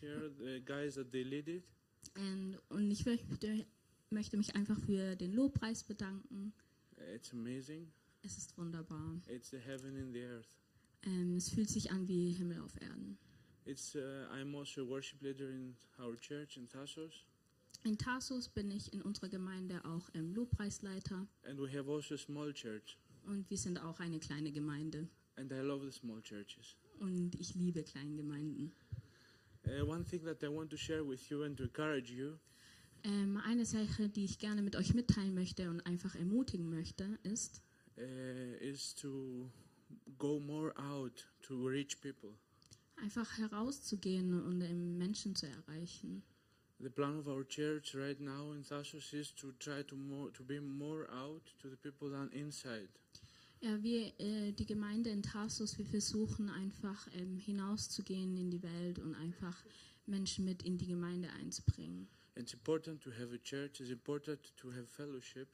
here, 0.00 0.30
the 0.38 0.60
guys 0.64 0.96
that 0.96 1.10
they 1.12 1.22
lead 1.22 1.48
it. 1.48 1.64
Ähm, 2.16 2.56
und 2.68 2.90
ich 2.90 3.06
möchte, 3.06 3.66
möchte 4.10 4.36
mich 4.36 4.54
einfach 4.54 4.78
für 4.80 5.16
den 5.16 5.32
Lobpreis 5.32 5.82
bedanken. 5.84 6.52
It's 7.14 7.32
amazing. 7.32 7.90
Es 8.24 8.38
ist 8.38 8.56
wunderbar. 8.56 9.20
It's 9.28 9.50
the 9.50 9.58
heaven 9.58 9.96
and 9.96 10.12
the 10.14 10.22
earth. 10.24 10.56
Ähm, 11.02 11.36
es 11.36 11.50
fühlt 11.50 11.68
sich 11.68 11.90
an 11.90 12.08
wie 12.08 12.32
Himmel 12.32 12.60
auf 12.60 12.80
Erden. 12.80 13.18
It's 13.66 13.94
uh, 13.94 13.98
I'm 14.32 14.56
also 14.58 14.82
a 14.82 14.88
worship 14.88 15.20
leader 15.22 15.48
in 15.50 15.76
our 15.98 16.16
church 16.16 16.56
in 16.56 16.68
Thassos, 16.68 17.24
In 17.82 17.98
Tarsus 17.98 18.48
bin 18.48 18.70
ich 18.70 18.92
in 18.94 19.02
unserer 19.02 19.28
Gemeinde 19.28 19.84
auch 19.84 20.08
ähm, 20.14 20.32
Lobpreisleiter 20.34 21.26
and 21.46 21.58
we 21.60 21.68
have 21.70 21.90
also 21.90 22.14
a 22.14 22.18
small 22.18 22.52
church. 22.52 22.98
und 23.26 23.48
wir 23.50 23.58
sind 23.58 23.78
auch 23.78 24.00
eine 24.00 24.18
kleine 24.18 24.52
Gemeinde. 24.52 25.08
And 25.36 25.50
I 25.52 25.56
love 25.56 25.84
the 25.84 25.92
small 25.92 26.22
churches. 26.22 26.76
Und 27.00 27.34
ich 27.40 27.54
liebe 27.54 27.82
Kleingemeinden. 27.82 28.72
Uh, 29.66 29.82
one 29.86 30.04
thing 30.04 30.22
that 30.24 30.42
I 30.42 30.48
want 30.48 30.70
to 30.70 30.76
share 30.76 31.02
with 31.06 31.28
you 31.28 31.42
and 31.42 31.56
to 31.56 31.64
encourage 31.64 32.10
you 32.12 32.38
Ähm, 33.02 33.36
eine 33.38 33.64
Sache, 33.66 34.08
die 34.08 34.24
ich 34.24 34.38
gerne 34.38 34.62
mit 34.62 34.76
euch 34.76 34.94
mitteilen 34.94 35.34
möchte 35.34 35.68
und 35.68 35.80
einfach 35.86 36.14
ermutigen 36.14 36.70
möchte, 36.70 37.18
ist, 37.22 37.62
uh, 37.98 38.02
is 38.60 38.94
to 38.94 39.50
go 40.18 40.40
more 40.40 40.72
out 40.78 41.26
to 41.42 41.66
reach 41.66 42.00
people. 42.00 42.30
einfach 42.96 43.38
herauszugehen 43.38 44.32
und 44.32 44.98
Menschen 44.98 45.34
zu 45.34 45.46
erreichen. 45.46 46.22
The 46.80 46.90
plan 46.90 47.18
of 47.18 47.26
our 47.26 47.46
church 47.46 47.94
right 47.94 48.20
now 48.20 48.52
in 48.52 48.64
Thassos 48.64 49.12
is 49.12 49.34
to 49.36 49.52
try 49.52 49.82
to 49.84 49.96
more 49.96 50.32
to 50.32 50.42
be 50.42 50.60
more 50.60 51.08
out 51.10 51.42
to 51.60 51.68
the 51.68 51.76
people 51.76 52.10
than 52.10 52.30
inside. 52.30 52.88
Ja, 53.60 53.82
wir, 53.82 54.12
äh, 54.18 54.52
die 54.52 54.66
Gemeinde 54.66 55.08
in 55.10 55.22
Tarsus, 55.22 55.78
wir 55.78 55.86
versuchen 55.86 56.50
einfach 56.50 57.08
ähm, 57.14 57.38
hinauszugehen 57.38 58.36
in 58.36 58.50
die 58.50 58.62
Welt 58.62 58.98
und 58.98 59.14
einfach 59.14 59.64
Menschen 60.06 60.44
mit 60.44 60.62
in 60.64 60.76
die 60.76 60.86
Gemeinde 60.86 61.30
einzubringen. 61.30 62.08
It's 62.36 62.52
important 62.52 63.00
to 63.02 63.10
have 63.10 63.32
a 63.32 63.38
church. 63.38 63.80
It's 63.80 63.90
important 63.90 64.40
to 64.56 64.70
have 64.72 64.86
fellowship, 64.86 65.48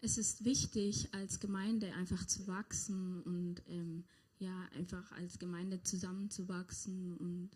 Es 0.00 0.18
ist 0.18 0.44
wichtig, 0.44 1.08
als 1.12 1.40
Gemeinde 1.40 1.92
einfach 1.94 2.26
zu 2.26 2.46
wachsen 2.46 3.22
und 3.22 3.62
ähm, 3.68 4.04
ja, 4.38 4.68
einfach 4.74 5.10
als 5.12 5.38
Gemeinde 5.38 5.82
zusammenzuwachsen 5.82 7.16
und 7.16 7.50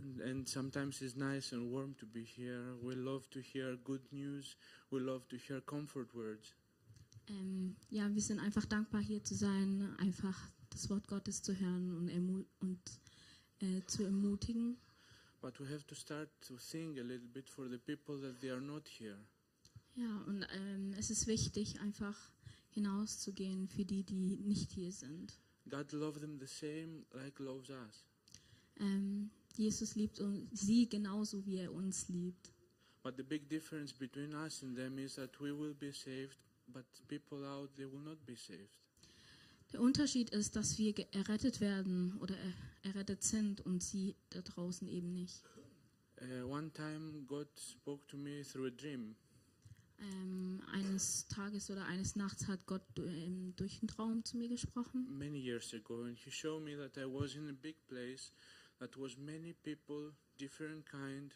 And, 0.00 0.22
and 0.22 0.48
sometimes 0.48 1.02
it's 1.02 1.16
nice 1.16 1.52
and 1.52 1.72
warm 1.72 1.96
to 1.96 2.06
be 2.06 2.20
here. 2.20 2.76
We 2.80 2.94
love 2.94 3.28
to 3.30 3.40
hear 3.40 3.76
good 3.76 4.12
news. 4.12 4.56
We 4.90 5.00
love 5.00 5.26
to 5.28 5.36
hear 5.36 5.60
comfort 5.60 6.14
words. 6.14 6.54
ähm, 7.28 7.76
ja, 7.90 8.12
wir 8.14 8.22
sind 8.22 8.38
einfach 8.40 8.64
dankbar 8.64 9.00
hier 9.00 9.22
zu 9.22 9.34
sein, 9.34 9.94
einfach 9.98 10.50
das 10.70 10.88
Wort 10.90 11.06
Gottes 11.08 11.42
zu 11.42 11.58
hören 11.58 11.92
und, 11.92 12.46
und 12.60 12.80
äh, 13.60 13.82
zu 13.86 14.04
ermutigen. 14.04 14.76
But 15.40 15.60
we 15.60 15.66
have 15.72 15.86
to 15.86 15.94
start 15.94 16.28
to 16.48 16.56
think 16.56 16.98
a 16.98 17.02
little 17.02 17.28
bit 17.32 17.48
for 17.48 17.68
the 17.68 17.78
people 17.78 18.18
that 18.20 18.40
they 18.40 18.50
are 18.50 18.60
not 18.60 18.88
here. 18.88 19.18
Ja, 19.94 20.24
und 20.26 20.46
ähm, 20.52 20.94
es 20.96 21.10
ist 21.10 21.26
wichtig, 21.26 21.80
einfach 21.80 22.16
hinauszugehen 22.70 23.68
für 23.68 23.84
die, 23.84 24.04
die 24.04 24.36
nicht 24.36 24.70
hier 24.72 24.92
sind. 24.92 25.38
God 25.68 25.92
loves 25.92 26.20
them 26.20 26.38
the 26.38 26.46
same 26.46 27.04
like 27.12 27.38
loves 27.38 27.68
us. 27.70 28.04
Ähm, 28.80 29.30
Jesus 29.56 29.96
liebt 29.96 30.20
uns, 30.20 30.48
sie 30.52 30.88
genauso, 30.88 31.44
wie 31.44 31.58
er 31.58 31.72
uns 31.72 32.08
liebt. 32.08 32.52
But 33.02 33.16
the 33.16 33.22
big 33.22 33.48
difference 33.48 33.92
between 33.92 34.34
us 34.34 34.62
and 34.62 34.76
them 34.76 34.98
is 34.98 35.14
that 35.14 35.40
we 35.40 35.52
will 35.52 35.74
be 35.74 35.92
saved, 35.92 36.36
but 36.68 36.84
people 37.08 37.44
out 37.44 37.74
they 37.76 37.86
will 37.86 38.00
not 38.00 38.24
be 38.26 38.36
saved. 38.36 38.78
Der 39.72 39.80
Unterschied 39.80 40.30
ist, 40.30 40.56
dass 40.56 40.78
wir 40.78 40.94
errettet 41.12 41.60
werden 41.60 42.16
oder 42.20 42.34
er, 42.36 42.90
errettet 42.90 43.22
sind 43.22 43.60
und 43.60 43.82
sie 43.82 44.14
da 44.30 44.40
draußen 44.40 44.88
eben 44.88 45.12
nicht. 45.12 45.42
Uh, 46.20 46.44
one 46.50 46.72
time 46.72 47.24
God 47.26 47.48
spoke 47.60 48.04
to 48.08 48.16
me 48.16 48.42
through 48.42 48.66
a 48.66 48.70
dream. 48.70 49.14
Ähm, 50.00 50.62
eines 50.72 51.26
Tages 51.28 51.70
oder 51.70 51.84
eines 51.86 52.16
Nachts 52.16 52.46
hat 52.46 52.66
Gott 52.66 52.82
ähm, 52.98 53.52
durch 53.56 53.80
einen 53.80 53.88
Traum 53.88 54.24
zu 54.24 54.36
mir 54.36 54.48
gesprochen. 54.48 55.06
many 55.18 55.38
years 55.38 55.74
ago, 55.74 56.04
and 56.04 56.16
he 56.16 56.30
showed 56.30 56.62
me 56.62 56.76
that 56.76 56.96
I 56.96 57.04
was 57.04 57.34
in 57.34 57.48
a 57.48 57.52
big 57.52 57.76
place 57.88 58.32
that 58.78 58.96
was 58.96 59.16
many 59.16 59.52
people, 59.52 60.12
different 60.38 60.86
kind. 60.86 61.34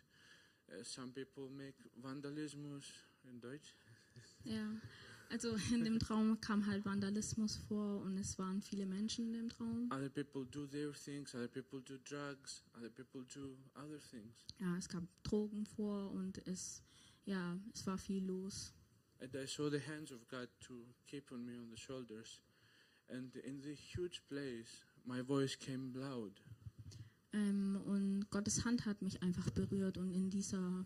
Uh, 0.69 0.83
some 0.85 1.13
people 1.13 1.49
make 1.51 1.75
vandalismus 2.01 2.85
in 3.25 3.41
Deutsch. 3.41 3.75
Ja, 4.45 4.67
also 5.33 5.57
in 5.73 5.83
dem 5.83 5.99
Traum 5.99 6.39
kam 6.41 6.67
halt 6.67 6.85
Vandalismus 6.85 7.57
vor 7.57 8.03
und 8.03 8.19
es 8.19 8.39
waren 8.39 8.61
viele 8.61 8.85
Menschen 8.85 9.29
in 9.29 9.33
dem 9.33 9.49
Traum. 9.49 9.91
Other 9.91 10.11
people 10.11 10.45
do 10.45 10.67
their 10.67 10.93
things. 10.93 11.35
Other 11.35 11.49
people 11.49 11.81
do 11.81 11.97
drugs. 12.05 12.63
Other 12.77 12.91
people 12.91 13.25
do 13.35 13.57
other 13.75 13.99
things. 14.11 14.45
Ja, 14.61 14.77
es 14.77 14.89
kam 14.89 15.09
Drogen 15.23 15.65
vor 15.65 16.11
und 16.13 16.47
es, 16.47 16.83
ja, 17.25 17.59
es 17.73 17.87
war 17.87 17.97
viel 17.97 18.25
los. 18.25 18.75
And 19.21 19.35
I 19.35 19.47
saw 19.47 19.71
the 19.71 19.81
hands 19.81 20.13
of 20.13 20.29
God 20.29 20.49
to 20.67 20.75
keep 21.07 21.33
on 21.33 21.45
me 21.45 21.59
on 21.59 21.71
the 21.71 21.81
shoulders. 21.81 22.43
And 23.09 23.35
in 23.37 23.63
the 23.63 23.75
huge 23.75 24.23
place, 24.29 24.85
my 25.05 25.23
voice 25.23 25.59
came 25.59 25.93
loud. 25.95 26.43
Ähm, 27.33 27.81
und 27.87 28.31
Gottes 28.31 28.65
Hand 28.65 28.85
hat 28.85 29.01
mich 29.01 29.23
einfach 29.23 29.49
berührt 29.51 29.97
und 29.97 30.11
in 30.11 30.29
dieser 30.29 30.85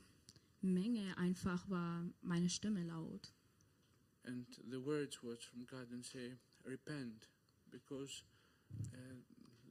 Menge 0.61 1.16
einfach 1.18 1.68
war 1.68 2.05
meine 2.22 2.49
Stimme 2.49 2.84
laut. 2.84 3.32
And 4.27 4.45
the 4.70 4.81
words 4.81 5.22
was 5.22 5.39
from 5.45 5.64
God 5.66 5.91
and 5.93 6.05
say, 6.05 6.33
repent, 6.64 7.29
because 7.70 8.24
uh, 8.93 8.99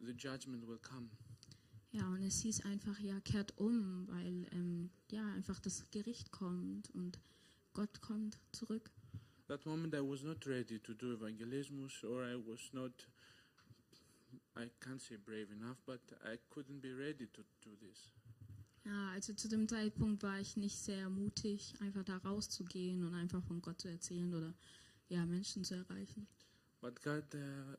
the 0.01 0.13
judgment 0.13 0.65
will 0.67 0.79
come. 0.81 1.09
Ja, 1.91 2.07
und 2.09 2.23
es 2.23 2.41
hieß 2.41 2.65
einfach, 2.65 2.99
ja, 2.99 3.19
kehrt 3.21 3.57
um, 3.57 4.07
weil 4.07 4.47
ähm, 4.51 4.89
ja 5.11 5.25
einfach 5.33 5.59
das 5.59 5.89
Gericht 5.91 6.31
kommt 6.31 6.89
und 6.91 7.19
Gott 7.73 8.01
kommt 8.01 8.37
zurück. 8.51 8.91
That 9.47 9.65
moment 9.65 9.93
I 9.93 10.01
was 10.01 10.23
not 10.23 10.45
ready 10.45 10.79
to 10.79 10.93
do 10.93 11.13
evangelismus 11.13 12.03
or 12.03 12.25
I 12.25 12.35
was 12.35 12.73
not 12.73 12.91
I 14.57 14.69
can't 14.79 15.01
say 15.01 15.17
brave 15.17 15.51
enough, 15.51 15.77
but 15.85 16.01
I 16.23 16.37
couldn't 16.49 16.81
be 16.81 16.93
ready 16.93 17.27
to 17.27 17.43
do 17.61 17.75
this. 17.81 18.11
Ja, 18.85 19.09
also 19.11 19.33
zu 19.33 19.47
dem 19.47 19.67
Zeitpunkt 19.67 20.21
war 20.21 20.39
ich 20.39 20.57
nicht 20.57 20.77
sehr 20.77 21.09
mutig, 21.09 21.73
einfach 21.79 22.03
da 22.03 22.17
rauszugehen 22.17 23.03
und 23.03 23.15
einfach 23.15 23.43
von 23.43 23.61
Gott 23.61 23.81
zu 23.81 23.87
erzählen 23.87 24.31
oder 24.33 24.53
ja, 25.09 25.25
Menschen 25.25 25.63
zu 25.63 25.75
erreichen. 25.75 26.27
But 26.81 27.01
God, 27.01 27.23
uh, 27.33 27.75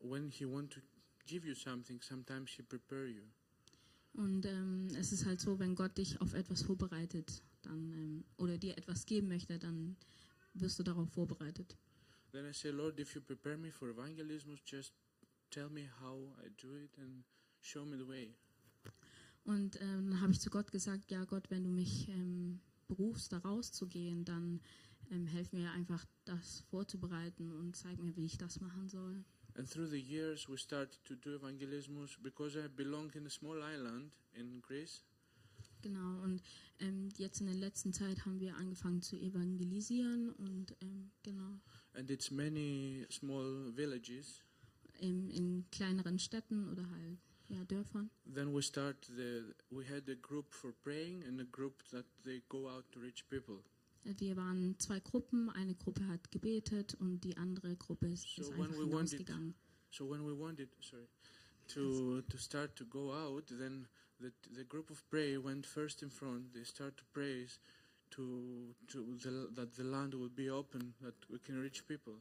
when 0.00 0.28
He 0.28 0.44
want 0.44 0.72
to 0.72 0.80
give 1.26 1.46
you 1.46 1.54
something, 1.54 2.00
sometimes 2.02 2.50
He 2.50 2.62
prepare 2.62 3.06
you. 3.06 3.22
Und 4.14 4.46
ähm, 4.46 4.88
es 4.96 5.12
ist 5.12 5.26
halt 5.26 5.40
so, 5.40 5.60
wenn 5.60 5.76
Gott 5.76 5.96
dich 5.96 6.20
auf 6.20 6.34
etwas 6.34 6.62
vorbereitet, 6.62 7.40
dann 7.62 7.92
ähm, 7.92 8.24
oder 8.36 8.58
dir 8.58 8.76
etwas 8.76 9.06
geben 9.06 9.28
möchte, 9.28 9.60
dann 9.60 9.96
wirst 10.54 10.78
du 10.78 10.82
darauf 10.82 11.08
vorbereitet. 11.12 11.76
Then 12.32 12.46
I 12.46 12.52
say, 12.52 12.70
Lord, 12.70 12.98
if 12.98 13.14
you 13.14 13.20
prepare 13.20 13.56
me 13.56 13.70
for 13.70 13.90
evangelism, 13.90 14.56
just 14.64 14.92
tell 15.50 15.68
me 15.70 15.88
how 16.00 16.36
I 16.44 16.50
do 16.60 16.74
it 16.76 16.98
and 16.98 17.24
show 17.60 17.84
me 17.84 17.96
the 17.96 18.08
way. 18.08 18.34
Und 19.44 19.80
ähm, 19.80 20.10
dann 20.10 20.20
habe 20.20 20.32
ich 20.32 20.40
zu 20.40 20.50
Gott 20.50 20.70
gesagt, 20.70 21.10
ja 21.10 21.24
Gott, 21.24 21.50
wenn 21.50 21.64
du 21.64 21.70
mich 21.70 22.08
ähm, 22.08 22.60
berufst, 22.86 23.32
da 23.32 23.38
rauszugehen, 23.38 24.24
dann 24.24 24.60
ähm, 25.10 25.26
helf 25.26 25.52
mir 25.52 25.70
einfach, 25.72 26.04
das 26.24 26.60
vorzubereiten 26.70 27.52
und 27.52 27.74
zeig 27.76 27.98
mir, 27.98 28.14
wie 28.16 28.26
ich 28.26 28.36
das 28.36 28.60
machen 28.60 28.88
soll. 28.88 29.24
And 29.54 29.68
through 29.68 29.86
the 29.88 30.00
years, 30.00 30.48
we 30.48 30.56
started 30.58 31.02
to 31.04 31.14
do 31.16 31.34
evangelism 31.34 32.04
because 32.22 32.58
I 32.58 32.68
belong 32.68 33.10
in 33.14 33.26
a 33.26 33.30
small 33.30 33.60
island 33.62 34.12
in 34.34 34.60
Greece. 34.60 35.02
Genau, 35.80 36.22
und 36.22 36.42
ähm, 36.80 37.08
jetzt 37.16 37.40
in 37.40 37.46
der 37.46 37.54
letzten 37.54 37.92
Zeit 37.92 38.24
haben 38.26 38.40
wir 38.40 38.56
angefangen 38.56 39.00
zu 39.00 39.16
evangelisieren 39.16 40.30
und 40.32 40.76
ähm, 40.82 41.10
genau, 41.22 41.58
And 41.94 42.10
it's 42.10 42.30
many 42.30 43.06
small 43.10 43.72
villages. 43.74 44.42
in, 45.00 45.30
in 45.30 45.64
kleineren 45.70 46.18
Städten 46.18 46.68
oder 46.68 46.88
halt 46.90 47.18
ja, 47.48 47.64
Dörfern. 47.64 48.10
Then 48.34 48.52
we 48.54 48.62
start 48.62 48.96
the. 49.16 49.54
We 49.70 49.84
had 49.84 50.08
a 50.08 50.14
group 50.14 50.52
for 50.54 50.72
praying 50.82 51.24
and 51.24 51.40
a 51.40 51.44
group 51.44 51.82
that 51.90 52.04
they 52.24 52.42
go 52.48 52.68
out 52.68 52.84
to 52.92 53.00
reach 53.00 53.28
people. 53.28 53.62
Wir 54.04 54.36
waren 54.36 54.78
zwei 54.78 55.00
Gruppen, 55.00 55.50
eine 55.50 55.74
Gruppe 55.74 56.06
hat 56.08 56.30
gebetet 56.30 56.94
und 56.94 57.20
die 57.24 57.36
andere 57.36 57.76
Gruppe 57.76 58.06
ist, 58.06 58.28
So 58.28 58.42
ist 58.42 58.50
when 58.52 58.62
einfach 58.62 58.78
we 58.78 58.90
wanted- 58.92 59.54
So 59.90 60.08
when 60.08 60.20
we 60.26 60.32
wanted, 60.38 60.68
sorry, 60.80 61.06
to 61.68 62.22
to 62.22 62.38
start 62.38 62.76
to 62.76 62.84
go 62.86 63.12
out, 63.12 63.46
then 63.48 63.86
the 64.20 64.30
the 64.54 64.64
group 64.64 64.90
of 64.90 65.02
pray 65.10 65.36
went 65.36 65.66
first 65.66 66.02
in 66.02 66.10
front. 66.10 66.52
They 66.54 66.64
start 66.64 66.96
to 66.98 67.04
praise 67.12 67.58
to 68.10 68.74
to 68.88 69.16
the, 69.18 69.48
that 69.54 69.74
the 69.74 69.84
land 69.84 70.14
will 70.14 70.30
be 70.34 70.50
open, 70.50 70.94
that 71.00 71.14
we 71.28 71.38
can 71.38 71.60
reach 71.60 71.86
people. 71.86 72.20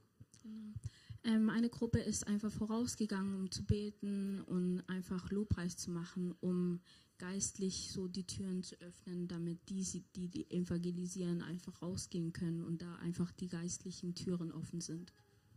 Ähm, 1.27 1.49
eine 1.49 1.69
Gruppe 1.69 1.99
ist 1.99 2.25
einfach 2.25 2.51
vorausgegangen, 2.51 3.35
um 3.35 3.51
zu 3.51 3.63
beten 3.65 4.41
und 4.43 4.81
einfach 4.87 5.29
Lobpreis 5.29 5.75
zu 5.75 5.91
machen, 5.91 6.33
um 6.39 6.79
geistlich 7.17 7.91
so 7.91 8.07
die 8.07 8.25
Türen 8.25 8.63
zu 8.63 8.79
öffnen, 8.79 9.27
damit 9.27 9.67
die, 9.69 9.83
die, 10.15 10.29
die 10.29 10.49
evangelisieren, 10.49 11.41
einfach 11.41 11.81
rausgehen 11.81 12.31
können 12.31 12.63
und 12.63 12.81
da 12.81 12.95
einfach 12.97 13.31
die 13.33 13.49
geistlichen 13.49 14.15
Türen 14.15 14.51
offen 14.53 14.79
sind. 14.79 15.11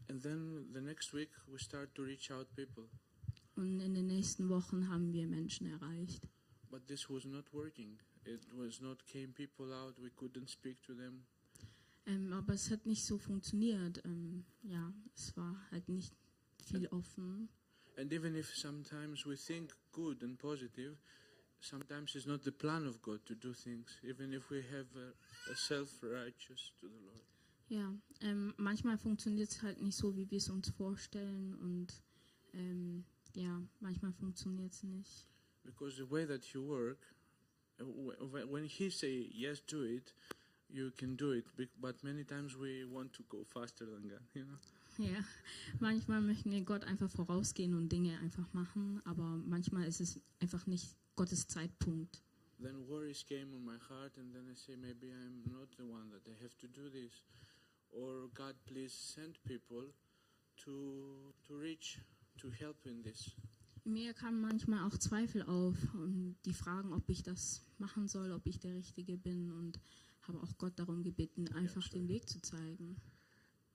And 0.09 0.21
then 0.23 0.67
the 0.75 0.81
next 0.81 1.15
week 1.15 1.31
we 1.47 1.59
start 1.59 1.95
to 1.95 2.03
reach 2.03 2.33
out 2.33 2.49
people, 2.57 2.89
Und 3.55 3.79
in 3.79 3.95
den 3.95 4.09
nächsten 4.09 4.49
Wochen 4.49 4.89
haben 4.89 5.13
wir 5.13 5.29
Menschen 5.29 5.67
erreicht. 5.69 6.29
but 6.69 6.85
this 6.89 7.09
was 7.09 7.25
not 7.25 7.53
working. 7.53 7.99
It 8.25 8.41
was 8.57 8.81
not 8.81 9.05
came 9.07 9.29
people 9.29 9.73
out. 9.73 9.95
We 10.03 10.09
couldn't 10.11 10.49
speak 10.49 10.83
to 10.83 10.95
them. 10.95 11.27
Ähm, 12.11 12.33
aber 12.33 12.55
es 12.55 12.71
hat 12.71 12.87
nicht 12.87 13.05
so 13.05 13.19
funktioniert. 13.19 14.05
Ähm, 14.05 14.45
ja, 14.63 14.93
es 15.15 15.37
war 15.37 15.57
halt 15.71 15.89
nicht 15.89 16.13
viel 16.65 16.87
offen. 16.89 17.49
And 17.97 18.13
even 18.13 18.35
if 18.35 18.53
sometimes 18.57 19.27
we 19.27 19.37
think 19.37 19.77
good 19.93 20.23
and 20.23 20.39
positive, 20.39 20.97
sometimes 21.61 22.15
it's 22.15 22.27
not 22.27 22.43
the 22.43 22.51
plan 22.51 22.87
of 22.87 23.01
God 23.03 23.25
to 23.27 23.35
do 23.35 23.53
things, 23.53 23.99
even 24.03 24.33
if 24.33 24.51
we 24.51 24.63
have 24.63 24.87
a, 24.97 25.13
a 25.53 25.55
self-righteous 25.55 26.73
to 26.81 26.89
the 26.89 26.99
Lord. 27.05 27.25
Ja, 27.69 27.95
ähm, 28.23 28.55
manchmal 28.57 28.99
funktioniert 28.99 29.51
es 29.51 29.63
halt 29.63 29.81
nicht 29.81 29.97
so, 29.97 30.17
wie 30.17 30.29
wir 30.31 30.39
es 30.39 30.49
uns 30.49 30.71
vorstellen 30.71 31.55
und 31.55 32.03
ähm, 32.55 33.05
ja, 33.37 33.63
manchmal 33.79 34.13
funktioniert 34.13 34.73
es 34.73 34.83
nicht. 34.83 35.29
Because 35.65 35.97
the 35.97 36.11
way 36.11 36.27
that 36.27 36.45
you 36.53 36.67
work, 36.67 36.99
uh, 37.81 37.85
wh- 37.85 38.17
wh- 38.19 38.51
when 38.51 38.65
He 38.65 38.91
say 38.91 39.29
yes, 39.33 39.61
do 39.67 39.85
it, 39.85 40.15
you 40.73 40.91
can 40.97 41.17
do 41.17 41.33
it. 41.33 41.45
But 41.81 42.03
many 42.03 42.25
times 42.25 42.57
we 42.57 42.85
want 42.85 43.13
to 43.15 43.23
go 43.29 43.45
faster 43.45 43.87
than 43.87 44.09
God. 44.09 44.23
You 44.35 44.45
know. 44.45 44.59
Ja, 44.99 45.25
manchmal 45.79 46.21
möchten 46.21 46.51
wir 46.51 46.61
Gott 46.63 46.85
einfach 46.85 47.11
vorausgehen 47.11 47.75
und 47.75 47.91
Dinge 47.91 48.19
einfach 48.19 48.53
machen, 48.53 49.01
aber 49.05 49.23
manchmal 49.47 49.87
ist 49.87 50.01
es 50.01 50.21
einfach 50.41 50.67
nicht 50.67 50.95
Gottes 51.17 51.47
Zeitpunkt. 51.47 52.23
Then 52.61 52.87
worries 52.87 53.25
came 53.25 53.55
on 53.55 53.65
my 53.65 53.79
heart, 53.89 54.19
and 54.19 54.35
then 54.35 54.47
I 54.51 54.55
say 54.55 54.77
maybe 54.77 55.07
I'm 55.07 55.49
not 55.51 55.69
the 55.79 55.85
one 55.85 56.11
that 56.11 56.29
I 56.29 56.43
have 56.43 56.55
to 56.59 56.67
do 56.67 56.91
this, 56.91 57.25
or 57.91 58.29
God, 58.35 58.55
please 58.67 58.93
send 58.93 59.43
people 59.45 59.95
to 60.65 61.33
to 61.47 61.57
reach, 61.57 61.99
to 62.39 62.51
help 62.51 62.85
in 62.85 63.03
this. 63.03 63.33
In 63.85 63.95
mir 63.95 64.13
kamen 64.13 64.43
manchmal 64.43 64.87
auch 64.87 64.99
Zweifel 64.99 65.43
auf 65.45 65.77
und 65.95 66.37
die 66.45 66.53
Fragen, 66.53 66.93
ob 66.93 67.09
ich 67.09 67.23
das 67.23 67.63
machen 67.79 68.09
soll, 68.09 68.33
ob 68.33 68.47
ich 68.47 68.59
der 68.59 68.75
Richtige 68.75 69.17
bin 69.17 69.51
und 69.53 69.81
habe 70.23 70.41
auch 70.41 70.57
Gott 70.59 70.79
darum 70.79 71.03
gebeten, 71.03 71.49
einfach 71.49 71.89
den 71.89 72.09
Weg 72.09 72.29
zu 72.29 72.41
zeigen. 72.41 72.97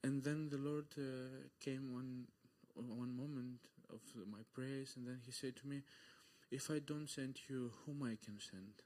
And 0.03 0.23
then 0.23 0.49
the 0.49 0.57
Lord 0.57 0.95
uh, 0.97 1.49
came 1.59 1.91
one 1.91 2.27
one 2.75 3.11
moment 3.11 3.59
of 3.89 4.01
my 4.27 4.43
praise, 4.53 4.95
and 4.97 5.07
then 5.07 5.19
He 5.25 5.31
said 5.31 5.55
to 5.57 5.67
me, 5.67 5.83
"If 6.51 6.69
I 6.69 6.79
don't 6.79 7.07
send 7.07 7.39
you, 7.47 7.71
whom 7.85 8.03
I 8.03 8.17
can 8.17 8.39
send?" 8.39 8.83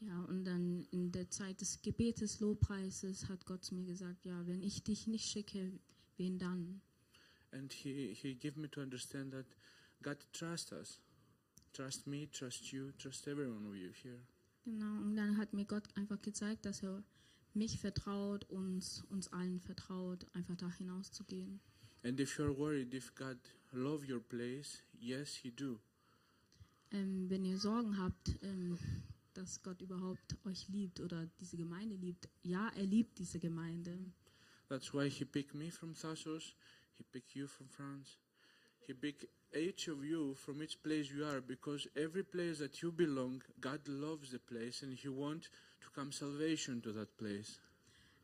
Ja, 0.00 0.22
und 0.24 0.44
dann 0.44 0.86
in 0.90 1.10
der 1.10 1.30
Zeit 1.30 1.60
des 1.60 1.80
Gebetes, 1.80 2.40
Lobpreises 2.40 3.28
hat 3.28 3.46
Gott 3.46 3.64
zu 3.64 3.74
mir 3.74 3.86
gesagt, 3.86 4.26
ja, 4.26 4.46
wenn 4.46 4.62
ich 4.62 4.82
dich 4.82 5.06
nicht 5.06 5.24
schicke, 5.24 5.72
wen 6.18 6.38
dann? 6.38 6.82
And 7.50 7.72
He 7.72 8.14
He 8.14 8.34
gave 8.34 8.58
me 8.60 8.70
to 8.70 8.80
understand 8.80 9.32
that 9.32 9.46
God 10.02 10.18
trusts 10.32 10.72
us, 10.72 11.00
trust 11.72 12.06
me, 12.06 12.30
trust 12.30 12.72
you, 12.72 12.92
trust 12.98 13.26
every 13.26 13.46
one 13.46 13.66
of 13.66 13.74
you 13.74 13.90
here. 13.90 14.20
Genau, 14.66 15.00
und 15.00 15.14
dann 15.14 15.36
hat 15.36 15.52
mir 15.52 15.64
Gott 15.64 15.84
einfach 15.96 16.20
gezeigt, 16.22 16.66
dass 16.66 16.82
er 16.82 17.04
mich 17.54 17.78
vertraut, 17.78 18.44
uns, 18.50 19.04
uns 19.10 19.32
allen 19.32 19.60
vertraut, 19.60 20.26
einfach 20.34 20.56
da 20.56 20.68
hinauszugehen. 20.72 21.60
And 22.02 22.18
if 22.18 22.36
you're 22.36 22.56
worried 22.56 22.92
if 22.92 23.14
God 23.14 23.38
love 23.70 24.04
your 24.12 24.20
place, 24.20 24.82
yes, 24.98 25.36
He 25.36 25.52
do. 25.52 25.78
Ähm, 26.90 27.30
wenn 27.30 27.44
ihr 27.44 27.58
Sorgen 27.58 27.96
habt, 27.96 28.36
ähm, 28.42 28.76
dass 29.34 29.62
Gott 29.62 29.80
überhaupt 29.82 30.36
euch 30.44 30.68
liebt 30.68 30.98
oder 30.98 31.26
diese 31.38 31.56
Gemeinde 31.56 31.94
liebt, 31.94 32.28
ja, 32.42 32.68
er 32.70 32.86
liebt 32.86 33.20
diese 33.20 33.38
Gemeinde. 33.38 33.96
That's 34.68 34.92
why 34.92 35.08
He 35.08 35.24
picked 35.24 35.54
me 35.54 35.70
from 35.70 35.94
Thassos. 35.94 36.56
He 36.98 37.04
picked 37.04 37.36
you 37.36 37.46
from 37.46 37.68
France. 37.68 38.18
He 38.80 38.94
picked 38.94 39.28
each 39.56 39.88
of 39.88 40.04
you 40.04 40.34
from 40.34 40.62
each 40.62 40.82
place 40.82 41.10
you 41.10 41.24
are, 41.24 41.40
because 41.40 41.88
every 41.96 42.22
place 42.22 42.58
that 42.58 42.82
you 42.82 42.92
belong, 42.92 43.42
God 43.60 43.80
loves 43.88 44.30
the 44.30 44.38
place, 44.38 44.82
and 44.82 44.92
He 44.92 45.08
wants 45.08 45.48
to 45.80 45.88
come 45.94 46.12
salvation 46.12 46.80
to 46.82 46.92
that 46.92 47.16
place. 47.16 47.60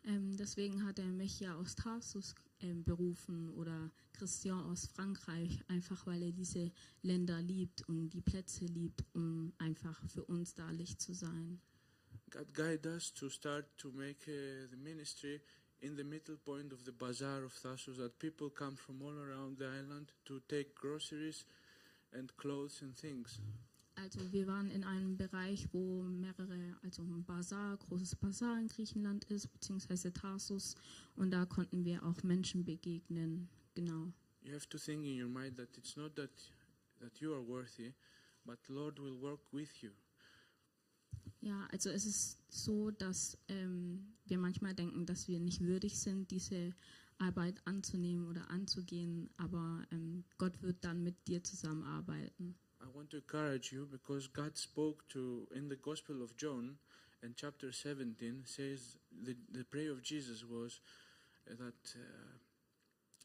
Ähm, 0.05 0.37
deswegen 0.37 0.85
hat 0.85 0.99
er 0.99 1.07
mich 1.07 1.41
ja 1.41 1.55
aus 1.55 1.77
Tarsus 1.77 2.35
ähm, 2.61 2.83
berufen 2.85 3.51
oder 3.51 3.91
Christian 4.13 4.61
aus 4.65 4.87
Frankreich, 4.87 5.61
einfach 5.69 6.07
weil 6.07 6.23
er 6.23 6.33
diese 6.33 6.73
Länder 7.03 7.41
liebt 7.41 7.89
und 7.89 8.11
die 8.11 8.21
Plätze 8.21 8.65
liebt, 8.67 9.05
um 9.15 9.53
einfach 9.59 10.01
für 10.09 10.25
uns 10.25 10.55
da 10.55 10.71
Licht 10.71 11.01
zu 11.01 11.15
sein. 11.15 11.61
God 12.31 12.53
guide 12.55 12.89
us 12.89 13.13
to 13.13 13.29
start 13.29 13.67
to 13.79 13.91
make 13.93 14.27
uh, 14.27 14.67
the 14.71 14.77
ministry 14.77 15.41
in 15.83 15.97
the 15.97 16.05
middle 16.05 16.37
point 16.37 16.73
of 16.73 16.85
the 16.85 16.93
bazaar 16.93 17.45
of 17.45 17.53
Thassos, 17.53 17.97
that 17.99 18.19
people 18.19 18.49
come 18.49 18.77
from 18.77 19.03
all 19.03 19.19
around 19.19 19.59
the 19.59 19.67
island 19.67 20.13
to 20.25 20.41
take 20.49 20.75
groceries 20.75 21.45
and 22.13 22.35
clothes 22.37 22.81
and 22.83 22.97
things. 22.97 23.41
Also 23.97 24.21
wir 24.33 24.47
waren 24.47 24.71
in 24.71 24.85
einem 24.85 25.17
Bereich, 25.17 25.69
wo 25.73 26.03
mehrere, 26.03 26.77
also 26.83 27.03
ein 27.03 27.25
Bazar, 27.25 27.77
großes 27.77 28.15
Bazar 28.17 28.59
in 28.59 28.69
Griechenland 28.69 29.25
ist, 29.25 29.53
beziehungsweise 29.53 30.13
Tarsus, 30.13 30.77
und 31.17 31.31
da 31.31 31.45
konnten 31.45 31.85
wir 31.85 32.03
auch 32.03 32.23
Menschen 32.23 32.65
begegnen. 32.65 33.49
Genau. 33.75 34.13
You 34.43 34.55
have 34.55 34.69
to 34.71 34.79
think 34.79 35.05
in 35.05 35.21
your 35.21 35.29
mind 35.29 35.57
that 35.57 35.77
it's 35.77 35.97
not 35.97 36.17
that 36.17 36.31
that 37.01 37.21
you 37.21 37.33
are 37.35 37.43
worthy, 37.43 37.93
but 38.45 38.59
Lord 38.69 38.99
will 38.99 39.21
work 39.21 39.41
with 39.53 39.83
you. 39.83 39.91
Ja, 41.41 41.67
also 41.73 41.91
es 41.91 42.07
ist 42.07 42.39
so, 42.49 42.91
dass 42.91 43.39
ähm, 43.49 44.15
wir 44.27 44.39
manchmal 44.39 44.75
denken, 44.75 45.07
dass 45.07 45.29
wir 45.29 45.41
nicht 45.41 45.61
würdig 45.61 45.99
sind, 45.99 46.31
diese 46.31 46.75
Arbeit 47.19 47.61
anzunehmen 47.67 48.29
oder 48.29 48.49
anzugehen, 48.51 49.31
aber 49.37 49.87
ähm, 49.91 50.25
Gott 50.39 50.61
wird 50.63 50.85
dann 50.85 51.03
mit 51.03 51.27
dir 51.27 51.43
zusammenarbeiten. 51.43 52.57
I 52.81 52.95
want 52.95 53.11
to 53.11 53.19
encourage 53.19 53.73
you 53.73 53.87
because 53.87 54.29
God 54.29 54.59
spoke 54.59 55.05
to 55.09 55.47
in 55.55 55.69
the 55.69 55.77
Gospel 55.77 56.21
of 56.21 56.35
John 56.37 56.79
and 57.23 57.37
chapter 57.37 57.73
17 57.73 58.45
says 58.45 58.99
the, 59.11 59.37
the 59.53 59.65
prayer 59.65 59.93
of 59.93 60.03
Jesus 60.03 60.45
was 60.49 60.81
that 61.47 61.97
uh, 61.97 62.39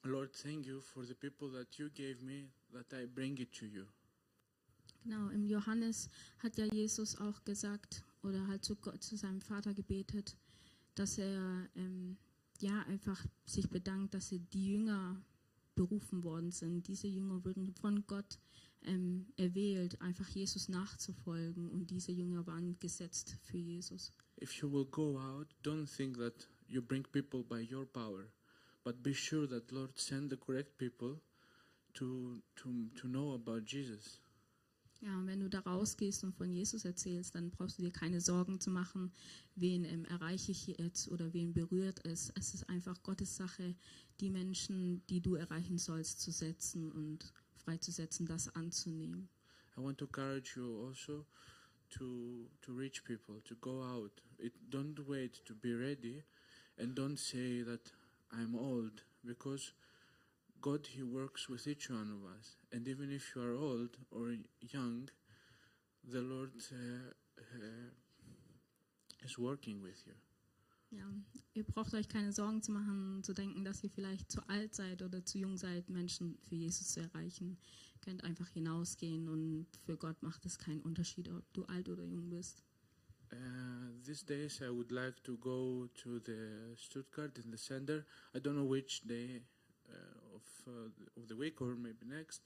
Lord, 0.05 0.31
thank 0.33 0.65
you 0.65 0.79
for 0.79 1.05
the 1.05 1.15
people 1.15 1.49
that 1.49 1.79
you 1.79 1.89
gave 1.89 2.21
me, 2.21 2.45
that 2.73 2.93
I 2.93 3.05
bring 3.05 3.37
it 3.39 3.51
to 3.55 3.65
you. 3.65 3.87
Genau, 5.03 5.29
im 5.29 5.45
Johannes 5.45 6.09
hat 6.39 6.57
ja 6.57 6.65
Jesus 6.65 7.17
auch 7.17 7.43
gesagt 7.45 8.03
oder 8.23 8.47
halt 8.47 8.65
zu, 8.65 8.75
Gott, 8.75 9.03
zu 9.03 9.15
seinem 9.15 9.41
Vater 9.41 9.73
gebetet, 9.73 10.35
dass 10.95 11.17
er 11.17 11.69
ähm, 11.75 12.17
ja 12.59 12.81
einfach 12.83 13.25
sich 13.45 13.69
bedankt, 13.69 14.13
dass 14.13 14.29
die 14.29 14.67
Jünger 14.67 15.21
berufen 15.75 16.23
worden 16.23 16.51
sind. 16.51 16.87
Diese 16.87 17.07
Jünger 17.07 17.45
wurden 17.45 17.73
von 17.75 18.05
Gott 18.07 18.39
ähm, 18.83 19.27
erwählt, 19.37 20.01
einfach 20.01 20.27
Jesus 20.29 20.69
nachzufolgen 20.69 21.69
und 21.69 21.91
diese 21.91 22.11
Jünger 22.11 22.45
waren 22.47 22.77
gesetzt 22.79 23.37
für 23.43 23.57
Jesus. 23.57 24.11
If 24.41 24.53
you 24.61 24.71
will 24.71 24.85
go 24.85 25.19
out, 25.19 25.47
don't 25.63 25.87
think 25.87 26.17
that 26.17 26.49
you 26.67 26.81
bring 26.81 27.03
people 27.03 27.43
by 27.43 27.61
your 27.61 27.85
power, 27.85 28.27
but 28.83 29.01
be 29.01 29.13
sure 29.13 29.47
that 29.47 29.71
Lord 29.71 29.97
send 29.97 30.29
the 30.31 30.37
correct 30.37 30.77
people 30.77 31.21
to 31.93 32.41
to 32.55 32.69
to 32.95 33.07
know 33.07 33.33
about 33.33 33.65
Jesus. 33.65 34.19
Ja, 35.01 35.15
und 35.17 35.27
wenn 35.27 35.39
du 35.39 35.49
da 35.49 35.59
rausgehst 35.59 36.23
und 36.23 36.33
von 36.33 36.51
Jesus 36.51 36.83
erzählst, 36.83 37.35
dann 37.35 37.51
brauchst 37.51 37.77
du 37.77 37.83
dir 37.83 37.91
keine 37.91 38.19
Sorgen 38.19 38.59
zu 38.59 38.71
machen, 38.71 39.11
wen 39.55 39.83
ähm, 39.85 40.05
erreiche 40.05 40.51
ich 40.51 40.67
jetzt 40.67 41.09
oder 41.09 41.33
wen 41.33 41.53
berührt 41.53 42.03
es. 42.03 42.31
Es 42.35 42.55
ist 42.55 42.67
einfach 42.67 43.03
Gottes 43.03 43.35
Sache, 43.35 43.75
die 44.19 44.31
Menschen, 44.31 45.05
die 45.07 45.21
du 45.21 45.35
erreichen 45.35 45.77
sollst, 45.77 46.21
zu 46.21 46.31
setzen 46.31 46.91
und 46.91 47.31
freizusetzen, 47.57 48.25
das 48.25 48.55
anzunehmen. 48.55 49.29
I 49.77 49.81
want 49.81 49.99
to 49.99 50.05
encourage 50.05 50.57
you 50.57 50.87
also 50.87 51.25
to 51.89 52.49
to 52.61 52.73
reach 52.73 53.03
people, 53.03 53.41
to 53.41 53.55
go 53.55 53.83
out. 53.83 54.11
It, 54.39 54.53
don't 54.71 54.97
wait 55.07 55.45
to 55.45 55.53
be 55.53 55.75
ready, 55.75 56.23
and 56.77 56.97
don't 56.97 57.17
say 57.17 57.63
that 57.63 57.93
I'm 58.31 58.55
old, 58.55 59.03
because 59.23 59.73
God 60.61 60.87
He 60.87 61.03
works 61.03 61.49
with 61.49 61.67
each 61.67 61.89
one 61.89 62.11
of 62.11 62.23
us, 62.37 62.57
and 62.71 62.87
even 62.87 63.11
if 63.11 63.35
you 63.35 63.41
are 63.43 63.53
old 63.53 63.97
or 64.11 64.35
young, 64.61 65.09
the 66.03 66.21
Lord 66.21 66.51
uh, 66.71 67.11
uh, 67.39 67.89
is 69.23 69.37
working 69.37 69.81
with 69.81 70.05
you. 70.05 70.13
Ja, 70.89 71.11
ihr 71.53 71.65
braucht 71.65 71.93
euch 71.93 72.07
keine 72.07 72.31
Sorgen 72.31 72.61
zu 72.61 72.71
machen, 72.71 73.21
zu 73.21 73.33
denken, 73.33 73.65
dass 73.65 73.83
ihr 73.83 73.89
vielleicht 73.89 74.31
zu 74.31 74.41
alt 74.47 74.73
seid 74.73 75.01
oder 75.01 75.25
zu 75.25 75.37
jung 75.37 75.57
seid, 75.57 75.89
Menschen 75.89 76.37
für 76.47 76.55
Jesus 76.55 76.93
zu 76.93 77.01
erreichen. 77.01 77.57
Ihr 77.95 77.99
könnt 77.99 78.23
einfach 78.23 78.47
hinausgehen 78.49 79.27
und 79.27 79.67
für 79.85 79.97
Gott 79.97 80.23
macht 80.23 80.45
es 80.45 80.57
keinen 80.57 80.81
Unterschied, 80.81 81.29
ob 81.29 81.43
du 81.53 81.65
alt 81.65 81.89
oder 81.89 82.05
jung 82.05 82.29
bist. 82.29 82.63
Uh, 83.33 83.91
these 84.05 84.23
days, 84.23 84.61
I 84.61 84.69
would 84.69 84.89
like 84.89 85.21
to 85.23 85.35
go 85.35 85.89
to 86.03 86.19
the 86.19 86.73
Stuttgart 86.77 87.37
in 87.37 87.51
the 87.51 87.57
center. 87.57 88.05
I 88.33 88.39
don't 88.39 88.55
know 88.55 88.69
which 88.69 89.01
day 89.05 89.41
of 90.35 90.43
uh, 90.67 90.89
of 91.19 91.27
the 91.27 91.35
week 91.35 91.61
or 91.61 91.75
maybe 91.75 92.05
next. 92.05 92.41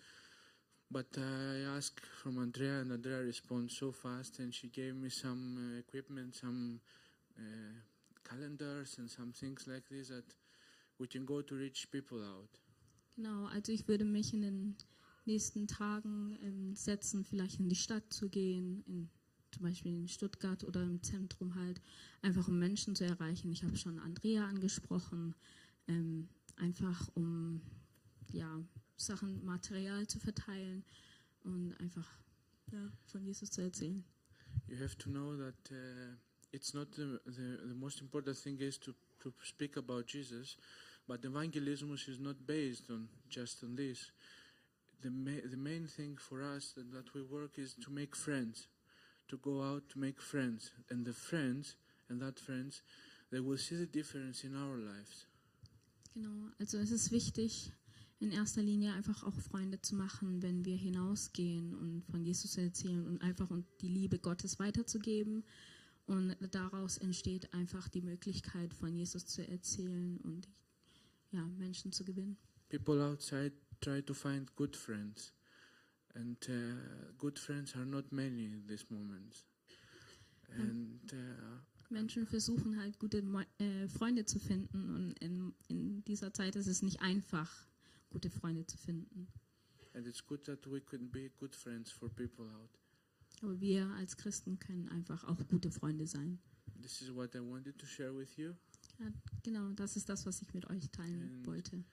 But 0.90 1.18
I 1.18 1.78
asked 1.78 2.06
from 2.22 2.38
Andrea, 2.38 2.82
and 2.82 2.92
Andrea 2.92 3.24
responded 3.24 3.72
so 3.72 3.94
fast, 3.94 4.40
and 4.40 4.54
she 4.54 4.68
gave 4.68 4.94
me 4.94 5.10
some 5.10 5.58
uh, 5.58 5.80
equipment, 5.80 6.36
some 6.36 6.82
uh, 7.38 7.74
calendars, 8.30 8.98
and 8.98 9.10
some 9.10 9.32
things 9.32 9.68
like 9.68 9.88
this 9.90 10.10
that 10.10 10.36
we 11.00 11.08
can 11.08 11.26
go 11.26 11.42
to 11.42 11.56
reach 11.56 11.90
people 11.92 12.22
out. 12.22 12.60
Genau, 13.16 13.48
also 13.48 13.72
ich 13.72 13.88
würde 13.88 14.04
mich 14.04 14.34
in 14.34 14.42
den 14.42 14.76
nächsten 15.26 15.68
Tagen 15.68 16.38
ähm, 16.42 16.76
setzen, 16.76 17.24
vielleicht 17.24 17.60
in 17.60 17.70
die 17.70 17.76
Stadt 17.76 18.12
zu 18.12 18.28
gehen, 18.30 18.84
in, 18.88 19.10
zum 19.52 19.64
Beispiel 19.64 19.94
in 19.94 20.08
Stuttgart 20.08 20.64
oder 20.64 20.84
im 20.84 21.02
Zentrum 21.02 21.56
halt, 21.56 21.82
einfach 22.22 22.48
um 22.48 22.60
Menschen 22.60 22.96
zu 22.96 23.06
erreichen. 23.06 23.52
Ich 23.52 23.64
habe 23.64 23.78
schon 23.78 24.00
Andrea 24.00 24.46
angesprochen, 24.46 25.36
ähm, 25.88 26.28
einfach 26.62 27.10
um 27.16 27.62
ja, 28.32 28.64
Sachen, 28.96 29.44
Material 29.44 30.08
zu 30.08 30.20
verteilen 30.20 30.84
und 31.44 31.74
einfach 31.80 32.08
ja, 32.72 32.92
von 33.06 33.26
Jesus 33.26 33.50
zu 33.50 33.62
erzählen. 33.62 34.04
You 34.68 34.78
have 34.78 34.96
to 34.98 35.10
know 35.10 35.36
that 35.38 35.72
uh, 35.72 36.16
it's 36.52 36.74
not 36.74 36.92
the, 36.96 37.20
the, 37.26 37.68
the 37.68 37.76
most 37.76 38.00
important 38.02 38.38
thing 38.38 38.60
is 38.60 38.78
to, 38.80 38.94
to 39.20 39.34
speak 39.44 39.76
about 39.78 40.08
Jesus, 40.08 40.58
but 41.08 41.22
the 41.22 41.30
evangelism 41.30 41.94
is 41.94 42.20
not 42.20 42.36
based 42.46 42.90
on 42.90 43.10
just 43.30 43.64
on 43.64 43.76
this. 43.76 44.12
The, 45.02 45.10
ma- 45.10 45.42
the 45.44 45.58
main 45.58 45.88
thing 45.88 46.18
for 46.18 46.44
us 46.44 46.74
that, 46.76 46.92
that 46.94 47.14
we 47.14 47.24
work 47.24 47.58
is 47.58 47.74
to 47.84 47.92
make 47.92 48.16
friends, 48.16 48.68
to 49.30 49.38
go 49.38 49.64
out 49.64 49.90
to 49.90 50.00
make 50.00 50.22
friends, 50.22 50.72
and 50.90 51.06
the 51.06 51.14
friends 51.14 51.76
and 52.08 52.22
that 52.22 52.40
friends, 52.40 52.82
they 53.32 53.40
will 53.40 53.58
see 53.58 53.76
the 53.76 53.86
difference 53.86 54.44
in 54.44 54.56
our 54.56 54.78
lives. 54.78 55.26
Genau, 56.14 56.50
also 56.60 56.78
es 56.78 56.92
ist 56.92 57.12
wichtig, 57.12 57.72
in 58.20 58.32
erster 58.32 58.62
Linie 58.62 58.94
einfach 58.94 59.24
auch 59.24 59.40
Freunde 59.40 59.82
zu 59.82 59.96
machen, 59.96 60.42
wenn 60.42 60.64
wir 60.64 60.76
hinausgehen 60.76 61.74
und 61.74 62.04
von 62.06 62.24
Jesus 62.24 62.52
zu 62.52 62.62
erzählen 62.62 63.08
und 63.08 63.22
einfach 63.22 63.50
und 63.50 63.66
die 63.82 63.88
Liebe 63.88 64.20
Gottes 64.20 64.60
weiterzugeben. 64.60 65.44
Und 66.06 66.36
daraus 66.52 66.98
entsteht 66.98 67.54
einfach 67.54 67.88
die 67.88 68.02
Möglichkeit, 68.02 68.74
von 68.74 68.94
Jesus 68.94 69.26
zu 69.26 69.48
erzählen 69.48 70.18
und 70.18 70.50
ja, 71.32 71.46
Menschen 71.58 71.92
zu 71.92 72.04
gewinnen. 72.04 72.38
People 72.70 73.04
outside 73.04 73.54
try 73.80 74.02
to 74.02 74.14
find 74.14 74.54
good 74.56 74.76
friends, 74.76 75.34
and 76.14 76.38
uh, 76.50 77.14
good 77.18 77.40
friends 77.40 77.76
are 77.76 77.86
not 77.86 78.12
many 78.12 78.46
in 78.46 78.68
this 78.68 78.90
moment. 78.90 79.46
And 80.50 81.14
uh, 81.14 81.60
Menschen 81.92 82.26
versuchen 82.26 82.80
halt 82.80 82.98
gute 83.00 83.24
äh, 83.60 83.88
Freunde 83.88 84.26
zu 84.26 84.40
finden 84.40 84.90
und 84.96 85.14
in, 85.20 85.54
in 85.68 86.04
dieser 86.06 86.34
Zeit 86.34 86.56
ist 86.56 86.68
es 86.68 86.82
nicht 86.82 87.02
einfach, 87.02 87.68
gute 88.10 88.30
Freunde 88.30 88.66
zu 88.66 88.78
finden. 88.78 89.28
And 89.94 90.08
it's 90.08 90.26
good 90.26 90.44
that 90.46 90.66
we 90.72 90.80
can 90.82 91.10
be 91.12 91.30
good 91.38 91.56
friends 91.56 91.92
for 91.92 92.10
people 92.10 92.46
out. 92.46 92.70
Aber 93.42 93.60
wir 93.60 93.88
als 93.96 94.16
Christen 94.18 94.60
können 94.60 94.88
einfach 94.90 95.24
auch 95.26 95.48
gute 95.48 95.72
Freunde 95.72 96.08
sein. 96.08 96.40
This 96.82 97.02
is 97.02 97.14
what 97.14 97.36
I 97.36 97.40
wanted 97.40 97.78
to 97.78 97.86
share 97.86 98.16
with 98.16 98.38
you. 98.38 98.54
Ja, 99.00 99.12
genau, 99.44 99.72
das 99.74 99.96
ist 99.96 100.10
das, 100.10 100.26
was 100.26 100.42
ich 100.42 100.54
mit 100.54 100.70
euch 100.70 100.90
teilen 100.92 101.22
And- 101.38 101.48
wollte. 101.48 101.84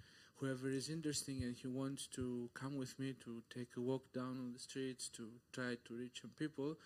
Whoever 0.40 0.68
is 0.68 0.88
interested 0.88 1.42
and 1.42 1.56
he 1.56 1.66
wants 1.66 2.08
to 2.10 2.48
come 2.54 2.78
with 2.78 2.96
me 2.98 3.12
to 3.18 3.40
take 3.48 3.76
a 3.76 3.80
walk 3.80 4.12
down 4.12 4.38
on 4.38 4.52
the 4.52 4.58
streets 4.60 5.10
to 5.10 5.24
try 5.50 5.76
to 5.84 5.94
reach 5.96 6.20
some 6.20 6.32
people, 6.34 6.76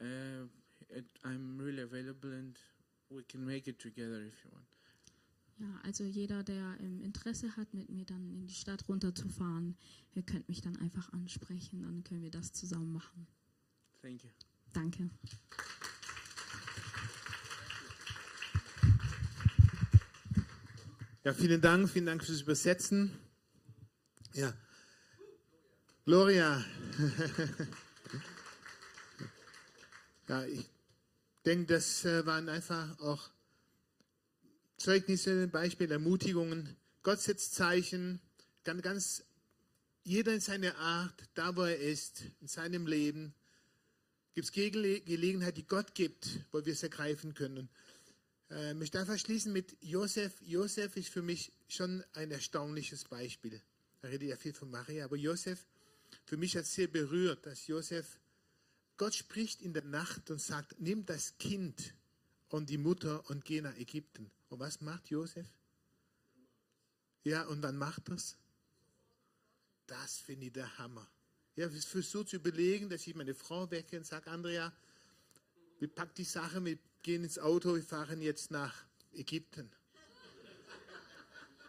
uh, 0.00 0.46
it, 0.90 1.04
I'm 1.24 1.58
really 1.58 1.82
available 1.82 2.32
and 2.32 2.58
we 3.10 3.22
can 3.24 3.44
make 3.44 3.68
it 3.68 3.78
together 3.78 4.22
if 4.26 4.44
you 4.44 4.50
want. 4.52 4.66
Ja, 5.58 5.80
also 5.84 6.02
jeder, 6.04 6.42
der 6.42 6.76
ähm, 6.80 7.00
Interesse 7.02 7.56
hat, 7.56 7.72
mit 7.74 7.88
mir 7.88 8.04
dann 8.04 8.28
in 8.28 8.46
die 8.46 8.54
Stadt 8.54 8.88
runterzufahren, 8.88 9.76
ihr 10.14 10.24
könnt 10.24 10.48
mich 10.48 10.60
dann 10.60 10.76
einfach 10.76 11.12
ansprechen, 11.12 11.82
dann 11.82 12.02
können 12.02 12.22
wir 12.22 12.30
das 12.30 12.52
zusammen 12.52 12.92
machen. 12.92 13.28
Thank 14.02 14.24
you. 14.24 14.30
Danke. 14.72 15.10
Ja, 21.22 21.32
vielen 21.32 21.60
Dank, 21.60 21.88
vielen 21.88 22.06
Dank 22.06 22.24
fürs 22.24 22.42
Übersetzen. 22.42 23.12
Ja. 24.34 24.52
Gloria. 26.04 26.62
ja, 30.28 30.44
ich 30.44 30.73
denke, 31.44 31.74
das 31.74 32.04
äh, 32.04 32.26
waren 32.26 32.48
einfach 32.48 32.98
auch 33.00 33.30
Zeugnisse, 34.76 35.46
Beispiele, 35.48 35.94
Ermutigungen. 35.94 36.76
Gott 37.02 37.20
setzt 37.20 37.54
Zeichen, 37.54 38.20
ganz, 38.64 38.82
ganz 38.82 39.24
jeder 40.02 40.34
in 40.34 40.40
seiner 40.40 40.76
Art, 40.76 41.14
da 41.34 41.56
wo 41.56 41.62
er 41.62 41.78
ist, 41.78 42.22
in 42.40 42.48
seinem 42.48 42.86
Leben. 42.86 43.34
Gibt 44.34 44.46
es 44.46 44.52
Gele 44.52 45.00
Gelegenheit, 45.00 45.56
die 45.56 45.66
Gott 45.66 45.94
gibt, 45.94 46.40
wo 46.50 46.64
wir 46.64 46.72
es 46.72 46.82
ergreifen 46.82 47.34
können. 47.34 47.68
Äh, 48.50 48.72
Ich 48.72 48.76
möchte 48.76 48.98
einfach 48.98 49.18
schließen 49.18 49.52
mit 49.52 49.76
Josef. 49.80 50.32
Josef 50.42 50.96
ist 50.96 51.08
für 51.08 51.22
mich 51.22 51.52
schon 51.68 52.04
ein 52.12 52.30
erstaunliches 52.30 53.04
Beispiel. 53.04 53.60
Da 54.02 54.08
rede 54.08 54.24
ich 54.24 54.30
ja 54.30 54.36
viel 54.36 54.52
von 54.52 54.70
Maria, 54.70 55.06
aber 55.06 55.16
Josef, 55.16 55.66
für 56.26 56.36
mich 56.36 56.56
hat 56.56 56.64
es 56.64 56.74
sehr 56.74 56.88
berührt, 56.88 57.46
dass 57.46 57.66
Josef, 57.66 58.18
Gott 58.96 59.14
spricht 59.14 59.62
in 59.62 59.72
der 59.72 59.84
Nacht 59.84 60.30
und 60.30 60.40
sagt, 60.40 60.80
nimm 60.80 61.04
das 61.04 61.36
Kind 61.38 61.94
und 62.48 62.70
die 62.70 62.78
Mutter 62.78 63.28
und 63.28 63.44
geh 63.44 63.60
nach 63.60 63.76
Ägypten. 63.76 64.30
Und 64.48 64.60
was 64.60 64.80
macht 64.80 65.08
Josef? 65.08 65.46
Ja, 67.24 67.44
und 67.46 67.62
dann 67.62 67.76
macht 67.76 68.08
das. 68.08 68.36
Das 69.86 70.18
finde 70.18 70.46
ich 70.46 70.52
der 70.52 70.78
Hammer. 70.78 71.06
Ja, 71.56 71.68
ich 71.68 71.86
versuche 71.86 72.26
zu 72.26 72.36
überlegen, 72.36 72.88
dass 72.88 73.06
ich 73.06 73.14
meine 73.14 73.34
Frau 73.34 73.70
wecke 73.70 73.96
und 73.96 74.06
sage, 74.06 74.30
Andrea, 74.30 74.72
wir 75.78 75.88
packen 75.88 76.14
die 76.16 76.24
Sache, 76.24 76.64
wir 76.64 76.78
gehen 77.02 77.24
ins 77.24 77.38
Auto, 77.38 77.74
wir 77.74 77.82
fahren 77.82 78.20
jetzt 78.22 78.50
nach 78.50 78.84
Ägypten. 79.12 79.70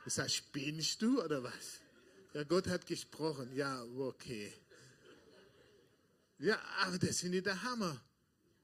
Ich 0.06 0.14
sage, 0.14 0.30
spinnst 0.30 1.02
du 1.02 1.24
oder 1.24 1.44
was? 1.44 1.80
Ja, 2.34 2.44
Gott 2.44 2.68
hat 2.68 2.86
gesprochen. 2.86 3.56
Ja, 3.56 3.84
okay. 3.84 4.54
Ja, 6.38 6.60
aber 6.82 6.98
das 7.00 7.22
finde 7.22 7.38
ich 7.38 7.44
der 7.44 7.64
Hammer. 7.64 8.02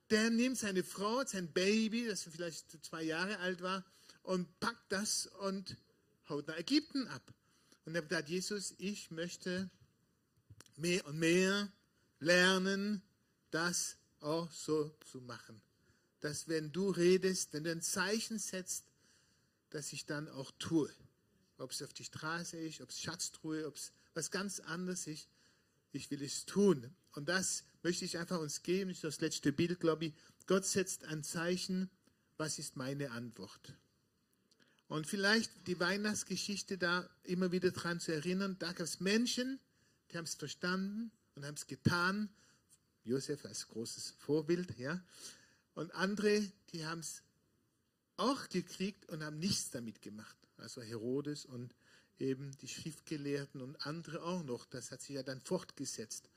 Der 0.09 0.30
nimmt 0.30 0.57
seine 0.57 0.84
Frau, 0.84 1.26
sein 1.26 1.51
Baby, 1.53 2.05
das 2.05 2.24
vielleicht 2.24 2.84
zwei 2.86 3.03
Jahre 3.03 3.39
alt 3.39 3.61
war, 3.61 3.86
und 4.24 4.59
packt 4.59 4.91
das 4.91 5.28
und 5.28 5.78
haut 6.28 6.47
nach 6.47 6.57
Ägypten 6.57 7.07
ab. 7.07 7.34
Und 7.86 7.95
habe 7.95 8.07
gedacht, 8.07 8.30
Jesus, 8.30 8.76
ich 8.78 9.09
möchte 9.09 9.69
mehr 10.76 11.05
und 11.05 11.17
mehr 11.17 11.72
lernen, 12.19 13.01
das 13.51 13.97
auch 14.19 14.51
so 14.51 14.95
zu 15.09 15.22
machen. 15.22 15.61
Dass 16.19 16.47
wenn 16.47 16.72
du 16.72 16.91
redest, 16.91 17.53
wenn 17.53 17.63
du 17.63 17.72
ein 17.72 17.82
Zeichen 17.82 18.38
setzt, 18.38 18.86
dass 19.72 19.93
ich 19.93 20.05
dann 20.05 20.28
auch 20.30 20.51
tue. 20.59 20.91
Ob 21.57 21.72
es 21.72 21.82
auf 21.82 21.93
die 21.93 22.03
Straße 22.03 22.57
ist, 22.57 22.82
ob 22.82 22.89
es 22.89 23.01
Schatztruhe, 23.01 23.65
ob 23.65 23.76
es 23.76 23.91
was 24.13 24.30
ganz 24.30 24.59
anderes 24.59 25.07
ist. 25.07 25.28
Ich 25.93 26.11
will 26.11 26.22
es 26.22 26.45
tun. 26.45 26.93
Und 27.14 27.30
das 27.30 27.64
möchte 27.84 28.05
ich 28.05 28.18
einfach 28.18 28.39
uns 28.39 28.64
geben. 28.64 28.95
Das 29.01 29.22
letzte 29.22 29.51
Bild, 29.51 29.80
glaube 29.80 30.05
ich. 30.05 30.14
Gott 30.47 30.66
setzt 30.66 31.05
ein 31.05 31.24
Zeichen. 31.24 31.89
Was 32.38 32.59
ist 32.59 32.76
meine 32.76 33.12
Antwort? 33.12 33.74
Und 34.88 35.07
vielleicht 35.07 35.68
die 35.68 35.80
Weihnachtsgeschichte 35.80 36.78
da 36.78 37.09
immer 37.24 37.51
wieder 37.51 37.72
dran 37.72 37.99
zu 37.99 38.14
erinnern. 38.14 38.57
Da 38.59 38.74
gab 38.74 38.86
es 38.86 38.99
Menschen, 38.99 39.59
die 40.12 40.18
haben 40.18 40.26
es 40.26 40.36
verstanden 40.36 41.12
und 41.36 41.45
haben 41.45 41.55
es 41.55 41.68
getan. 41.68 42.30
Josef 43.03 43.45
als 43.45 43.68
großes 43.68 44.16
Vorbild, 44.20 44.78
ja. 44.78 45.01
Und 45.76 45.93
andere, 45.95 46.51
die 46.74 46.86
haben 46.86 46.99
es 46.99 47.24
auch 48.18 48.49
gekriegt 48.49 49.07
und 49.09 49.24
haben 49.24 49.39
nichts 49.39 49.72
damit 49.72 50.01
gemacht. 50.01 50.38
Also 50.57 50.82
Herodes 50.82 51.45
und 51.45 51.74
eben 52.20 52.51
die 52.57 52.68
Schriftgelehrten 52.68 53.62
und 53.62 53.86
andere 53.86 54.22
auch 54.24 54.43
noch. 54.43 54.66
Das 54.66 54.91
hat 54.91 55.01
sich 55.01 55.16
ja 55.16 55.24
dann 55.24 55.41
fortgesetzt. 55.41 56.30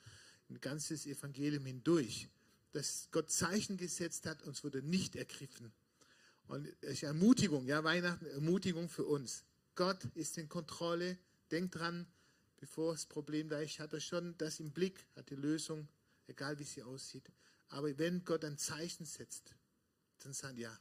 Ein 0.48 0.60
ganzes 0.60 1.06
Evangelium 1.06 1.66
hindurch. 1.66 2.28
Dass 2.72 3.08
Gott 3.12 3.30
Zeichen 3.30 3.76
gesetzt 3.76 4.26
hat 4.26 4.42
und 4.42 4.56
es 4.56 4.64
wurde 4.64 4.82
nicht 4.82 5.16
ergriffen. 5.16 5.72
Und 6.48 6.66
es 6.80 6.94
ist 6.94 7.02
Ermutigung, 7.04 7.66
ja, 7.66 7.82
Weihnachten, 7.84 8.26
Ermutigung 8.26 8.88
für 8.88 9.04
uns. 9.04 9.44
Gott 9.74 10.04
ist 10.14 10.36
in 10.38 10.48
Kontrolle. 10.48 11.16
Denkt 11.50 11.76
dran, 11.76 12.06
bevor 12.56 12.92
das 12.92 13.06
Problem 13.06 13.48
da 13.48 13.60
ist, 13.60 13.78
hat 13.78 13.92
er 13.92 14.00
schon 14.00 14.36
das 14.38 14.60
im 14.60 14.72
Blick, 14.72 15.06
hat 15.16 15.30
die 15.30 15.36
Lösung, 15.36 15.88
egal 16.26 16.58
wie 16.58 16.64
sie 16.64 16.82
aussieht. 16.82 17.30
Aber 17.68 17.96
wenn 17.98 18.24
Gott 18.24 18.44
ein 18.44 18.58
Zeichen 18.58 19.04
setzt, 19.04 19.54
dann 20.20 20.32
sagt 20.32 20.58
ja, 20.58 20.76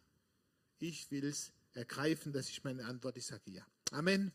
ich 0.80 1.10
will 1.12 1.26
es 1.26 1.52
ergreifen, 1.74 2.34
das 2.34 2.50
ist 2.50 2.64
meine 2.64 2.86
Antwort, 2.86 3.18
ich 3.18 3.26
sage 3.26 3.52
ja. 3.52 3.66
Amen. 3.92 4.32